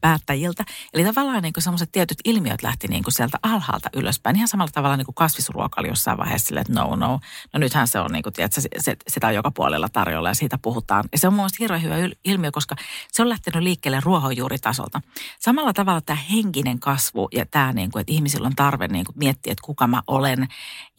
päättäjiltä. 0.00 0.64
Eli 0.94 1.04
tavallaan 1.04 1.42
niin 1.42 1.52
semmoiset 1.58 1.92
tietyt 1.92 2.18
ilmiöt 2.24 2.62
lähti 2.62 2.88
niin 2.88 3.02
kuin 3.02 3.14
sieltä 3.14 3.38
alhaalta 3.42 3.90
ylöspäin. 3.96 4.36
Ihan 4.36 4.48
samalla 4.48 4.72
tavalla 4.72 4.96
niin 4.96 5.04
kuin 5.04 5.14
kasvisruoka 5.14 5.80
oli 5.80 5.88
jossain 5.88 6.18
vaiheessa 6.18 6.46
sille, 6.46 6.60
että 6.60 6.72
no, 6.72 6.96
no. 6.96 7.20
No 7.52 7.60
nythän 7.60 7.88
se 7.88 8.00
on, 8.00 8.12
niin 8.12 8.22
kuin, 8.22 8.32
tiedätkö, 8.32 8.60
se, 8.60 8.68
se, 8.78 8.96
sitä 9.08 9.26
on 9.26 9.34
joka 9.34 9.50
puolella 9.50 9.88
tarjolla 9.88 10.28
ja 10.28 10.34
siitä 10.34 10.58
puhutaan. 10.58 11.04
Ja 11.12 11.18
se 11.18 11.26
on 11.26 11.32
mun 11.32 11.38
mielestä 11.38 11.56
hirveän 11.60 11.82
hyvä 11.82 11.94
ilmiö, 12.24 12.50
koska 12.50 12.76
se 13.12 13.22
on 13.22 13.28
lähtenyt 13.28 13.62
liikkeelle 13.62 14.00
ruohonjuuritasolta. 14.00 15.00
Samalla 15.40 15.72
tavalla 15.72 16.00
tämä 16.00 16.18
henkinen 16.30 16.80
kasvu 16.80 17.28
ja 17.32 17.46
tämä, 17.46 17.72
niin 17.72 17.90
kuin, 17.90 18.00
että 18.00 18.12
ihmisillä 18.12 18.46
on 18.46 18.56
tarve 18.56 18.88
niin 18.88 19.04
kuin 19.04 19.18
miettiä, 19.18 19.52
että 19.52 19.64
kuka 19.64 19.86
mä 19.86 20.02
olen 20.06 20.48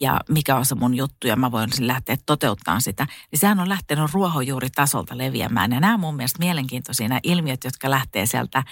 ja 0.00 0.20
mikä 0.28 0.56
on 0.56 0.64
se 0.64 0.74
mun 0.74 0.94
juttu 0.94 1.26
ja 1.26 1.36
mä 1.36 1.50
voin 1.50 1.70
lähteä 1.80 2.16
toteuttamaan 2.26 2.82
sitä. 2.82 3.06
Niin 3.30 3.38
sehän 3.38 3.60
on 3.60 3.68
lähtenyt 3.68 4.12
ruohonjuuritasolta 4.12 5.05
tasolta 5.06 5.24
leviämään. 5.24 5.72
Ja 5.72 5.80
nämä 5.80 5.94
on 5.94 6.00
mun 6.00 6.16
mielestä 6.16 6.38
mielenkiintoisia 6.38 7.08
nämä 7.08 7.20
ilmiöt, 7.22 7.64
jotka 7.64 7.90
lähtee 7.90 8.26
sieltä 8.26 8.64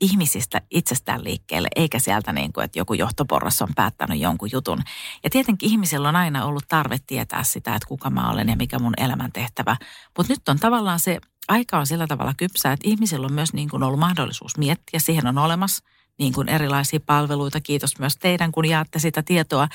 ihmisistä 0.00 0.60
itsestään 0.70 1.24
liikkeelle, 1.24 1.68
eikä 1.76 1.98
sieltä 1.98 2.32
niin 2.32 2.52
kuin, 2.52 2.64
että 2.64 2.78
joku 2.78 2.94
johtoporras 2.94 3.62
on 3.62 3.68
päättänyt 3.76 4.20
jonkun 4.20 4.48
jutun. 4.52 4.82
Ja 5.24 5.30
tietenkin 5.30 5.70
ihmisillä 5.70 6.08
on 6.08 6.16
aina 6.16 6.44
ollut 6.44 6.64
tarve 6.68 6.96
tietää 7.06 7.42
sitä, 7.42 7.74
että 7.74 7.88
kuka 7.88 8.10
mä 8.10 8.30
olen 8.30 8.48
ja 8.48 8.56
mikä 8.56 8.78
mun 8.78 8.94
elämäntehtävä. 8.96 9.76
Mutta 10.16 10.32
nyt 10.32 10.48
on 10.48 10.58
tavallaan 10.58 11.00
se 11.00 11.18
aika 11.48 11.78
on 11.78 11.86
sillä 11.86 12.06
tavalla 12.06 12.34
kypsää, 12.36 12.72
että 12.72 12.88
ihmisillä 12.88 13.26
on 13.26 13.32
myös 13.32 13.52
niin 13.52 13.68
kuin 13.68 13.82
ollut 13.82 14.00
mahdollisuus 14.00 14.58
miettiä, 14.58 15.00
siihen 15.00 15.26
on 15.26 15.38
olemassa– 15.38 15.84
niin 16.18 16.32
kuin 16.32 16.48
erilaisia 16.48 17.00
palveluita. 17.06 17.60
Kiitos 17.60 17.98
myös 17.98 18.16
teidän, 18.16 18.52
kun 18.52 18.68
jaatte 18.68 18.98
sitä 18.98 19.22
tietoa. 19.22 19.68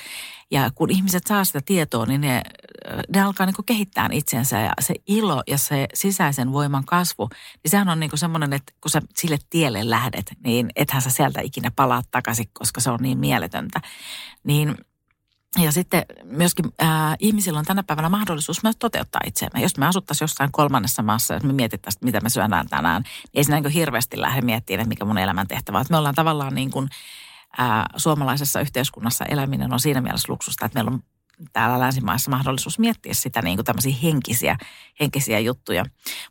Ja 0.52 0.72
kun 0.76 0.92
ihmiset 0.92 1.28
saa 1.28 1.46
sitä 1.46 1.60
tietoa, 1.66 2.06
niin 2.06 2.22
ne, 2.22 2.42
ne 3.14 3.22
alkaa 3.22 3.46
niin 3.46 3.56
kuin 3.56 3.66
kehittää 3.66 4.10
itsensä. 4.12 4.60
Ja 4.60 4.74
se 4.80 4.96
ilo 5.08 5.44
ja 5.48 5.58
se 5.58 5.88
sisäisen 5.94 6.52
voiman 6.52 6.86
kasvu, 6.86 7.30
niin 7.64 7.72
sehän 7.72 7.90
on 7.90 8.00
niin 8.00 8.10
kuin 8.10 8.20
semmoinen, 8.20 8.54
että 8.54 8.74
kun 8.82 8.92
sä 8.92 9.02
sille 9.16 9.38
tielle 9.50 9.90
lähdet, 9.90 10.32
niin 10.44 10.70
ethän 10.76 11.02
sä 11.02 11.10
sieltä 11.10 11.42
ikinä 11.42 11.72
palaa 11.76 12.02
takaisin, 12.12 12.46
koska 12.54 12.82
se 12.82 12.90
on 12.90 13.00
niin 13.02 13.18
mieletöntä. 13.18 13.82
Niin 14.44 14.76
ja 15.58 15.72
sitten 15.72 16.06
myöskin 16.24 16.66
äh, 16.84 17.16
ihmisillä 17.20 17.60
on 17.60 17.66
tänä 17.66 17.84
päivänä 17.84 18.10
mahdollisuus 18.10 18.64
myös 18.64 18.76
toteuttaa 18.80 19.22
itseämme. 19.26 19.62
Jos 19.62 19.78
me 19.78 19.88
asuttaisiin 19.88 20.24
jossain 20.24 20.52
kolmannessa 20.52 21.04
maassa, 21.04 21.34
jos 21.34 21.44
me 21.44 21.54
mietittäisiin, 21.54 22.06
mitä 22.06 22.22
me 22.22 22.30
syödään 22.30 22.70
tänään, 22.70 23.02
niin 23.02 23.30
ei 23.34 23.44
siinä 23.44 23.60
niin 23.60 23.72
hirveästi 23.72 24.22
lähde 24.22 24.42
miettimään, 24.42 24.82
että 24.82 24.90
mikä 24.90 25.06
mun 25.06 25.18
elämäntehtävä 25.18 25.80
on. 25.80 25.86
Me 25.90 25.98
ollaan 25.98 26.16
tavallaan 26.16 26.56
niin 26.56 26.72
kuin, 26.72 26.90
äh, 27.60 27.84
suomalaisessa 27.98 28.62
yhteiskunnassa 28.62 29.26
eläminen 29.26 29.74
on 29.74 29.80
siinä 29.80 30.02
mielessä 30.02 30.32
luksusta, 30.34 30.66
että 30.66 30.78
meillä 30.78 30.92
on 30.92 31.04
täällä 31.54 31.80
länsimaissa 31.80 32.32
mahdollisuus 32.32 32.80
miettiä 32.80 33.14
sitä 33.14 33.42
niin 33.42 33.58
kuin 33.58 33.66
tämmöisiä 33.66 33.96
henkisiä, 34.04 34.58
henkisiä 35.00 35.40
juttuja. 35.40 35.86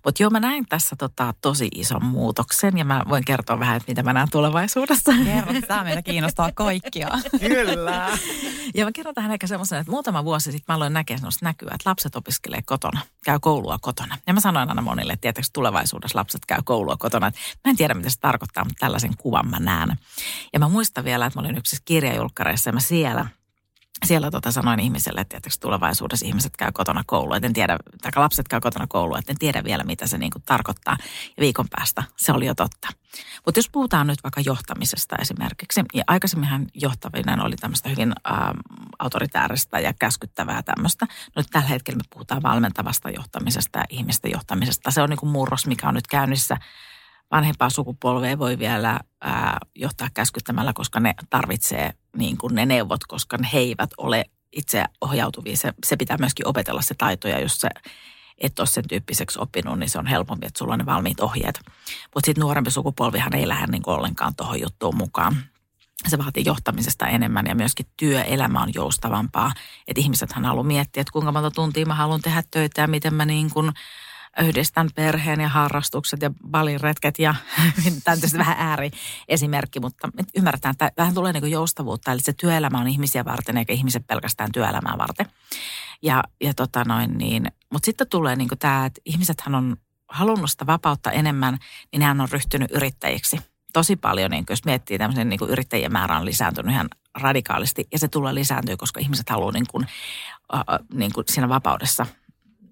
Mutta 0.04 0.22
joo, 0.22 0.30
mä 0.30 0.40
näin 0.40 0.66
tässä 0.68 0.96
tota, 0.96 1.34
tosi 1.40 1.68
ison 1.74 2.04
muutoksen 2.04 2.78
ja 2.78 2.84
mä 2.84 3.02
voin 3.08 3.24
kertoa 3.24 3.58
vähän, 3.58 3.76
että 3.76 3.90
mitä 3.90 4.02
mä 4.02 4.12
näen 4.12 4.30
tulevaisuudessa. 4.30 5.12
Kerro, 5.24 5.52
tämä 5.68 5.84
meitä 5.84 6.02
kiinnostaa 6.02 6.52
kaikkia. 6.54 7.08
Kyllä. 7.40 8.18
ja 8.74 8.84
mä 8.84 8.92
kerron 8.92 9.14
tähän 9.14 9.32
ehkä 9.32 9.46
semmoisen, 9.46 9.80
että 9.80 9.90
muutama 9.90 10.24
vuosi 10.24 10.52
sitten 10.52 10.64
mä 10.68 10.74
aloin 10.74 10.92
näkeä 10.92 11.16
semmoista 11.16 11.46
näkyä, 11.46 11.70
että 11.74 11.90
lapset 11.90 12.16
opiskelee 12.16 12.62
kotona, 12.62 13.00
käy 13.24 13.38
koulua 13.40 13.78
kotona. 13.80 14.18
Ja 14.26 14.34
mä 14.34 14.40
sanoin 14.40 14.68
aina 14.68 14.82
monille, 14.82 15.12
että 15.12 15.22
tietysti 15.22 15.52
tulevaisuudessa 15.52 16.18
lapset 16.18 16.46
käy 16.46 16.58
koulua 16.64 16.96
kotona. 16.96 17.26
Että 17.26 17.40
mä 17.64 17.70
en 17.70 17.76
tiedä, 17.76 17.94
mitä 17.94 18.10
se 18.10 18.20
tarkoittaa, 18.20 18.64
mutta 18.64 18.80
tällaisen 18.80 19.16
kuvan 19.16 19.50
mä 19.50 19.60
näen. 19.60 19.98
Ja 20.52 20.58
mä 20.58 20.68
muistan 20.68 21.04
vielä, 21.04 21.26
että 21.26 21.40
mä 21.40 21.46
olin 21.46 21.58
yksissä 21.58 21.82
kirjajulkkareissa 21.84 22.68
ja 22.68 22.72
mä 22.74 22.80
siellä– 22.80 23.26
siellä 24.06 24.30
tota 24.30 24.52
sanoin 24.52 24.80
ihmiselle, 24.80 25.20
että 25.20 25.34
tietysti 25.34 25.60
tulevaisuudessa 25.60 26.26
ihmiset 26.26 26.56
käy 26.56 26.72
kotona 26.72 27.02
koulua, 27.06 27.36
että 27.36 27.46
en 27.46 27.52
tiedä, 27.52 27.76
tai 28.02 28.12
lapset 28.16 28.48
käy 28.48 28.60
kotona 28.60 28.86
koulua, 28.86 29.18
että 29.18 29.32
en 29.32 29.38
tiedä 29.38 29.64
vielä, 29.64 29.84
mitä 29.84 30.06
se 30.06 30.18
niin 30.18 30.30
kuin 30.30 30.42
tarkoittaa. 30.46 30.96
Ja 31.36 31.40
viikon 31.40 31.66
päästä 31.76 32.02
se 32.16 32.32
oli 32.32 32.46
jo 32.46 32.54
totta. 32.54 32.88
Mutta 33.46 33.58
jos 33.58 33.70
puhutaan 33.72 34.06
nyt 34.06 34.18
vaikka 34.22 34.40
johtamisesta 34.40 35.16
esimerkiksi, 35.20 35.80
ja 35.94 36.04
aikaisemminhan 36.06 36.66
johtavinen 36.74 37.40
oli 37.40 37.56
tämmöistä 37.56 37.88
hyvin 37.88 38.12
ä, 38.12 38.32
autoritääristä 38.98 39.80
ja 39.80 39.92
käskyttävää 39.92 40.62
tämmöistä. 40.62 41.06
Nyt 41.36 41.46
tällä 41.50 41.68
hetkellä 41.68 41.96
me 41.96 42.04
puhutaan 42.12 42.42
valmentavasta 42.42 43.10
johtamisesta 43.10 43.78
ja 43.78 43.84
ihmisten 43.88 44.30
johtamisesta. 44.30 44.90
Se 44.90 45.02
on 45.02 45.10
niin 45.10 45.18
kuin 45.18 45.30
murros, 45.30 45.66
mikä 45.66 45.88
on 45.88 45.94
nyt 45.94 46.06
käynnissä 46.06 46.56
vanhempaa 47.30 47.70
sukupolvea 47.70 48.38
voi 48.38 48.58
vielä 48.58 49.00
ää, 49.20 49.58
johtaa 49.74 50.08
käskyttämällä, 50.14 50.72
koska 50.72 51.00
ne 51.00 51.14
tarvitsee 51.30 51.92
niin 52.16 52.38
kuin 52.38 52.54
ne 52.54 52.66
neuvot, 52.66 53.04
koska 53.04 53.38
he 53.52 53.58
eivät 53.58 53.90
ole 53.98 54.24
itse 54.52 54.84
ohjautuvia. 55.00 55.56
Se, 55.56 55.72
se 55.86 55.96
pitää 55.96 56.16
myöskin 56.20 56.48
opetella 56.48 56.82
se 56.82 56.94
taito 56.94 57.28
ja 57.28 57.40
jos 57.40 57.60
se 57.60 57.68
et 58.38 58.58
ole 58.58 58.66
sen 58.66 58.88
tyyppiseksi 58.88 59.38
oppinut, 59.40 59.78
niin 59.78 59.90
se 59.90 59.98
on 59.98 60.06
helpompi, 60.06 60.46
että 60.46 60.58
sulla 60.58 60.72
on 60.72 60.78
ne 60.78 60.86
valmiit 60.86 61.20
ohjeet. 61.20 61.60
Mutta 62.14 62.26
sitten 62.26 62.42
nuorempi 62.42 62.70
sukupolvihan 62.70 63.34
ei 63.34 63.48
lähde 63.48 63.66
niin 63.66 63.82
ollenkaan 63.86 64.36
tuohon 64.36 64.60
juttuun 64.60 64.96
mukaan. 64.96 65.36
Se 66.08 66.18
vaatii 66.18 66.44
johtamisesta 66.46 67.08
enemmän 67.08 67.46
ja 67.46 67.54
myöskin 67.54 67.86
työelämä 67.96 68.62
on 68.62 68.70
joustavampaa. 68.74 69.52
Että 69.88 70.00
ihmisethän 70.00 70.44
haluaa 70.44 70.64
miettiä, 70.64 71.00
että 71.00 71.12
kuinka 71.12 71.32
monta 71.32 71.50
tuntia 71.50 71.86
mä 71.86 71.94
haluan 71.94 72.20
tehdä 72.20 72.42
töitä 72.50 72.80
ja 72.80 72.88
miten 72.88 73.14
mä 73.14 73.24
niin 73.24 73.50
kuin– 73.50 73.72
yhdistän 74.38 74.88
perheen 74.94 75.40
ja 75.40 75.48
harrastukset 75.48 76.22
ja 76.22 76.30
baliretket 76.50 77.18
ja 77.18 77.34
tämä 78.04 78.12
on 78.12 78.18
tietysti 78.18 78.38
vähän 78.38 78.56
ääri 78.58 78.90
esimerkki, 79.28 79.80
mutta 79.80 80.08
ymmärretään, 80.36 80.72
että 80.72 80.92
vähän 80.96 81.14
tulee 81.14 81.32
niin 81.32 81.50
joustavuutta, 81.50 82.12
eli 82.12 82.20
se 82.20 82.32
työelämä 82.32 82.78
on 82.78 82.88
ihmisiä 82.88 83.24
varten 83.24 83.56
eikä 83.56 83.72
ihmiset 83.72 84.06
pelkästään 84.06 84.52
työelämää 84.52 84.98
varten. 84.98 85.26
Ja, 86.02 86.22
ja 86.40 86.54
tota 86.54 86.84
noin 86.84 87.18
niin, 87.18 87.46
mutta 87.72 87.86
sitten 87.86 88.08
tulee 88.08 88.36
niin 88.36 88.48
tämä, 88.58 88.86
että 88.86 89.00
ihmisethän 89.04 89.54
on 89.54 89.76
halunnut 90.08 90.50
sitä 90.50 90.66
vapautta 90.66 91.10
enemmän, 91.10 91.58
niin 91.92 92.02
hän 92.02 92.20
on 92.20 92.28
ryhtynyt 92.32 92.70
yrittäjiksi. 92.70 93.40
Tosi 93.72 93.96
paljon, 93.96 94.30
niin 94.30 94.44
jos 94.50 94.64
miettii 94.64 94.98
tämmöisen 94.98 95.28
niin 95.28 95.40
yrittäjien 95.48 95.92
määrä 95.92 96.18
on 96.18 96.24
lisääntynyt 96.24 96.72
ihan 96.72 96.88
radikaalisti 97.14 97.88
ja 97.92 97.98
se 97.98 98.08
tulee 98.08 98.34
lisääntyä, 98.34 98.76
koska 98.76 99.00
ihmiset 99.00 99.30
haluaa 99.30 99.52
niin 99.52 99.66
kuin, 99.70 99.86
äh, 100.54 100.64
niin 100.94 101.12
kuin 101.12 101.24
siinä 101.28 101.48
vapaudessa 101.48 102.06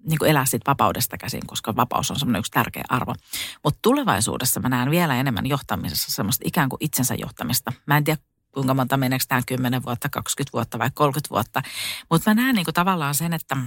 niin 0.03 0.25
elää 0.25 0.45
siitä 0.45 0.71
vapaudesta 0.71 1.17
käsin, 1.17 1.47
koska 1.47 1.75
vapaus 1.75 2.11
on 2.11 2.19
semmoinen 2.19 2.39
yksi 2.39 2.51
tärkeä 2.51 2.83
arvo. 2.89 3.15
Mutta 3.63 3.79
tulevaisuudessa 3.81 4.59
mä 4.59 4.69
näen 4.69 4.91
vielä 4.91 5.15
enemmän 5.15 5.45
johtamisessa 5.45 6.11
semmoista 6.11 6.43
ikään 6.47 6.69
kuin 6.69 6.83
itsensä 6.83 7.15
johtamista. 7.15 7.73
Mä 7.85 7.97
en 7.97 8.03
tiedä, 8.03 8.21
kuinka 8.51 8.73
monta 8.73 8.97
meneekö 8.97 9.25
tämä 9.27 9.41
10 9.47 9.83
vuotta, 9.85 10.09
20 10.09 10.53
vuotta 10.53 10.79
vai 10.79 10.89
30 10.93 11.29
vuotta. 11.29 11.61
Mutta 12.09 12.29
mä 12.29 12.41
näen 12.41 12.55
niin 12.55 12.65
kuin 12.65 12.75
tavallaan 12.75 13.15
sen, 13.15 13.33
että 13.33 13.57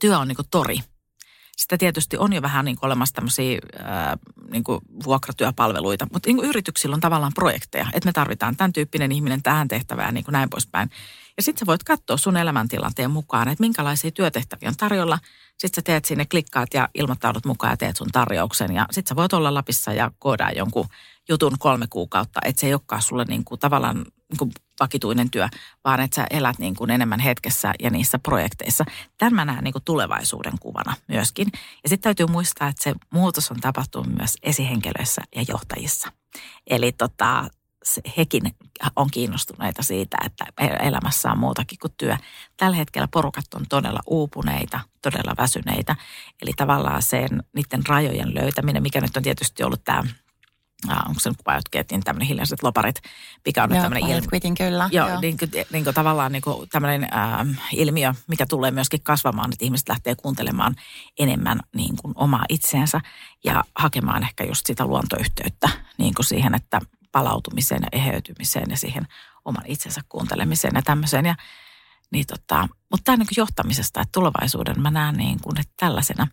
työ 0.00 0.18
on 0.18 0.28
niin 0.28 0.36
kuin 0.36 0.48
tori. 0.50 0.78
Sitä 1.58 1.78
tietysti 1.78 2.16
on 2.16 2.32
jo 2.32 2.42
vähän 2.42 2.64
niin 2.64 2.76
kuin 2.76 2.86
olemassa 2.86 3.14
tämmöisiä 3.14 3.58
ää, 3.82 4.18
niin 4.50 4.64
vuokratyöpalveluita, 5.04 6.06
mutta 6.12 6.28
niin 6.28 6.36
kuin 6.36 6.48
yrityksillä 6.48 6.94
on 6.94 7.00
tavallaan 7.00 7.32
projekteja, 7.34 7.86
että 7.92 8.08
me 8.08 8.12
tarvitaan 8.12 8.56
tämän 8.56 8.72
tyyppinen 8.72 9.12
ihminen 9.12 9.42
tähän 9.42 9.68
tehtävään 9.68 10.14
niin 10.14 10.24
kuin 10.24 10.32
näin 10.32 10.50
poispäin. 10.50 10.90
Ja 11.36 11.42
sitten 11.42 11.60
sä 11.60 11.66
voit 11.66 11.84
katsoa 11.84 12.16
sun 12.16 12.36
elämäntilanteen 12.36 13.10
mukaan, 13.10 13.48
että 13.48 13.62
minkälaisia 13.62 14.10
työtehtäviä 14.10 14.68
on 14.68 14.76
tarjolla. 14.76 15.18
Sitten 15.58 15.74
sä 15.76 15.82
teet 15.82 16.04
sinne, 16.04 16.24
klikkaat 16.24 16.74
ja 16.74 16.88
ilmoittaudut 16.94 17.44
mukaan 17.44 17.72
ja 17.72 17.76
teet 17.76 17.96
sun 17.96 18.10
tarjouksen. 18.12 18.74
Ja 18.74 18.86
sitten 18.90 19.08
sä 19.08 19.16
voit 19.16 19.32
olla 19.32 19.54
Lapissa 19.54 19.92
ja 19.92 20.10
koodaa 20.18 20.50
jonkun 20.50 20.88
jutun 21.28 21.58
kolme 21.58 21.86
kuukautta. 21.90 22.40
Että 22.44 22.60
se 22.60 22.66
ei 22.66 22.74
olekaan 22.74 23.02
sulle 23.02 23.24
niin 23.24 23.44
kuin 23.44 23.60
tavallaan 23.60 23.96
niin 23.96 24.38
kuin 24.38 24.52
vakituinen 24.80 25.30
työ, 25.30 25.48
vaan 25.84 26.00
että 26.00 26.14
sä 26.14 26.26
elät 26.30 26.58
niin 26.58 26.74
kuin 26.74 26.90
enemmän 26.90 27.20
hetkessä 27.20 27.74
ja 27.80 27.90
niissä 27.90 28.18
projekteissa. 28.18 28.84
Tämän 29.18 29.34
mä 29.34 29.44
näen 29.44 29.64
niin 29.64 29.72
kuin 29.72 29.84
tulevaisuuden 29.84 30.58
kuvana 30.60 30.94
myöskin. 31.08 31.48
Ja 31.82 31.88
sitten 31.88 32.02
täytyy 32.02 32.26
muistaa, 32.26 32.68
että 32.68 32.82
se 32.82 32.94
muutos 33.10 33.50
on 33.50 33.60
tapahtunut 33.60 34.14
myös 34.16 34.36
esihenkilöissä 34.42 35.22
ja 35.36 35.44
johtajissa. 35.48 36.12
Eli 36.66 36.92
tota, 36.92 37.48
hekin 38.16 38.42
on 38.96 39.10
kiinnostuneita 39.10 39.82
siitä, 39.82 40.16
että 40.24 40.44
elämässä 40.80 41.32
on 41.32 41.38
muutakin 41.38 41.78
kuin 41.78 41.92
työ. 41.96 42.16
Tällä 42.56 42.76
hetkellä 42.76 43.08
porukat 43.08 43.54
on 43.54 43.64
todella 43.68 44.00
uupuneita, 44.06 44.80
todella 45.02 45.34
väsyneitä. 45.38 45.96
Eli 46.42 46.52
tavallaan 46.56 47.02
sen 47.02 47.42
niiden 47.54 47.86
rajojen 47.88 48.34
löytäminen, 48.34 48.82
mikä 48.82 49.00
nyt 49.00 49.16
on 49.16 49.22
tietysti 49.22 49.62
ollut 49.62 49.84
tämä 49.84 50.04
onko 50.86 51.20
se 51.20 51.30
nyt 51.30 51.38
quiet 51.74 51.86
tämmöinen 52.04 52.28
hiljaiset 52.28 52.62
loparit, 52.62 52.96
mikä 53.46 53.62
on 53.62 53.68
nyt 53.68 53.82
tämmöinen 53.82 54.10
ilmiö. 54.10 54.28
Quitting, 54.32 54.56
kyllä. 54.56 54.88
Joo, 54.92 55.08
joo. 55.08 55.20
Niin, 55.20 55.38
kuin, 55.38 55.50
niin 55.72 55.84
kuin 55.84 55.94
tavallaan 55.94 56.32
niin 56.32 56.42
kuin 56.42 56.68
tämmöinen 56.68 57.04
äh, 57.04 57.46
ilmiö, 57.72 58.14
mikä 58.26 58.46
tulee 58.46 58.70
myöskin 58.70 59.02
kasvamaan, 59.02 59.52
että 59.52 59.64
ihmiset 59.64 59.88
lähtee 59.88 60.14
kuuntelemaan 60.14 60.74
enemmän 61.18 61.60
niin 61.74 61.96
kuin 61.96 62.12
omaa 62.16 62.44
itseensä 62.48 63.00
ja 63.44 63.64
hakemaan 63.76 64.22
ehkä 64.22 64.44
just 64.44 64.66
sitä 64.66 64.86
luontoyhteyttä 64.86 65.68
niin 65.98 66.14
kuin 66.14 66.26
siihen, 66.26 66.54
että 66.54 66.80
palautumiseen 67.12 67.82
ja 67.82 67.88
eheytymiseen 67.92 68.70
ja 68.70 68.76
siihen 68.76 69.06
oman 69.44 69.64
itsensä 69.66 70.00
kuuntelemiseen 70.08 70.74
ja 70.74 70.82
tämmöiseen. 70.82 71.26
Ja, 71.26 71.34
niin 72.10 72.26
tota, 72.26 72.68
mutta 72.90 73.04
tämä 73.04 73.16
niin 73.16 73.26
johtamisesta, 73.36 74.00
että 74.00 74.12
tulevaisuuden 74.12 74.82
mä 74.82 74.90
näen 74.90 75.16
niin 75.16 75.40
kuin, 75.40 75.60
että 75.60 75.72
tällaisena. 75.76 76.26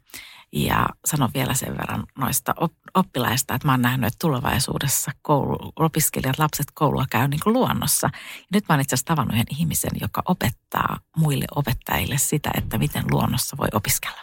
Ja 0.56 0.86
sanon 1.06 1.30
vielä 1.34 1.54
sen 1.54 1.78
verran 1.78 2.04
noista 2.18 2.56
oppilaista, 2.94 3.56
että 3.56 3.68
mä 3.68 3.74
oon 3.74 3.82
nähnyt, 3.82 4.08
että 4.08 4.18
tulevaisuudessa 4.22 5.12
koulu, 5.22 5.74
opiskelijat, 5.76 6.40
lapset 6.40 6.68
koulua 6.74 7.06
käy 7.10 7.28
niin 7.28 7.40
kuin 7.44 7.54
luonnossa. 7.54 8.10
Ja 8.14 8.48
nyt 8.54 8.64
mä 8.70 8.74
oon 8.76 8.82
itse 8.82 8.96
asiassa 8.96 9.06
tavannut 9.06 9.34
yhden 9.34 9.46
ihmisen, 9.50 9.92
joka 10.02 10.22
opettaa 10.26 11.00
muille 11.18 11.46
opettajille 11.56 12.18
sitä, 12.18 12.52
että 12.58 12.78
miten 12.78 13.04
luonnossa 13.12 13.58
voi 13.58 13.68
opiskella. 13.74 14.22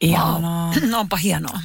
Ihanaa. 0.00 0.72
Wow. 0.72 0.90
No, 0.90 0.98
onpa 1.04 1.16
hienoa. 1.16 1.60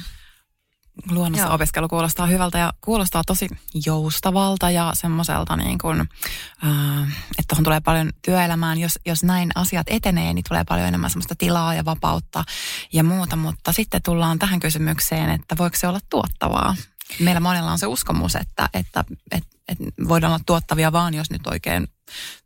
Luonnossa 1.10 1.46
Joo. 1.46 1.54
opiskelu 1.54 1.88
kuulostaa 1.88 2.26
hyvältä 2.26 2.58
ja 2.58 2.72
kuulostaa 2.80 3.22
tosi 3.26 3.48
joustavalta 3.86 4.70
ja 4.70 4.90
semmoiselta 4.94 5.56
niin 5.56 5.78
kuin, 5.78 6.00
äh, 6.00 7.08
että 7.38 7.44
tuohon 7.48 7.64
tulee 7.64 7.80
paljon 7.80 8.10
työelämään. 8.22 8.78
Jos, 8.78 8.98
jos 9.06 9.24
näin 9.24 9.50
asiat 9.54 9.86
etenee, 9.90 10.34
niin 10.34 10.44
tulee 10.48 10.64
paljon 10.64 10.88
enemmän 10.88 11.10
semmoista 11.10 11.34
tilaa 11.38 11.74
ja 11.74 11.84
vapautta 11.84 12.44
ja 12.92 13.04
muuta. 13.04 13.36
Mutta 13.36 13.72
sitten 13.72 14.02
tullaan 14.02 14.38
tähän 14.38 14.60
kysymykseen, 14.60 15.30
että 15.30 15.56
voiko 15.58 15.76
se 15.76 15.88
olla 15.88 16.00
tuottavaa? 16.10 16.76
Meillä 17.20 17.40
monella 17.40 17.72
on 17.72 17.78
se 17.78 17.86
uskomus, 17.86 18.36
että, 18.36 18.68
että, 18.74 19.04
että, 19.30 19.56
että 19.68 19.84
voidaan 20.08 20.32
olla 20.32 20.42
tuottavia 20.46 20.92
vaan, 20.92 21.14
jos 21.14 21.30
nyt 21.30 21.46
oikein 21.46 21.88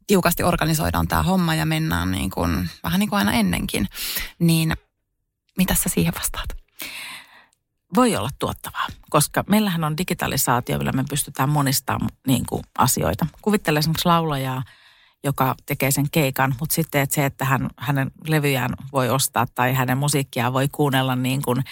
tiukasti 0.07 0.42
organisoidaan 0.42 1.09
tämä 1.09 1.22
homma 1.22 1.55
ja 1.55 1.66
mennään 1.66 2.11
niin 2.11 2.30
kuin, 2.30 2.70
vähän 2.82 3.00
niin 3.00 3.11
kuin 3.11 3.18
aina 3.18 3.32
ennenkin. 3.32 3.88
Niin 4.38 4.76
mitä 5.59 5.74
sä 5.74 5.88
siihen 5.88 6.14
vastaat? 6.14 6.48
Voi 7.95 8.16
olla 8.16 8.30
tuottavaa, 8.38 8.86
koska 9.11 9.45
meillähän 9.49 9.84
on 9.84 9.97
digitalisaatio, 9.97 10.78
millä 10.78 10.92
me 10.92 11.05
pystytään 11.09 11.49
monistamaan 11.49 12.11
niin 12.26 12.47
kuin, 12.49 12.62
asioita. 12.78 13.26
Kuvittele 13.42 13.78
esimerkiksi 13.78 14.09
laulajaa, 14.09 14.62
joka 15.24 15.55
tekee 15.66 15.90
sen 15.90 16.07
keikan, 16.12 16.55
mutta 16.61 16.74
sitten 16.74 17.01
että 17.01 17.14
se, 17.14 17.24
että 17.24 17.45
hän, 17.45 17.70
hänen 17.78 18.11
levyjään 18.28 18.70
voi 18.92 19.11
ostaa 19.11 19.47
tai 19.55 19.74
hänen 19.74 19.99
musiikkiaan 19.99 20.53
voi 20.53 20.68
kuunnella 20.72 21.16
niin 21.16 21.42
kuin, 21.42 21.62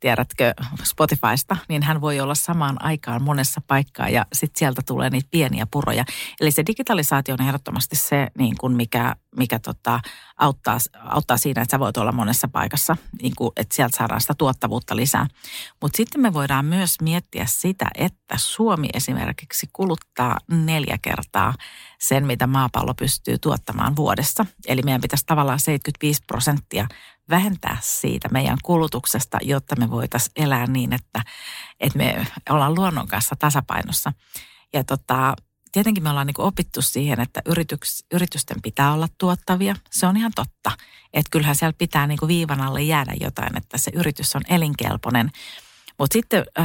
tiedätkö, 0.00 0.54
Spotifysta, 0.84 1.56
niin 1.68 1.82
hän 1.82 2.00
voi 2.00 2.20
olla 2.20 2.34
samaan 2.34 2.84
aikaan 2.84 3.22
monessa 3.22 3.60
paikkaa 3.66 4.08
ja 4.08 4.26
sitten 4.32 4.58
sieltä 4.58 4.82
tulee 4.86 5.10
niitä 5.10 5.28
pieniä 5.30 5.66
puroja. 5.70 6.04
Eli 6.40 6.50
se 6.50 6.66
digitalisaatio 6.66 7.34
on 7.34 7.46
ehdottomasti 7.46 7.96
se, 7.96 8.28
niin 8.38 8.56
kuin 8.58 8.72
mikä, 8.72 9.16
mikä 9.36 9.58
tota, 9.58 10.00
auttaa, 10.36 10.78
auttaa 11.04 11.36
siinä, 11.36 11.62
että 11.62 11.70
sä 11.70 11.78
voit 11.78 11.96
olla 11.96 12.12
monessa 12.12 12.48
paikassa, 12.48 12.96
niin 13.22 13.32
kuin, 13.36 13.52
että 13.56 13.74
sieltä 13.74 13.96
saadaan 13.96 14.20
sitä 14.20 14.34
tuottavuutta 14.38 14.96
lisää. 14.96 15.26
Mutta 15.82 15.96
sitten 15.96 16.20
me 16.20 16.32
voidaan 16.32 16.64
myös 16.64 17.00
miettiä 17.00 17.46
sitä, 17.48 17.86
että 17.94 18.34
Suomi 18.38 18.88
esimerkiksi 18.94 19.68
kuluttaa 19.72 20.38
neljä 20.50 20.98
kertaa 21.02 21.54
sen, 21.98 22.26
mitä 22.26 22.46
maapallo 22.46 22.94
pystyy 22.94 23.38
tuottamaan 23.38 23.96
vuodessa. 23.96 24.46
Eli 24.66 24.82
meidän 24.82 25.00
pitäisi 25.00 25.26
tavallaan 25.26 25.60
75 25.60 26.22
prosenttia 26.26 26.86
vähentää 27.30 27.78
siitä 27.80 28.28
meidän 28.28 28.58
kulutuksesta, 28.62 29.38
jotta 29.42 29.76
me 29.76 29.90
voitaisiin 29.90 30.32
elää 30.36 30.66
niin, 30.66 30.92
että, 30.92 31.22
että 31.80 31.98
me 31.98 32.26
ollaan 32.50 32.74
luonnon 32.74 33.08
kanssa 33.08 33.36
tasapainossa. 33.38 34.12
Ja 34.72 34.84
tota, 34.84 35.34
tietenkin 35.72 36.02
me 36.02 36.10
ollaan 36.10 36.26
niin 36.26 36.40
opittu 36.40 36.82
siihen, 36.82 37.20
että 37.20 37.42
yrityks, 37.46 38.04
yritysten 38.12 38.62
pitää 38.62 38.92
olla 38.92 39.08
tuottavia. 39.18 39.76
Se 39.90 40.06
on 40.06 40.16
ihan 40.16 40.32
totta. 40.34 40.72
Että 41.12 41.30
kyllähän 41.30 41.56
siellä 41.56 41.74
pitää 41.78 42.06
niin 42.06 42.18
viivan 42.26 42.60
alle 42.60 42.82
jäädä 42.82 43.12
jotain, 43.20 43.56
että 43.56 43.78
se 43.78 43.90
yritys 43.94 44.36
on 44.36 44.42
elinkelpoinen. 44.48 45.30
Mutta 45.98 46.12
sitten 46.12 46.44
äh, 46.58 46.64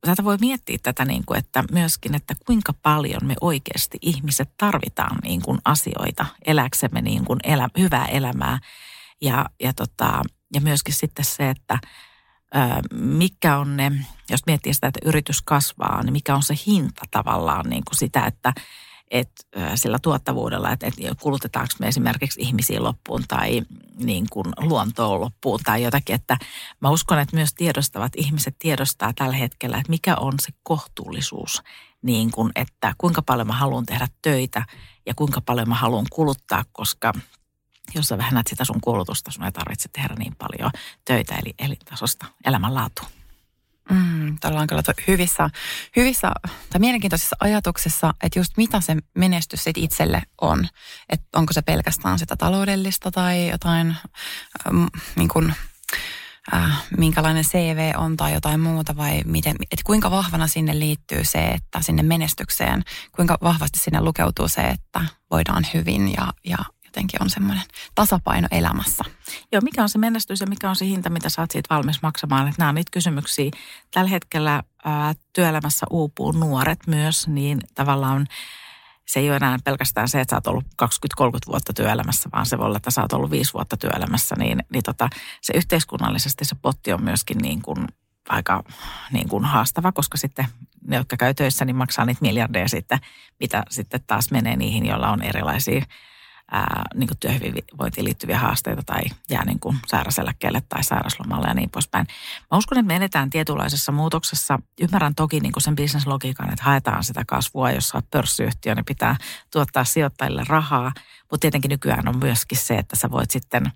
tätä 0.00 0.24
voi 0.24 0.36
miettiä 0.40 0.78
tätä, 0.82 1.04
niin 1.04 1.22
kuin, 1.26 1.38
että 1.38 1.64
myöskin, 1.72 2.14
että 2.14 2.34
kuinka 2.46 2.72
paljon 2.82 3.20
me 3.24 3.34
oikeasti 3.40 3.98
ihmiset 4.02 4.50
tarvitaan 4.56 5.18
niin 5.22 5.42
kuin 5.42 5.58
asioita 5.64 6.26
eläksemme 6.46 7.02
niin 7.02 7.24
kuin 7.24 7.40
elä, 7.44 7.68
hyvää 7.78 8.06
elämää. 8.06 8.58
Ja, 9.22 9.46
ja, 9.62 9.72
tota, 9.72 10.22
ja 10.54 10.60
myöskin 10.60 10.94
sitten 10.94 11.24
se, 11.24 11.50
että 11.50 11.78
mikä 12.92 13.56
on 13.56 13.76
ne, 13.76 13.92
jos 14.30 14.46
miettii 14.46 14.74
sitä, 14.74 14.86
että 14.86 15.00
yritys 15.04 15.42
kasvaa, 15.42 16.02
niin 16.02 16.12
mikä 16.12 16.34
on 16.34 16.42
se 16.42 16.54
hinta 16.66 17.02
tavallaan 17.10 17.70
niin 17.70 17.84
kuin 17.84 17.98
sitä, 17.98 18.26
että 18.26 18.52
et, 19.10 19.30
sillä 19.74 19.98
tuottavuudella, 20.02 20.72
että 20.72 20.86
et 20.86 20.94
kulutetaanko 21.22 21.72
me 21.80 21.88
esimerkiksi 21.88 22.40
ihmisiä 22.40 22.82
loppuun 22.82 23.24
tai 23.28 23.62
niin 23.98 24.26
kuin 24.32 24.46
luontoon 24.60 25.20
loppuun 25.20 25.60
tai 25.64 25.82
jotakin. 25.82 26.14
Että 26.14 26.36
mä 26.80 26.90
uskon, 26.90 27.18
että 27.18 27.36
myös 27.36 27.54
tiedostavat 27.54 28.12
ihmiset 28.16 28.56
tiedostaa 28.58 29.12
tällä 29.12 29.36
hetkellä, 29.36 29.76
että 29.76 29.90
mikä 29.90 30.16
on 30.16 30.34
se 30.40 30.52
kohtuullisuus, 30.62 31.62
niin 32.02 32.30
kuin, 32.30 32.52
että 32.54 32.94
kuinka 32.98 33.22
paljon 33.22 33.46
mä 33.46 33.52
haluan 33.52 33.86
tehdä 33.86 34.08
töitä 34.22 34.64
ja 35.06 35.14
kuinka 35.14 35.40
paljon 35.40 35.68
mä 35.68 35.74
haluan 35.74 36.06
kuluttaa, 36.10 36.64
koska 36.72 37.12
jos 37.94 38.08
sä 38.08 38.18
vähennät 38.18 38.46
sitä 38.46 38.64
sun 38.64 38.80
kulutusta, 38.80 39.30
sun 39.30 39.44
ei 39.44 39.52
tarvitse 39.52 39.88
tehdä 39.92 40.14
niin 40.18 40.36
paljon 40.36 40.70
töitä, 41.04 41.34
eli 41.34 41.54
elintasosta 41.58 42.26
elämänlaatua. 42.44 43.06
Mm, 43.90 44.38
Tällä 44.40 44.60
on 44.60 44.66
kyllä 44.66 44.82
hyvissä, 45.08 45.50
hyvissä 45.96 46.32
tai 46.70 46.78
mielenkiintoisissa 46.78 47.36
ajatuksissa, 47.40 48.14
että 48.22 48.38
just 48.38 48.52
mitä 48.56 48.80
se 48.80 48.96
menestys 49.14 49.64
sit 49.64 49.78
itselle 49.78 50.22
on. 50.40 50.68
Että 51.08 51.26
onko 51.36 51.52
se 51.52 51.62
pelkästään 51.62 52.18
sitä 52.18 52.36
taloudellista 52.36 53.10
tai 53.10 53.50
jotain, 53.50 53.96
ähm, 54.66 54.86
niin 55.16 55.28
kuin, 55.28 55.54
äh, 56.54 56.84
minkälainen 56.96 57.44
CV 57.44 57.92
on 57.96 58.16
tai 58.16 58.32
jotain 58.32 58.60
muuta 58.60 58.96
vai 58.96 59.22
miten, 59.24 59.56
että 59.60 59.82
kuinka 59.84 60.10
vahvana 60.10 60.46
sinne 60.46 60.78
liittyy 60.78 61.24
se, 61.24 61.44
että 61.44 61.82
sinne 61.82 62.02
menestykseen, 62.02 62.82
kuinka 63.12 63.38
vahvasti 63.42 63.78
sinne 63.78 64.00
lukeutuu 64.00 64.48
se, 64.48 64.60
että 64.62 65.00
voidaan 65.30 65.66
hyvin 65.74 66.12
ja, 66.12 66.32
ja 66.44 66.58
jotenkin 66.96 67.22
on 67.22 67.30
semmoinen 67.30 67.64
tasapaino 67.94 68.48
elämässä. 68.50 69.04
Joo, 69.52 69.60
mikä 69.60 69.82
on 69.82 69.88
se 69.88 69.98
menestys 69.98 70.40
ja 70.40 70.46
mikä 70.46 70.70
on 70.70 70.76
se 70.76 70.84
hinta, 70.84 71.10
mitä 71.10 71.28
sä 71.28 71.42
oot 71.42 71.50
siitä 71.50 71.74
valmis 71.74 72.02
maksamaan? 72.02 72.48
Että 72.48 72.58
nämä 72.58 72.68
on 72.68 72.74
niitä 72.74 72.90
kysymyksiä. 72.90 73.50
Tällä 73.90 74.10
hetkellä 74.10 74.62
ää, 74.84 75.14
työelämässä 75.32 75.86
uupuu 75.90 76.32
nuoret 76.32 76.86
myös, 76.86 77.28
niin 77.28 77.58
tavallaan 77.74 78.26
se 79.06 79.20
ei 79.20 79.28
ole 79.28 79.36
enää 79.36 79.58
pelkästään 79.64 80.08
se, 80.08 80.20
että 80.20 80.32
sä 80.32 80.36
oot 80.36 80.46
ollut 80.46 80.64
20-30 80.82 81.28
vuotta 81.46 81.72
työelämässä, 81.72 82.28
vaan 82.32 82.46
se 82.46 82.58
voi 82.58 82.66
olla, 82.66 82.76
että 82.76 82.90
sä 82.90 83.02
oot 83.02 83.12
ollut 83.12 83.30
5 83.30 83.54
vuotta 83.54 83.76
työelämässä, 83.76 84.34
niin, 84.38 84.62
niin 84.72 84.82
tota, 84.82 85.08
se 85.42 85.52
yhteiskunnallisesti 85.56 86.44
se 86.44 86.56
potti 86.62 86.92
on 86.92 87.02
myöskin 87.02 87.38
niin 87.38 87.62
kuin 87.62 87.86
aika 88.28 88.64
niin 89.12 89.28
kuin 89.28 89.44
haastava, 89.44 89.92
koska 89.92 90.18
sitten 90.18 90.46
ne, 90.86 90.96
jotka 90.96 91.16
käy 91.16 91.34
töissä, 91.34 91.64
niin 91.64 91.76
maksaa 91.76 92.04
niitä 92.04 92.22
miljardeja 92.22 92.68
sitten, 92.68 92.98
mitä 93.40 93.62
sitten 93.70 94.00
taas 94.06 94.30
menee 94.30 94.56
niihin, 94.56 94.86
joilla 94.86 95.10
on 95.10 95.22
erilaisia 95.22 95.82
ää, 96.50 96.84
niin 96.94 97.08
kuin 97.08 97.18
työhyvinvointiin 97.18 98.04
liittyviä 98.04 98.38
haasteita 98.38 98.82
tai 98.82 99.02
jää 99.30 99.44
niin 99.44 99.60
kuin 99.60 99.76
sairaseläkkeelle 99.86 100.62
tai 100.68 100.84
sairaslomalle 100.84 101.48
ja 101.48 101.54
niin 101.54 101.70
poispäin. 101.70 102.06
Mä 102.50 102.58
uskon, 102.58 102.78
että 102.78 102.86
me 102.86 102.96
edetään 102.96 103.30
tietynlaisessa 103.30 103.92
muutoksessa. 103.92 104.58
Ymmärrän 104.80 105.14
toki 105.14 105.40
niin 105.40 105.52
kuin 105.52 105.62
sen 105.62 105.76
bisneslogiikan, 105.76 106.52
että 106.52 106.64
haetaan 106.64 107.04
sitä 107.04 107.24
kasvua, 107.26 107.70
jos 107.70 107.94
olet 107.94 108.10
pörssiyhtiö, 108.10 108.74
niin 108.74 108.84
pitää 108.84 109.16
tuottaa 109.52 109.84
sijoittajille 109.84 110.42
rahaa. 110.48 110.92
Mutta 111.20 111.38
tietenkin 111.40 111.68
nykyään 111.68 112.08
on 112.08 112.18
myöskin 112.18 112.58
se, 112.58 112.74
että 112.74 112.96
sä 112.96 113.10
voit 113.10 113.30
sitten 113.30 113.72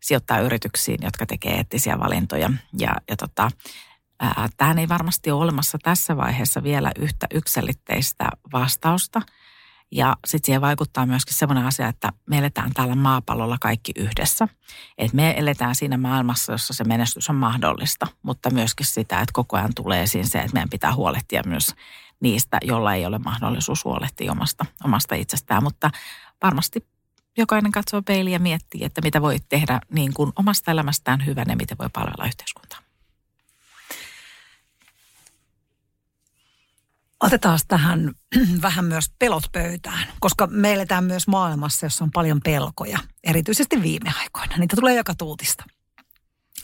sijoittaa 0.00 0.40
yrityksiin, 0.40 0.98
jotka 1.02 1.26
tekee 1.26 1.52
eettisiä 1.52 1.98
valintoja. 1.98 2.50
Ja, 2.78 2.96
ja 3.10 3.16
tota, 3.16 3.50
tähän 4.56 4.78
ei 4.78 4.88
varmasti 4.88 5.30
ole 5.30 5.42
olemassa 5.42 5.78
tässä 5.82 6.16
vaiheessa 6.16 6.62
vielä 6.62 6.92
yhtä 6.98 7.26
yksilitteistä 7.34 8.28
vastausta– 8.52 9.22
ja 9.92 10.16
sitten 10.26 10.46
siihen 10.46 10.60
vaikuttaa 10.60 11.06
myöskin 11.06 11.34
sellainen 11.34 11.66
asia, 11.66 11.88
että 11.88 12.12
me 12.26 12.38
eletään 12.38 12.70
täällä 12.74 12.94
maapallolla 12.94 13.56
kaikki 13.60 13.92
yhdessä. 13.96 14.48
Että 14.98 15.16
me 15.16 15.34
eletään 15.36 15.74
siinä 15.74 15.96
maailmassa, 15.96 16.52
jossa 16.52 16.74
se 16.74 16.84
menestys 16.84 17.30
on 17.30 17.36
mahdollista, 17.36 18.06
mutta 18.22 18.50
myöskin 18.50 18.86
sitä, 18.86 19.20
että 19.20 19.32
koko 19.32 19.56
ajan 19.56 19.74
tulee 19.74 20.02
esiin 20.02 20.26
se, 20.26 20.38
että 20.38 20.52
meidän 20.52 20.70
pitää 20.70 20.94
huolehtia 20.94 21.42
myös 21.46 21.74
niistä, 22.20 22.58
jolla 22.62 22.94
ei 22.94 23.06
ole 23.06 23.18
mahdollisuus 23.18 23.84
huolehtia 23.84 24.32
omasta, 24.32 24.66
omasta 24.84 25.14
itsestään. 25.14 25.62
Mutta 25.62 25.90
varmasti 26.42 26.86
jokainen 27.38 27.72
katsoo 27.72 28.02
peiliä 28.02 28.32
ja 28.32 28.40
miettii, 28.40 28.84
että 28.84 29.00
mitä 29.04 29.22
voi 29.22 29.36
tehdä 29.48 29.80
niin 29.94 30.14
kuin 30.14 30.32
omasta 30.36 30.70
elämästään 30.70 31.26
hyvän 31.26 31.46
ja 31.48 31.56
miten 31.56 31.78
voi 31.78 31.88
palvella 31.92 32.26
yhteiskuntaa. 32.26 32.71
Otetaan 37.22 37.58
tähän 37.68 38.12
vähän 38.62 38.84
myös 38.84 39.04
pelot 39.18 39.42
pöytään, 39.52 40.06
koska 40.20 40.46
me 40.46 40.72
eletään 40.72 41.04
myös 41.04 41.28
maailmassa, 41.28 41.86
jossa 41.86 42.04
on 42.04 42.10
paljon 42.10 42.40
pelkoja, 42.44 42.98
erityisesti 43.24 43.82
viime 43.82 44.12
aikoina. 44.20 44.56
Niitä 44.56 44.76
tulee 44.76 44.96
joka 44.96 45.14
tuutista. 45.14 45.64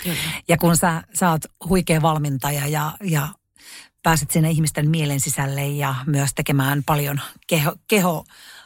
Kyllä. 0.03 0.17
Ja 0.49 0.57
kun 0.57 0.77
sä, 0.77 1.03
sä 1.15 1.31
oot 1.31 1.45
huikea 1.69 2.03
valmentaja 2.03 2.67
ja, 2.67 2.93
ja 3.03 3.29
pääset 4.03 4.31
sinne 4.31 4.51
ihmisten 4.51 4.91
mielen 4.91 5.21
sisälle 5.21 5.67
ja 5.67 5.95
myös 6.07 6.31
tekemään 6.35 6.83
paljon 6.87 7.21
keho, 7.47 7.77
keho, 7.89 8.25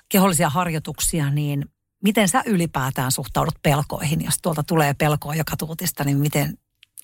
kehollisia 0.09 0.49
harjoituksia, 0.51 1.31
niin 1.31 1.65
miten 2.03 2.29
sä 2.29 2.43
ylipäätään 2.47 3.13
suhtaudut 3.13 3.55
pelkoihin? 3.63 4.25
Jos 4.25 4.35
tuolta 4.43 4.63
tulee 4.63 4.95
pelkoa 4.95 5.35
joka 5.35 5.57
tuutista, 5.57 6.05
niin 6.05 6.19
miten, 6.19 6.59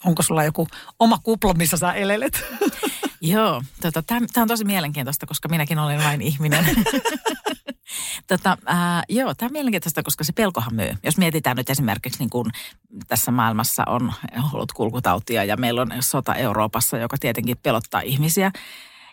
onko 0.05 0.23
sulla 0.23 0.45
joku 0.45 0.69
oma 0.99 1.19
kupla, 1.23 1.55
missä 1.55 1.77
sä 1.77 1.93
elelet? 1.93 2.45
Joo, 3.21 3.63
tota, 3.83 4.03
tämä 4.03 4.27
on 4.37 4.49
tosi 4.49 4.65
mielenkiintoista, 4.65 5.27
koska 5.27 5.49
minäkin 5.49 5.79
olen 5.79 6.05
vain 6.05 6.23
ihminen. 6.23 6.65
tota, 8.29 8.59
ää, 8.67 9.03
joo, 9.09 9.35
tämä 9.35 9.47
on 9.47 9.53
mielenkiintoista, 9.53 10.03
koska 10.03 10.25
se 10.25 10.33
pelkohan 10.33 10.75
myy. 10.75 10.91
Jos 11.03 11.19
mietitään 11.19 11.57
nyt 11.57 11.71
esimerkiksi, 11.71 12.19
niin 12.19 12.31
kun 12.31 12.51
tässä 13.09 13.31
maailmassa 13.31 13.83
on 13.87 14.13
ollut 14.53 14.73
kulkutautia 14.73 15.45
ja 15.45 15.57
meillä 15.57 15.83
on 15.83 15.93
sota 16.01 16.35
Euroopassa, 16.35 16.99
joka 16.99 17.17
tietenkin 17.21 17.57
pelottaa 17.63 18.01
ihmisiä. 18.01 18.53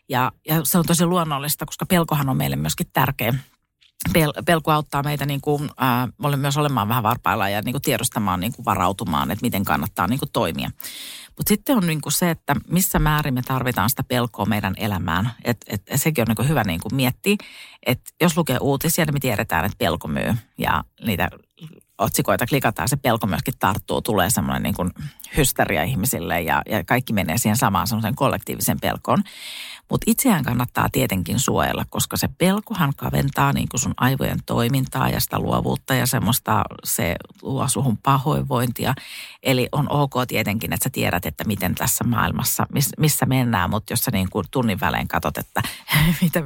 Ja, 0.09 0.31
ja 0.47 0.61
se 0.63 0.77
on 0.77 0.85
tosi 0.85 1.05
luonnollista, 1.05 1.65
koska 1.65 1.85
pelkohan 1.85 2.29
on 2.29 2.37
meille 2.37 2.55
myöskin 2.55 2.87
tärkeä 2.93 3.33
pel- 4.09 4.43
pelko 4.45 4.71
auttaa 4.71 5.03
meitä 5.03 5.25
niin 5.25 5.41
kuin, 5.41 5.69
äh, 5.81 6.37
myös 6.39 6.57
olemaan 6.57 6.87
vähän 6.87 7.03
varpailla 7.03 7.49
ja 7.49 7.61
niin 7.61 7.73
kuin 7.73 7.81
tiedostamaan, 7.81 8.39
niin 8.39 8.53
kuin 8.53 8.65
varautumaan, 8.65 9.31
että 9.31 9.45
miten 9.45 9.65
kannattaa 9.65 10.07
niin 10.07 10.19
kuin 10.19 10.29
toimia. 10.33 10.69
Mutta 11.37 11.49
sitten 11.49 11.77
on 11.77 11.87
niin 11.87 12.01
kuin 12.01 12.13
se, 12.13 12.29
että 12.29 12.55
missä 12.67 12.99
määrin 12.99 13.33
me 13.33 13.41
tarvitaan 13.41 13.89
sitä 13.89 14.03
pelkoa 14.03 14.45
meidän 14.45 14.73
elämään. 14.77 15.31
Et, 15.43 15.57
et, 15.67 15.83
et 15.87 16.01
sekin 16.01 16.21
on 16.21 16.25
niin 16.27 16.35
kuin 16.35 16.49
hyvä 16.49 16.63
niin 16.63 16.79
kuin 16.79 16.95
miettiä, 16.95 17.35
että 17.85 18.11
jos 18.21 18.37
lukee 18.37 18.57
uutisia, 18.61 19.05
niin 19.05 19.13
me 19.13 19.19
tiedetään, 19.19 19.65
että 19.65 19.77
pelko 19.77 20.07
myy. 20.07 20.35
Ja 20.57 20.83
niitä 21.05 21.29
otsikoita 21.97 22.45
klikataan, 22.45 22.89
se 22.89 22.95
pelko 22.95 23.27
myöskin 23.27 23.53
tarttuu, 23.59 24.01
tulee 24.01 24.29
semmoinen 24.29 24.63
niin 24.63 24.75
kuin 24.75 24.91
hysteria 25.37 25.83
ihmisille 25.83 26.41
ja, 26.41 26.61
ja 26.69 26.83
kaikki 26.83 27.13
menee 27.13 27.37
siihen 27.37 27.57
samaan 27.57 27.87
semmoisen 27.87 28.15
kollektiivisen 28.15 28.79
pelkoon. 28.79 29.23
Mutta 29.89 30.03
itseään 30.07 30.43
kannattaa 30.43 30.89
tietenkin 30.91 31.39
suojella, 31.39 31.85
koska 31.89 32.17
se 32.17 32.27
pelkohan 32.37 32.93
kaventaa 32.97 33.53
niin 33.53 33.67
sun 33.75 33.93
aivojen 33.97 34.39
toimintaa 34.45 35.09
ja 35.09 35.19
sitä 35.19 35.39
luovuutta 35.39 35.93
ja 35.93 36.05
semmoista, 36.05 36.63
se 36.83 37.15
luo 37.41 37.67
suhun 37.67 37.97
pahoinvointia. 37.97 38.93
Eli 39.43 39.69
on 39.71 39.91
ok 39.91 40.13
tietenkin, 40.27 40.73
että 40.73 40.83
sä 40.83 40.89
tiedät, 40.89 41.25
että 41.25 41.43
miten 41.43 41.75
tässä 41.75 42.03
maailmassa, 42.03 42.67
missä 42.97 43.25
mennään, 43.25 43.69
mutta 43.69 43.93
jos 43.93 43.99
sä 43.99 44.11
niin 44.11 44.29
kuin 44.29 44.45
tunnin 44.51 44.79
välein 44.79 45.07
katsot, 45.07 45.37
että 45.37 45.61
mitä, 46.21 46.43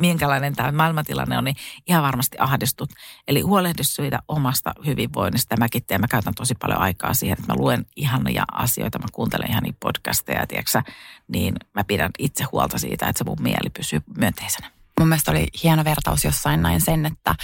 minkälainen 0.00 0.56
tämä 0.56 0.72
maailmantilanne 0.72 1.38
on, 1.38 1.44
niin 1.44 1.56
ihan 1.86 2.02
varmasti 2.02 2.36
ahdistut. 2.40 2.90
Eli 3.28 3.40
huolehdi 3.40 3.84
siitä 3.84 4.18
omasta 4.28 4.72
hyvinvoinnista. 4.86 5.56
Mäkin 5.56 5.84
teen, 5.84 6.00
mä 6.00 6.08
käytän 6.08 6.34
tosi 6.34 6.54
paljon 6.54 6.80
aikaa 6.80 7.14
siihen, 7.14 7.38
että 7.38 7.52
mä 7.52 7.60
luen 7.60 7.86
ihania 7.96 8.44
asioita, 8.52 8.98
mä 8.98 9.06
kuuntelen 9.12 9.50
ihania 9.50 9.72
podcasteja, 9.80 10.46
tiedätkö, 10.46 10.82
niin 11.28 11.54
mä 11.74 11.84
pidän 11.84 12.10
itse 12.18 12.44
huolta 12.52 12.71
siitä, 12.78 13.08
että 13.08 13.18
se 13.18 13.24
mun 13.24 13.42
mieli 13.42 13.70
pysyy 13.70 14.00
myönteisenä. 14.16 14.70
Mun 15.00 15.08
mielestä 15.08 15.30
oli 15.30 15.46
hieno 15.62 15.84
vertaus 15.84 16.24
jossain 16.24 16.62
näin 16.62 16.80
sen, 16.80 17.06
että, 17.06 17.34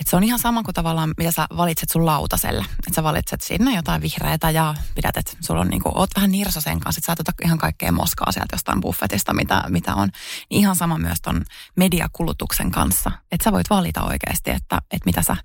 että 0.00 0.10
se 0.10 0.16
on 0.16 0.24
ihan 0.24 0.38
sama 0.38 0.62
kuin 0.62 0.74
tavallaan, 0.74 1.14
mitä 1.18 1.30
sä 1.30 1.46
valitset 1.56 1.90
sun 1.90 2.06
lautaselle. 2.06 2.64
Että 2.70 2.94
sä 2.94 3.02
valitset 3.02 3.40
sinne 3.40 3.74
jotain 3.76 4.02
vihreätä 4.02 4.50
ja 4.50 4.74
pidät, 4.94 5.16
että 5.16 5.32
sulla 5.40 5.60
on 5.60 5.68
niin 5.68 5.82
kuin, 5.82 5.98
oot 5.98 6.10
vähän 6.16 6.32
nirso 6.32 6.60
sen 6.60 6.80
kanssa, 6.80 6.98
että 6.98 7.24
sä 7.24 7.30
et 7.30 7.44
ihan 7.44 7.58
kaikkea 7.58 7.92
moskaa 7.92 8.32
sieltä 8.32 8.54
jostain 8.54 8.80
buffetista, 8.80 9.34
mitä, 9.34 9.64
mitä 9.68 9.94
on. 9.94 10.08
Niin 10.50 10.60
ihan 10.60 10.76
sama 10.76 10.98
myös 10.98 11.18
ton 11.22 11.44
mediakulutuksen 11.76 12.70
kanssa. 12.70 13.10
Että 13.32 13.44
sä 13.44 13.52
voit 13.52 13.70
valita 13.70 14.02
oikeasti, 14.02 14.50
että, 14.50 14.78
että 14.90 15.06
mitä 15.06 15.22
sä 15.22 15.36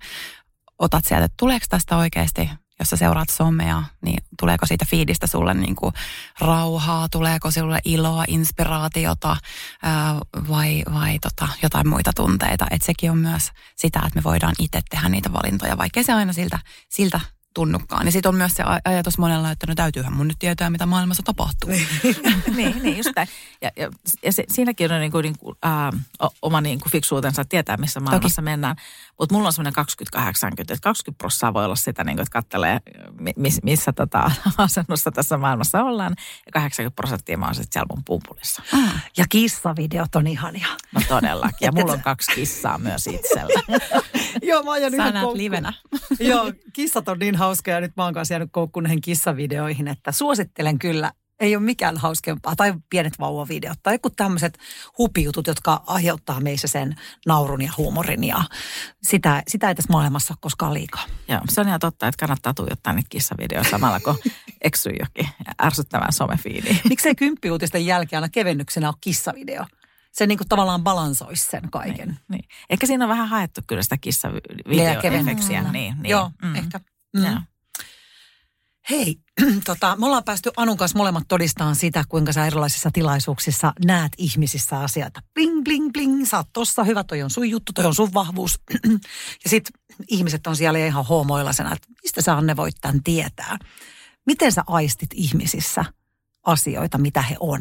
otat 0.78 1.04
sieltä, 1.04 1.24
että 1.24 1.36
tuleeko 1.38 1.66
tästä 1.68 1.96
oikeasti 1.96 2.50
jos 2.78 2.90
sä 2.90 2.96
seuraat 2.96 3.28
somea, 3.28 3.82
niin 4.00 4.24
tuleeko 4.40 4.66
siitä 4.66 4.84
fiidistä 4.88 5.26
sulle 5.26 5.54
niin 5.54 5.76
kuin 5.76 5.94
rauhaa, 6.40 7.08
tuleeko 7.08 7.50
sulle 7.50 7.78
iloa, 7.84 8.24
inspiraatiota 8.28 9.36
ää, 9.82 10.18
vai, 10.48 10.82
vai 10.94 11.18
tota, 11.18 11.48
jotain 11.62 11.88
muita 11.88 12.12
tunteita. 12.16 12.66
Että 12.70 12.86
sekin 12.86 13.10
on 13.10 13.18
myös 13.18 13.50
sitä, 13.76 13.98
että 13.98 14.18
me 14.18 14.24
voidaan 14.24 14.54
itse 14.58 14.80
tehdä 14.90 15.08
niitä 15.08 15.32
valintoja, 15.32 15.78
vaikkei 15.78 16.04
se 16.04 16.12
aina 16.12 16.32
siltä, 16.32 16.58
siltä 16.88 17.20
tunnukaan. 17.54 18.06
Ja 18.06 18.12
sitten 18.12 18.28
on 18.28 18.34
myös 18.34 18.54
se 18.54 18.62
ajatus 18.84 19.18
monella, 19.18 19.50
että 19.50 19.66
no 19.66 19.74
täytyyhän 19.74 20.16
mun 20.16 20.28
nyt 20.28 20.38
tietää, 20.38 20.70
mitä 20.70 20.86
maailmassa 20.86 21.22
tapahtuu. 21.22 21.70
niin, 21.70 21.86
niin, 22.82 22.96
just 22.96 23.10
näin. 23.16 23.28
Ja, 23.62 23.70
ja, 23.76 23.90
ja 24.24 24.32
se, 24.32 24.44
siinäkin 24.48 24.92
on 24.92 25.00
niin 25.00 25.12
kuin, 25.12 25.22
niin 25.22 25.38
kuin, 25.38 25.56
äh, 25.66 26.30
oma 26.42 26.60
niin 26.60 26.80
kuin 26.80 26.92
fiksuutensa 26.92 27.44
tietää, 27.44 27.76
missä 27.76 28.00
maailmassa 28.00 28.42
Toki. 28.42 28.44
mennään. 28.44 28.76
Mutta 29.18 29.34
mulla 29.34 29.46
on 29.46 29.52
semmoinen 29.52 29.84
20-80, 30.16 30.60
että 30.60 30.76
20 30.82 31.18
prosenttia 31.18 31.54
voi 31.54 31.64
olla 31.64 31.76
sitä, 31.76 32.04
niin 32.04 32.16
kuin, 32.16 32.22
että 32.22 32.32
kattelee, 32.32 32.78
miss, 33.36 33.62
missä 33.62 33.92
tota, 33.92 34.30
asennossa 34.58 35.10
tässä 35.10 35.38
maailmassa 35.38 35.82
ollaan. 35.82 36.14
Ja 36.46 36.52
80 36.52 36.96
prosenttia 36.96 37.38
mä 37.38 37.44
oon 37.44 37.54
sitten 37.54 37.72
siellä 37.72 37.86
mun 37.90 38.04
pumpulissa. 38.04 38.62
Ah, 38.74 39.04
ja 39.16 39.24
kissavideot 39.28 40.16
on 40.16 40.26
ihania. 40.26 40.66
No 40.94 41.00
todellakin. 41.08 41.66
Ja 41.66 41.72
mulla 41.72 41.92
on 41.92 42.02
kaksi 42.10 42.32
kissaa 42.34 42.78
myös 42.78 43.06
itsellä. 43.06 43.62
Joo, 44.48 44.62
mä 44.62 44.70
oon 44.70 44.80
Sä 44.96 45.10
näet 45.10 45.32
livenä. 45.32 45.72
Joo, 46.20 46.52
kissat 46.72 47.08
on 47.08 47.18
niin 47.18 47.36
hauskoja. 47.36 47.80
Nyt 47.80 47.96
mä 47.96 48.04
oon 48.04 48.14
kanssa 48.14 48.34
jäänyt 48.34 48.52
koukkuun 48.52 48.82
näihin 48.82 49.00
kissavideoihin, 49.00 49.88
että 49.88 50.12
suosittelen 50.12 50.78
kyllä 50.78 51.12
ei 51.40 51.56
ole 51.56 51.64
mikään 51.64 51.96
hauskempaa. 51.96 52.56
Tai 52.56 52.74
pienet 52.90 53.18
vauvavideot 53.18 53.78
tai 53.82 53.94
joku 53.94 54.10
tämmöiset 54.10 54.58
hupijutut, 54.98 55.46
jotka 55.46 55.82
aiheuttaa 55.86 56.40
meissä 56.40 56.68
sen 56.68 56.96
naurun 57.26 57.62
ja 57.62 57.72
huumorin. 57.76 58.24
Ja 58.24 58.44
sitä, 59.02 59.42
sitä 59.48 59.68
ei 59.68 59.74
tässä 59.74 59.92
maailmassa 59.92 60.32
ole 60.32 60.38
koskaan 60.40 60.74
liikaa. 60.74 61.04
Joo, 61.28 61.40
se 61.48 61.60
on 61.60 61.68
ihan 61.68 61.80
totta, 61.80 62.08
että 62.08 62.20
kannattaa 62.20 62.54
tuijottaa 62.54 62.92
niitä 62.92 63.08
kissavideoita 63.10 63.70
samalla, 63.70 64.00
kun 64.00 64.18
eksyy 64.60 64.92
jokin 65.00 65.28
ärsyttävään 65.62 66.12
somefiidiin. 66.12 66.80
Miksei 66.88 67.14
kymppiuutisten 67.14 67.86
jälkeen 67.86 68.22
aina 68.22 68.32
kevennyksenä 68.32 68.88
ole 68.88 68.96
kissavideo? 69.00 69.64
se 70.12 70.26
niin 70.26 70.38
kuin 70.38 70.48
tavallaan 70.48 70.82
balansoisi 70.82 71.50
sen 71.50 71.70
kaiken. 71.70 72.08
Niin, 72.08 72.18
niin. 72.28 72.44
Ehkä 72.70 72.86
siinä 72.86 73.04
on 73.04 73.08
vähän 73.08 73.28
haettu 73.28 73.60
kyllä 73.66 73.82
sitä 73.82 73.96
kissavideoefektiä. 73.96 75.62
Niin, 75.62 75.72
niin. 75.72 76.10
Joo, 76.10 76.30
mm. 76.42 76.54
ehkä. 76.54 76.80
Mm. 77.16 77.24
Joo. 77.24 77.40
Hei, 78.90 79.20
tota, 79.64 79.96
me 79.96 80.06
ollaan 80.06 80.24
päästy 80.24 80.50
Anun 80.56 80.76
kanssa 80.76 80.98
molemmat 80.98 81.24
todistamaan 81.28 81.76
sitä, 81.76 82.04
kuinka 82.08 82.32
sä 82.32 82.46
erilaisissa 82.46 82.90
tilaisuuksissa 82.92 83.72
näet 83.84 84.12
ihmisissä 84.18 84.80
asioita. 84.80 85.22
Bling, 85.34 85.64
bling, 85.64 85.90
bling, 85.92 86.26
sä 86.26 86.36
oot 86.36 86.46
tossa, 86.52 86.84
hyvä, 86.84 87.04
toi 87.04 87.22
on 87.22 87.30
sun 87.30 87.50
juttu, 87.50 87.72
toi 87.72 87.84
on 87.84 87.94
sun 87.94 88.14
vahvuus. 88.14 88.60
ja 89.44 89.50
sitten 89.50 89.80
ihmiset 90.08 90.46
on 90.46 90.56
siellä 90.56 90.78
ihan 90.78 91.04
hoomoilasena, 91.04 91.72
että 91.72 91.88
mistä 92.02 92.22
sä 92.22 92.36
Anne 92.36 92.56
voit 92.56 92.74
tämän 92.80 93.02
tietää. 93.02 93.58
Miten 94.26 94.52
sä 94.52 94.62
aistit 94.66 95.10
ihmisissä 95.14 95.84
asioita, 96.46 96.98
mitä 96.98 97.22
he 97.22 97.36
on? 97.40 97.60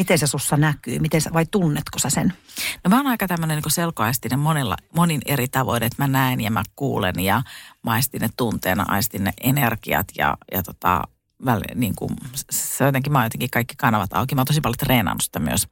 Miten 0.00 0.18
se 0.18 0.26
sussa 0.26 0.56
näkyy? 0.56 0.98
Miten 0.98 1.20
sä, 1.20 1.30
vai 1.32 1.46
tunnetko 1.50 1.98
sä 1.98 2.10
sen? 2.10 2.32
No 2.84 2.88
mä 2.88 2.96
oon 2.96 3.06
aika 3.06 3.28
tämmöinen 3.28 3.56
niin 3.56 3.72
selkoaistinen 3.72 4.38
monilla, 4.38 4.76
monin 4.96 5.20
eri 5.26 5.48
tavoin, 5.48 5.82
että 5.82 6.02
mä 6.02 6.08
näen 6.08 6.40
ja 6.40 6.50
mä 6.50 6.62
kuulen 6.76 7.20
ja 7.20 7.42
maistin 7.82 8.20
ne 8.20 8.28
tunteena, 8.36 8.84
aistin 8.88 9.24
ne 9.24 9.32
energiat 9.42 10.06
ja, 10.18 10.36
ja 10.52 10.62
tota, 10.62 11.02
väl, 11.44 11.60
niin 11.74 11.94
kuin, 11.96 12.10
se 12.50 12.84
jotenkin, 12.84 13.12
mä 13.12 13.18
oon 13.18 13.26
jotenkin 13.26 13.50
kaikki 13.50 13.74
kanavat 13.76 14.12
auki. 14.12 14.34
Mä 14.34 14.40
oon 14.40 14.46
tosi 14.46 14.60
paljon 14.60 14.76
treenannut 14.76 15.22
sitä 15.22 15.38
myös, 15.38 15.68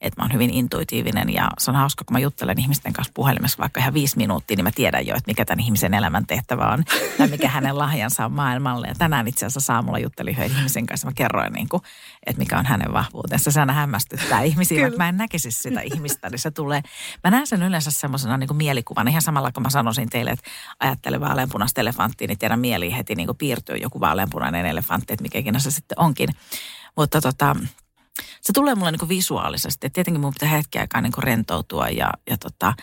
että 0.00 0.20
mä 0.20 0.24
oon 0.24 0.32
hyvin 0.32 0.50
intuitiivinen 0.50 1.30
ja 1.34 1.48
se 1.58 1.70
on 1.70 1.76
hauska, 1.76 2.04
kun 2.04 2.14
mä 2.14 2.18
juttelen 2.18 2.58
ihmisten 2.58 2.92
kanssa 2.92 3.12
puhelimessa 3.14 3.58
vaikka 3.58 3.80
ihan 3.80 3.94
viisi 3.94 4.16
minuuttia, 4.16 4.56
niin 4.56 4.64
mä 4.64 4.70
tiedän 4.70 5.06
jo, 5.06 5.16
että 5.16 5.30
mikä 5.30 5.44
tämän 5.44 5.64
ihmisen 5.64 5.94
elämän 5.94 6.26
tehtävä 6.26 6.68
on 6.68 6.84
tai 7.18 7.28
mikä 7.28 7.48
hänen 7.48 7.78
lahjansa 7.78 8.24
on 8.24 8.32
maailmalle. 8.32 8.86
Ja 8.86 8.94
tänään 8.94 9.28
itse 9.28 9.46
asiassa 9.46 9.60
saamulla 9.60 9.98
juttelin 9.98 10.34
yhden 10.34 10.50
ihmisen 10.50 10.86
kanssa, 10.86 11.08
mä 11.08 11.12
kerroin, 11.14 11.52
niin 11.52 11.68
kuin, 11.68 11.82
että 12.26 12.38
mikä 12.38 12.58
on 12.58 12.66
hänen 12.66 12.92
vahvuutensa. 12.92 13.50
Se 13.50 13.60
aina 13.60 13.72
hämmästyttää 13.72 14.42
ihmisiä, 14.50 14.76
Kyllä. 14.76 14.88
vaikka 14.88 15.04
mä 15.04 15.08
en 15.08 15.16
näkisi 15.16 15.50
sitä 15.50 15.80
ihmistä, 15.80 16.30
niin 16.30 16.38
se 16.38 16.50
tulee. 16.50 16.82
Mä 17.24 17.30
näen 17.30 17.46
sen 17.46 17.62
yleensä 17.62 17.90
semmoisena 17.90 18.36
niin 18.36 18.56
mielikuvan, 18.56 19.08
ihan 19.08 19.22
samalla 19.22 19.52
kun 19.52 19.62
mä 19.62 19.70
sanoisin 19.70 20.10
teille, 20.10 20.30
että 20.30 20.50
ajattele 20.80 21.20
vaaleanpunaista 21.20 21.80
elefanttia, 21.80 22.28
niin 22.28 22.38
teidän 22.38 22.60
mieli 22.60 22.96
heti 22.96 23.14
niin 23.14 23.26
kuin 23.26 23.38
piirtyy 23.38 23.76
joku 23.76 24.00
vaaleanpunainen 24.00 24.66
elefantti 24.66 25.11
että 25.12 25.22
mikä 25.22 25.38
ikinä 25.38 25.58
se 25.58 25.70
sitten 25.70 26.00
onkin. 26.00 26.28
Mutta 26.96 27.20
tota, 27.20 27.56
se 28.40 28.52
tulee 28.52 28.74
mulle 28.74 28.92
niin 28.92 29.08
visuaalisesti. 29.08 29.86
Et 29.86 29.92
tietenkin 29.92 30.20
mun 30.20 30.32
pitää 30.32 30.48
hetki 30.48 30.78
aikaa 30.78 31.00
niin 31.00 31.12
rentoutua 31.18 31.88
ja, 31.88 32.10
ja 32.30 32.36
tota, 32.36 32.74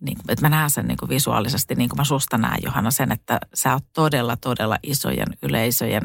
niin 0.00 0.16
kuin, 0.16 0.30
että 0.32 0.44
mä 0.44 0.56
näen 0.56 0.70
sen 0.70 0.86
niin 0.88 0.98
kuin 0.98 1.08
visuaalisesti, 1.08 1.74
niin 1.74 1.88
kuin 1.88 1.98
mä 1.98 2.04
susta 2.04 2.38
näen 2.38 2.62
Johanna 2.62 2.90
sen, 2.90 3.12
että 3.12 3.38
sä 3.54 3.72
oot 3.72 3.84
todella, 3.92 4.36
todella 4.36 4.76
isojen 4.82 5.28
yleisöjen 5.42 6.02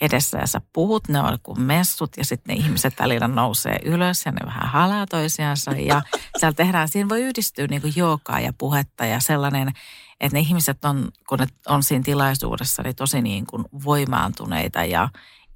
edessä 0.00 0.38
ja 0.38 0.46
sä 0.46 0.60
puhut, 0.72 1.08
ne 1.08 1.20
on 1.20 1.38
kuin 1.42 1.60
messut 1.60 2.16
ja 2.16 2.24
sitten 2.24 2.56
ne 2.56 2.64
ihmiset 2.64 2.94
välillä 2.98 3.28
nousee 3.28 3.78
ylös 3.84 4.26
ja 4.26 4.32
ne 4.32 4.46
vähän 4.46 4.68
halaa 4.68 5.06
toisiansa 5.06 5.70
ja 5.70 6.02
siellä 6.38 6.54
tehdään, 6.54 6.88
siinä 6.88 7.08
voi 7.08 7.22
yhdistyä 7.22 7.66
niin 7.66 7.82
kuin 7.82 7.94
ja 8.42 8.52
puhetta 8.58 9.06
ja 9.06 9.20
sellainen, 9.20 9.72
että 10.20 10.36
ne 10.36 10.40
ihmiset 10.40 10.84
on, 10.84 11.08
kun 11.28 11.38
ne 11.38 11.46
on 11.66 11.82
siinä 11.82 12.02
tilaisuudessa, 12.02 12.82
niin 12.82 12.96
tosi 12.96 13.22
niin 13.22 13.46
kuin 13.46 13.64
voimaantuneita 13.84 14.84
ja 14.84 15.08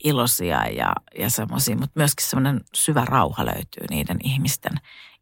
iloisia 0.04 0.66
ja, 0.68 0.92
ja 1.18 1.30
semmoisia, 1.30 1.76
mutta 1.76 1.92
myöskin 1.94 2.26
semmoinen 2.26 2.61
syvä 2.74 3.04
rauha 3.04 3.46
löytyy 3.46 3.84
niiden 3.90 4.18
ihmisten 4.24 4.72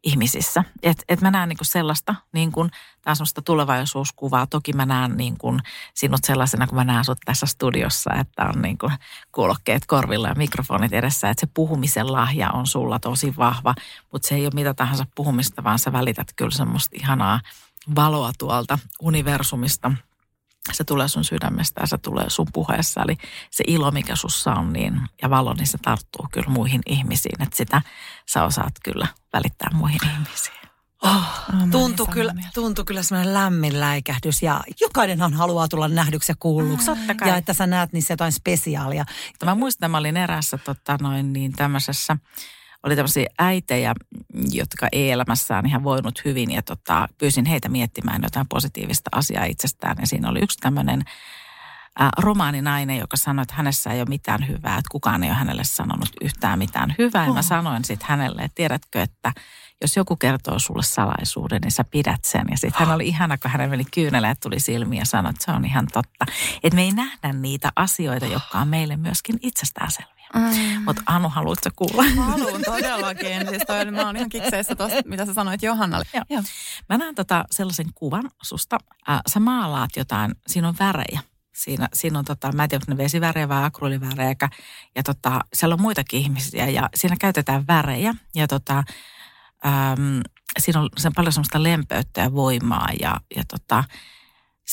ihmisissä. 0.03 0.63
Että 0.83 1.03
et 1.09 1.21
mä 1.21 1.31
näen 1.31 1.49
niinku 1.49 1.63
sellaista, 1.63 2.15
niin 2.33 2.51
kuin, 2.51 2.71
tämä 3.01 3.15
semmoista 3.15 3.41
tulevaisuuskuvaa. 3.41 4.47
Toki 4.47 4.73
mä 4.73 4.85
näen 4.85 5.17
niin 5.17 5.37
kuin 5.37 5.59
sinut 5.93 6.19
sellaisena, 6.23 6.67
kun 6.67 6.75
mä 6.75 6.83
näen 6.83 7.05
sut 7.05 7.17
tässä 7.25 7.45
studiossa, 7.45 8.13
että 8.13 8.45
on 8.45 8.61
niin 8.61 8.77
kuin 8.77 8.93
kuulokkeet 9.31 9.85
korvilla 9.85 10.27
ja 10.27 10.35
mikrofonit 10.35 10.93
edessä. 10.93 11.29
Että 11.29 11.41
se 11.41 11.51
puhumisen 11.53 12.11
lahja 12.11 12.49
on 12.51 12.67
sulla 12.67 12.99
tosi 12.99 13.33
vahva, 13.37 13.75
mutta 14.11 14.27
se 14.27 14.35
ei 14.35 14.45
ole 14.45 14.51
mitä 14.53 14.73
tahansa 14.73 15.05
puhumista, 15.15 15.63
vaan 15.63 15.79
sä 15.79 15.93
välität 15.93 16.27
kyllä 16.35 16.51
semmoista 16.51 16.95
ihanaa 16.99 17.39
valoa 17.95 18.31
tuolta 18.37 18.79
universumista 19.01 19.91
se 20.71 20.83
tulee 20.83 21.07
sun 21.07 21.23
sydämestä 21.23 21.81
ja 21.81 21.87
se 21.87 21.97
tulee 21.97 22.29
sun 22.29 22.47
puheessa. 22.53 23.01
Eli 23.01 23.17
se 23.51 23.63
ilo, 23.67 23.91
mikä 23.91 24.15
sussa 24.15 24.53
on 24.53 24.73
niin, 24.73 25.01
ja 25.21 25.29
valo, 25.29 25.53
niin 25.53 25.67
se 25.67 25.77
tarttuu 25.77 26.27
kyllä 26.31 26.49
muihin 26.49 26.81
ihmisiin. 26.85 27.41
Että 27.41 27.57
sitä 27.57 27.81
sä 28.25 28.43
osaat 28.43 28.73
kyllä 28.83 29.07
välittää 29.33 29.69
muihin 29.73 29.99
ihmisiin. 30.03 30.59
Oh, 31.03 31.23
tuntuu, 31.71 32.07
kyllä, 32.07 32.33
tuntuu 32.53 32.85
kyllä 32.85 33.03
semmoinen 33.03 33.33
lämmin 33.33 33.79
läikähdys 33.79 34.41
ja 34.41 34.61
jokainenhan 34.81 35.33
haluaa 35.33 35.67
tulla 35.67 35.87
nähdyksi 35.87 36.31
ja 36.31 36.35
kuulluksi. 36.39 36.91
Mm, 36.91 37.27
ja 37.27 37.37
että 37.37 37.53
sä 37.53 37.67
näet 37.67 37.93
niissä 37.93 38.13
jotain 38.13 38.31
spesiaalia. 38.31 39.05
Mä 39.45 39.55
muistan, 39.55 39.87
että 39.87 39.91
mä 39.91 39.97
olin 39.97 40.17
erässä 40.17 40.57
tota, 40.57 40.97
noin, 41.01 41.33
niin 41.33 41.51
tämmöisessä, 41.51 42.17
oli 42.83 42.95
tämmöisiä 42.95 43.25
äitejä, 43.39 43.93
jotka 44.51 44.87
ei 44.91 45.11
elämässään 45.11 45.65
ihan 45.65 45.83
voinut 45.83 46.25
hyvin 46.25 46.51
ja 46.51 46.61
tota, 46.61 47.07
pyysin 47.17 47.45
heitä 47.45 47.69
miettimään 47.69 48.21
jotain 48.23 48.47
positiivista 48.47 49.09
asiaa 49.11 49.45
itsestään. 49.45 49.97
Ja 50.01 50.07
siinä 50.07 50.29
oli 50.29 50.39
yksi 50.39 50.57
tämmöinen 50.57 51.03
ä, 52.01 52.09
romaaninainen, 52.17 52.97
joka 52.97 53.17
sanoi, 53.17 53.43
että 53.43 53.55
hänessä 53.55 53.89
ei 53.89 53.99
ole 53.99 54.09
mitään 54.09 54.47
hyvää, 54.47 54.77
että 54.77 54.89
kukaan 54.91 55.23
ei 55.23 55.29
ole 55.29 55.37
hänelle 55.37 55.63
sanonut 55.63 56.09
yhtään 56.21 56.59
mitään 56.59 56.95
hyvää. 56.97 57.25
Ja 57.25 57.33
mä 57.33 57.41
sanoin 57.41 57.85
sitten 57.85 58.07
hänelle, 58.09 58.41
että 58.41 58.55
tiedätkö, 58.55 59.01
että 59.01 59.33
jos 59.81 59.95
joku 59.97 60.15
kertoo 60.15 60.59
sulle 60.59 60.83
salaisuuden, 60.83 61.61
niin 61.61 61.71
sä 61.71 61.83
pidät 61.83 62.25
sen. 62.25 62.45
Ja 62.51 62.57
sitten 62.57 62.87
hän 62.87 62.95
oli 62.95 63.07
ihana, 63.07 63.37
kun 63.37 63.51
hänen 63.51 63.69
meni 63.69 63.85
kyyneleet 63.93 64.39
tuli 64.39 64.59
silmiin 64.59 64.99
ja 64.99 65.05
sanoi, 65.05 65.29
että 65.29 65.45
se 65.45 65.51
on 65.51 65.65
ihan 65.65 65.87
totta. 65.93 66.25
Että 66.63 66.75
me 66.75 66.81
ei 66.81 66.91
nähdä 66.91 67.33
niitä 67.33 67.71
asioita, 67.75 68.25
jotka 68.25 68.59
on 68.59 68.67
meille 68.67 68.97
myöskin 68.97 69.39
itsestäänselviä. 69.41 70.18
Mm. 70.33 70.83
Mutta 70.85 71.01
Anu, 71.05 71.29
haluatko 71.29 71.69
kuulla? 71.75 72.03
Mä 72.15 72.23
haluan 72.23 72.61
todellakin. 72.65 73.47
Siis 73.49 73.63
toi, 73.67 73.91
mä 73.91 74.05
oon 74.05 74.15
ihan 74.15 74.29
kikseissä 74.29 74.75
tuosta, 74.75 75.01
mitä 75.05 75.25
sä 75.25 75.33
sanoit 75.33 75.63
Johannalle. 75.63 76.05
Joo. 76.13 76.23
Joo. 76.29 76.41
Mä 76.89 76.97
näen 76.97 77.15
tota 77.15 77.45
sellaisen 77.51 77.93
kuvan 77.95 78.29
susta. 78.41 78.77
Äh, 79.09 79.19
sä 79.27 79.39
maalaat 79.39 79.89
jotain, 79.95 80.35
siinä 80.47 80.67
on 80.67 80.75
värejä. 80.79 81.19
Siinä, 81.55 81.87
siinä 81.93 82.19
on, 82.19 82.25
tota, 82.25 82.51
mä 82.51 82.63
en 82.63 82.69
tiedä, 82.69 82.83
onko 82.83 82.93
ne 82.93 83.03
vesivärejä 83.03 83.49
vai 83.49 83.63
akryylivärejä. 83.63 84.35
Ja, 84.95 85.03
tota, 85.03 85.39
siellä 85.53 85.73
on 85.73 85.81
muitakin 85.81 86.19
ihmisiä 86.19 86.67
ja 86.67 86.89
siinä 86.95 87.15
käytetään 87.19 87.67
värejä. 87.67 88.13
Ja 88.35 88.47
tota, 88.47 88.83
äm, 89.65 90.21
siinä 90.59 90.79
on 90.79 90.89
se 90.97 91.09
paljon 91.15 91.33
semmoista 91.33 91.63
lempeyttä 91.63 92.21
ja 92.21 92.33
voimaa 92.33 92.89
ja, 92.99 93.19
ja 93.35 93.43
tota, 93.47 93.83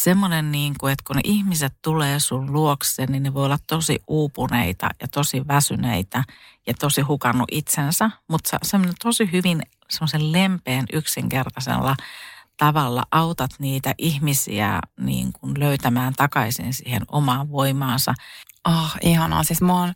semmoinen, 0.03 0.53
niin 0.53 0.74
kuin, 0.80 0.92
että 0.92 1.03
kun 1.07 1.16
ne 1.16 1.22
ihmiset 1.24 1.74
tulee 1.82 2.20
sun 2.20 2.53
luokse, 2.53 3.07
niin 3.07 3.22
ne 3.22 3.34
voi 3.34 3.44
olla 3.44 3.59
tosi 3.66 3.99
uupuneita 4.07 4.90
ja 5.01 5.09
tosi 5.09 5.49
väsyneitä 5.49 6.24
ja 6.66 6.74
tosi 6.74 7.01
hukannut 7.01 7.49
itsensä, 7.53 8.11
mutta 8.28 8.59
semmoinen 8.62 8.94
tosi 9.03 9.32
hyvin 9.32 9.62
semmoisen 9.90 10.32
lempeän 10.32 10.86
yksinkertaisella 10.92 11.97
tavalla 12.57 13.03
autat 13.11 13.51
niitä 13.59 13.94
ihmisiä 13.99 14.80
niin 15.01 15.32
kuin 15.32 15.61
löytämään 15.61 16.12
takaisin 16.16 16.74
siihen 16.74 17.03
omaan 17.09 17.51
voimaansa. 17.51 18.14
Oh, 18.68 18.94
ihanaa. 19.03 19.44
Siis 19.44 19.62
mä 19.62 19.80
oon 19.80 19.92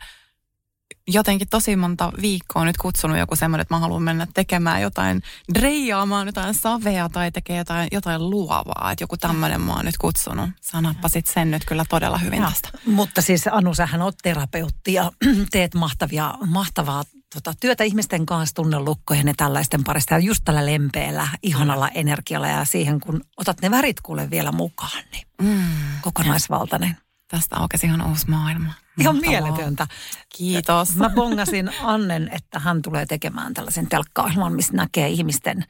jotenkin 1.12 1.48
tosi 1.48 1.76
monta 1.76 2.12
viikkoa 2.22 2.64
nyt 2.64 2.76
kutsunut 2.76 3.18
joku 3.18 3.36
semmoinen, 3.36 3.62
että 3.62 3.74
mä 3.74 3.78
haluan 3.78 4.02
mennä 4.02 4.26
tekemään 4.34 4.82
jotain, 4.82 5.22
dreijaamaan 5.54 6.26
jotain 6.26 6.54
savea 6.54 7.08
tai 7.08 7.32
tekee 7.32 7.56
jotain, 7.56 7.88
jotain 7.92 8.30
luovaa. 8.30 8.92
Että 8.92 9.02
joku 9.02 9.16
tämmöinen 9.16 9.60
mä 9.60 9.72
oon 9.72 9.84
nyt 9.84 9.98
kutsunut. 9.98 10.50
Sanappasit 10.60 11.26
sen 11.26 11.50
nyt 11.50 11.64
kyllä 11.64 11.84
todella 11.88 12.18
hyvin 12.18 12.42
tästä. 12.42 12.68
Mutta 12.86 13.22
siis 13.22 13.48
Anu, 13.52 13.74
sähän 13.74 14.02
oot 14.02 14.16
terapeutti 14.22 14.92
ja 14.92 15.12
teet 15.52 15.74
mahtavia, 15.74 16.34
mahtavaa 16.46 17.04
tota, 17.34 17.54
työtä 17.60 17.84
ihmisten 17.84 18.26
kanssa, 18.26 18.54
tunnelukkojen 18.54 19.26
ja 19.26 19.34
tällaisten 19.36 19.84
parista. 19.84 20.14
Ja 20.14 20.18
just 20.18 20.44
tällä 20.44 20.66
lempeällä, 20.66 21.28
ihanalla 21.42 21.88
energialla 21.88 22.48
ja 22.48 22.64
siihen, 22.64 23.00
kun 23.00 23.20
otat 23.36 23.60
ne 23.62 23.70
värit 23.70 24.00
kuule 24.00 24.30
vielä 24.30 24.52
mukaan, 24.52 25.02
niin 25.12 25.26
mm. 25.42 26.00
kokonaisvaltainen. 26.00 26.96
Tästä 27.28 27.56
aukesi 27.56 27.86
ihan 27.86 28.06
uusi 28.06 28.30
maailma. 28.30 28.72
Ihan 29.00 29.16
mieletöntä. 29.16 29.86
Kiitos. 30.36 30.96
Mä 30.96 31.10
bongasin 31.10 31.70
Annen, 31.82 32.30
että 32.32 32.58
hän 32.58 32.82
tulee 32.82 33.06
tekemään 33.06 33.54
tällaisen 33.54 33.88
telkkaohjelman, 33.88 34.52
missä 34.52 34.72
näkee 34.72 35.08
ihmisten, 35.08 35.64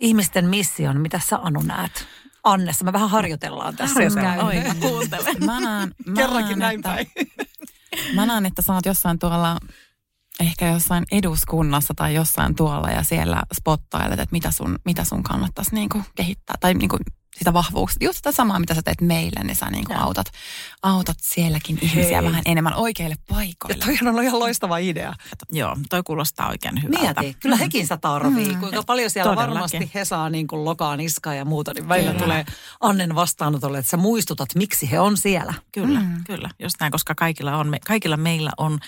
ihmisten 0.00 0.48
mission. 0.48 1.00
Mitä 1.00 1.20
sä 1.28 1.38
Anu 1.42 1.62
näet? 1.62 2.06
Annessa, 2.44 2.84
me 2.84 2.92
vähän 2.92 3.10
harjoitellaan 3.10 3.76
tässä. 3.76 3.94
Harjoitellaan. 3.94 4.46
Oi, 4.46 4.62
kuuntele. 4.80 5.30
Mä 5.44 5.60
näen, 5.60 5.94
mä 6.06 6.14
Kerrankin 6.14 6.58
näin 6.58 6.76
että, 6.76 6.88
päin. 6.88 7.06
Mä 8.14 8.26
näen, 8.26 8.46
että 8.46 8.62
sä 8.62 8.74
oot 8.74 8.86
jossain 8.86 9.18
tuolla, 9.18 9.58
ehkä 10.40 10.66
jossain 10.68 11.04
eduskunnassa 11.12 11.94
tai 11.96 12.14
jossain 12.14 12.54
tuolla 12.54 12.90
ja 12.90 13.02
siellä 13.02 13.42
spottailet, 13.54 14.20
että 14.20 14.32
mitä 14.32 14.50
sun, 14.50 14.78
mitä 14.84 15.04
sun 15.04 15.22
kannattaisi 15.22 15.74
niinku 15.74 16.02
kehittää. 16.16 16.56
Tai 16.60 16.74
niinku 16.74 16.98
sitä 17.38 17.52
vahvuuksia. 17.52 18.06
Just 18.08 18.16
sitä 18.16 18.32
samaa, 18.32 18.58
mitä 18.58 18.74
sä 18.74 18.82
teet 18.82 19.00
meille, 19.00 19.44
niin 19.44 19.56
sä 19.56 19.66
niinku 19.70 19.92
autat, 19.98 20.26
autat 20.82 21.16
sielläkin 21.20 21.78
ihmisiä 21.82 22.20
Hei. 22.20 22.28
vähän 22.30 22.42
enemmän 22.46 22.74
oikeille 22.74 23.14
paikoille. 23.28 23.76
Ja 23.80 23.86
toihan 23.86 24.08
on 24.18 24.24
ihan 24.24 24.38
loistava 24.38 24.78
idea. 24.78 25.14
Joo, 25.52 25.76
toi 25.90 26.02
kuulostaa 26.02 26.48
oikein 26.48 26.82
hyvältä. 26.82 27.20
Mieti, 27.20 27.36
kyllä 27.40 27.56
hekin 27.56 27.82
sitä 27.82 27.96
tarvii. 27.96 28.54
Mm. 28.54 28.60
Kuinka 28.60 28.82
paljon 28.82 29.10
siellä 29.10 29.30
Todellakin. 29.30 29.54
varmasti 29.54 29.90
he 29.94 30.04
saa 30.04 30.30
niin 30.30 30.46
kuin 30.46 30.64
lokaan 30.64 31.00
iskaa 31.00 31.34
ja 31.34 31.44
muuta, 31.44 31.74
niin 31.74 31.88
välillä 31.88 32.14
tulee 32.14 32.44
Annen 32.80 33.14
vastaanotolle, 33.14 33.78
että 33.78 33.90
sä 33.90 33.96
muistutat, 33.96 34.48
miksi 34.54 34.90
he 34.90 35.00
on 35.00 35.16
siellä. 35.16 35.54
Kyllä, 35.72 36.00
mm. 36.00 36.24
kyllä. 36.24 36.50
Just 36.58 36.76
näin, 36.80 36.92
koska 36.92 37.14
kaikilla, 37.14 37.56
on, 37.56 37.68
me- 37.68 37.80
kaikilla 37.86 38.16
meillä 38.16 38.50
on, 38.56 38.78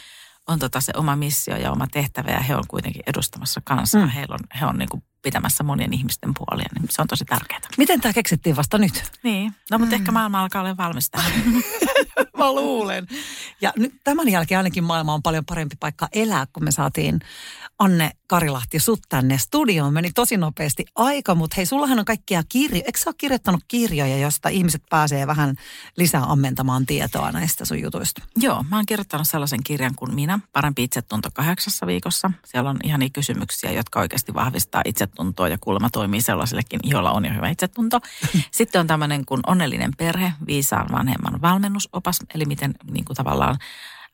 on 0.46 0.58
tota 0.58 0.80
se 0.80 0.92
oma 0.96 1.16
missio 1.16 1.56
ja 1.56 1.72
oma 1.72 1.86
tehtävä 1.86 2.30
ja 2.30 2.40
he 2.40 2.56
on 2.56 2.64
kuitenkin 2.68 3.02
edustamassa 3.06 3.60
kansaa. 3.64 4.02
Mm. 4.02 4.08
Heillä 4.08 4.34
on, 4.34 4.58
he 4.60 4.66
on 4.66 4.78
niin 4.78 4.88
kuin 4.88 5.02
pitämässä 5.22 5.64
monien 5.64 5.92
ihmisten 5.92 6.30
puolia, 6.38 6.68
niin 6.74 6.86
se 6.90 7.02
on 7.02 7.08
tosi 7.08 7.24
tärkeää. 7.24 7.60
Miten 7.78 8.00
tämä 8.00 8.12
keksittiin 8.12 8.56
vasta 8.56 8.78
nyt? 8.78 9.04
Niin, 9.22 9.54
no 9.70 9.78
mutta 9.78 9.96
mm. 9.96 10.00
ehkä 10.00 10.12
maailma 10.12 10.40
alkaa 10.40 10.62
olla 10.62 10.76
valmis 10.76 11.10
tähän. 11.10 11.32
Mä 12.38 12.52
luulen. 12.52 13.06
Ja 13.60 13.72
nyt 13.76 13.94
tämän 14.04 14.28
jälkeen 14.28 14.58
ainakin 14.58 14.84
maailma 14.84 15.14
on 15.14 15.22
paljon 15.22 15.44
parempi 15.44 15.76
paikka 15.80 16.08
elää, 16.12 16.46
kun 16.52 16.64
me 16.64 16.70
saatiin 16.70 17.20
Anne 17.78 18.10
Karilahti 18.26 18.78
sut 18.78 19.00
tänne 19.08 19.38
studioon. 19.38 19.92
Meni 19.92 20.10
tosi 20.14 20.36
nopeasti 20.36 20.84
aika, 20.94 21.34
mutta 21.34 21.54
hei, 21.56 21.66
sullahan 21.66 21.98
on 21.98 22.04
kaikkia 22.04 22.42
kirjoja. 22.48 22.82
Eikö 22.86 22.98
sä 22.98 23.10
ole 23.10 23.14
kirjoittanut 23.18 23.60
kirjoja, 23.68 24.18
josta 24.18 24.48
ihmiset 24.48 24.82
pääsee 24.90 25.26
vähän 25.26 25.56
lisää 25.96 26.22
ammentamaan 26.22 26.86
tietoa 26.86 27.32
näistä 27.32 27.64
sun 27.64 27.82
jutuista? 27.82 28.22
Joo, 28.36 28.64
mä 28.70 28.76
oon 28.76 28.86
kirjoittanut 28.86 29.28
sellaisen 29.28 29.62
kirjan 29.64 29.94
kuin 29.94 30.14
Minä, 30.14 30.38
parempi 30.52 30.84
itsetunto 30.84 31.28
kahdeksassa 31.34 31.86
viikossa. 31.86 32.30
Siellä 32.44 32.70
on 32.70 32.76
ihania 32.84 33.10
kysymyksiä, 33.10 33.72
jotka 33.72 34.00
oikeasti 34.00 34.34
vahvistaa 34.34 34.82
itsetuntoa 34.84 35.48
ja 35.48 35.58
kuulemma 35.60 35.90
toimii 35.90 36.20
sellaisillekin, 36.20 36.80
joilla 36.84 37.12
on 37.12 37.24
jo 37.24 37.34
hyvä 37.34 37.48
itsetunto. 37.48 38.00
Sitten 38.50 38.80
on 38.80 38.86
tämmöinen 38.86 39.24
kuin 39.24 39.40
Onnellinen 39.46 39.90
perhe, 39.98 40.32
viisaan 40.46 40.86
vanhemman 40.92 41.42
valmennusopas, 41.42 42.18
eli 42.34 42.44
miten 42.44 42.74
niin 42.90 43.04
kuin 43.04 43.16
tavallaan 43.16 43.56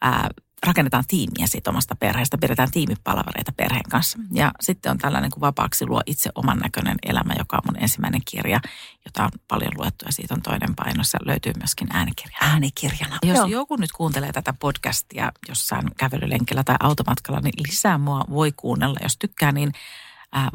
ää, 0.00 0.28
rakennetaan 0.66 1.04
tiimiä 1.08 1.46
siitä 1.46 1.70
omasta 1.70 1.94
perheestä, 1.94 2.38
pidetään 2.38 2.70
tiimipalvereita 2.70 3.52
perheen 3.56 3.88
kanssa. 3.90 4.18
Ja 4.32 4.52
sitten 4.60 4.92
on 4.92 4.98
tällainen 4.98 5.30
kuin 5.30 5.40
Vapaaksi 5.40 5.86
luo 5.86 6.02
itse 6.06 6.30
oman 6.34 6.58
näköinen 6.58 6.96
elämä, 7.06 7.34
joka 7.38 7.56
on 7.56 7.62
mun 7.66 7.82
ensimmäinen 7.82 8.20
kirja, 8.30 8.60
jota 9.04 9.24
on 9.24 9.30
paljon 9.48 9.72
luettu 9.78 10.04
ja 10.04 10.12
siitä 10.12 10.34
on 10.34 10.42
toinen 10.42 10.74
painos 10.74 11.12
ja 11.12 11.20
löytyy 11.24 11.52
myöskin 11.58 11.88
äänikirja. 11.92 12.38
Äänikirjana. 12.40 13.18
Jos 13.22 13.36
Joo. 13.36 13.46
joku 13.46 13.76
nyt 13.76 13.92
kuuntelee 13.92 14.32
tätä 14.32 14.52
podcastia 14.52 15.32
jossain 15.48 15.90
kävelylenkillä 15.98 16.64
tai 16.64 16.76
automatkalla, 16.80 17.40
niin 17.40 17.54
lisää 17.68 17.98
mua 17.98 18.24
voi 18.30 18.52
kuunnella. 18.52 18.98
Jos 19.02 19.16
tykkää, 19.16 19.52
niin 19.52 19.72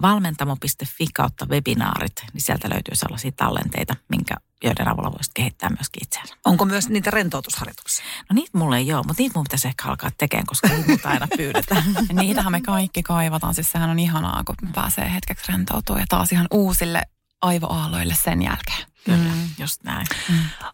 valmentamo.fi 0.02 1.08
kautta 1.14 1.46
webinaarit, 1.46 2.14
niin 2.34 2.42
sieltä 2.42 2.70
löytyy 2.70 2.96
sellaisia 2.96 3.32
tallenteita, 3.32 3.96
minkä, 4.10 4.36
joiden 4.64 4.88
avulla 4.88 5.12
voisit 5.12 5.34
kehittää 5.34 5.70
myöskin 5.70 6.04
itseänsä. 6.04 6.36
Onko 6.46 6.66
myös 6.66 6.90
niitä 6.90 7.12
rentoutusharjoituksia? 7.12 8.06
No 8.30 8.34
niitä 8.34 8.58
mulla 8.58 8.78
ei 8.78 8.94
ole, 8.94 9.04
mutta 9.08 9.24
niitä 9.24 9.40
mun 9.40 9.44
pitäisi 9.44 9.68
ehkä 9.68 9.88
alkaa 9.88 10.10
tekemään, 10.18 10.46
koska 10.46 10.68
niitä 10.88 11.10
aina 11.10 11.28
pyydetään. 11.38 11.84
Niitähän 12.14 12.52
me 12.52 12.62
kaikki 12.62 13.04
kaivataan. 13.04 13.56
Siis 13.56 13.72
sehän 13.72 13.90
on 13.90 14.00
ihanaa, 14.00 14.44
kun 14.46 14.56
pääsee 14.74 15.14
hetkeksi 15.14 15.52
rentoutua 15.52 16.00
ja 16.00 16.06
taas 16.10 16.32
ihan 16.32 16.48
uusille 16.52 17.02
aivoaaloille 17.42 18.16
sen 18.24 18.42
jälkeen. 18.42 18.88
Kyllä, 19.06 19.34
mm. 19.34 19.50
just 19.60 19.84
näin. 19.84 20.08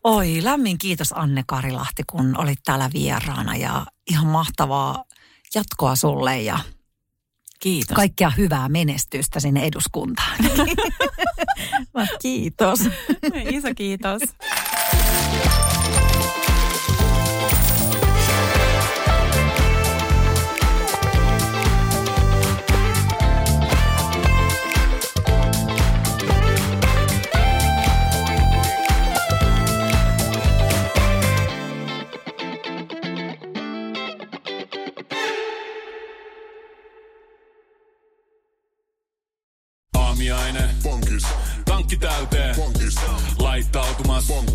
Oi, 0.03 0.39
lämmin 0.43 0.77
kiitos 0.77 1.13
Anne 1.15 1.43
Karilahti, 1.47 2.03
kun 2.09 2.37
olit 2.37 2.59
täällä 2.65 2.89
vieraana 2.93 3.55
ja 3.55 3.85
ihan 4.09 4.27
mahtavaa 4.27 5.03
jatkoa 5.55 5.95
sulle 5.95 6.41
ja 6.41 6.59
Kiitos. 7.63 7.95
kaikkea 7.95 8.29
hyvää 8.29 8.69
menestystä 8.69 9.39
sinne 9.39 9.65
eduskuntaan. 9.65 10.37
Kiitos. 12.21 12.79
Iso 13.49 13.67
kiitos. 13.75 14.21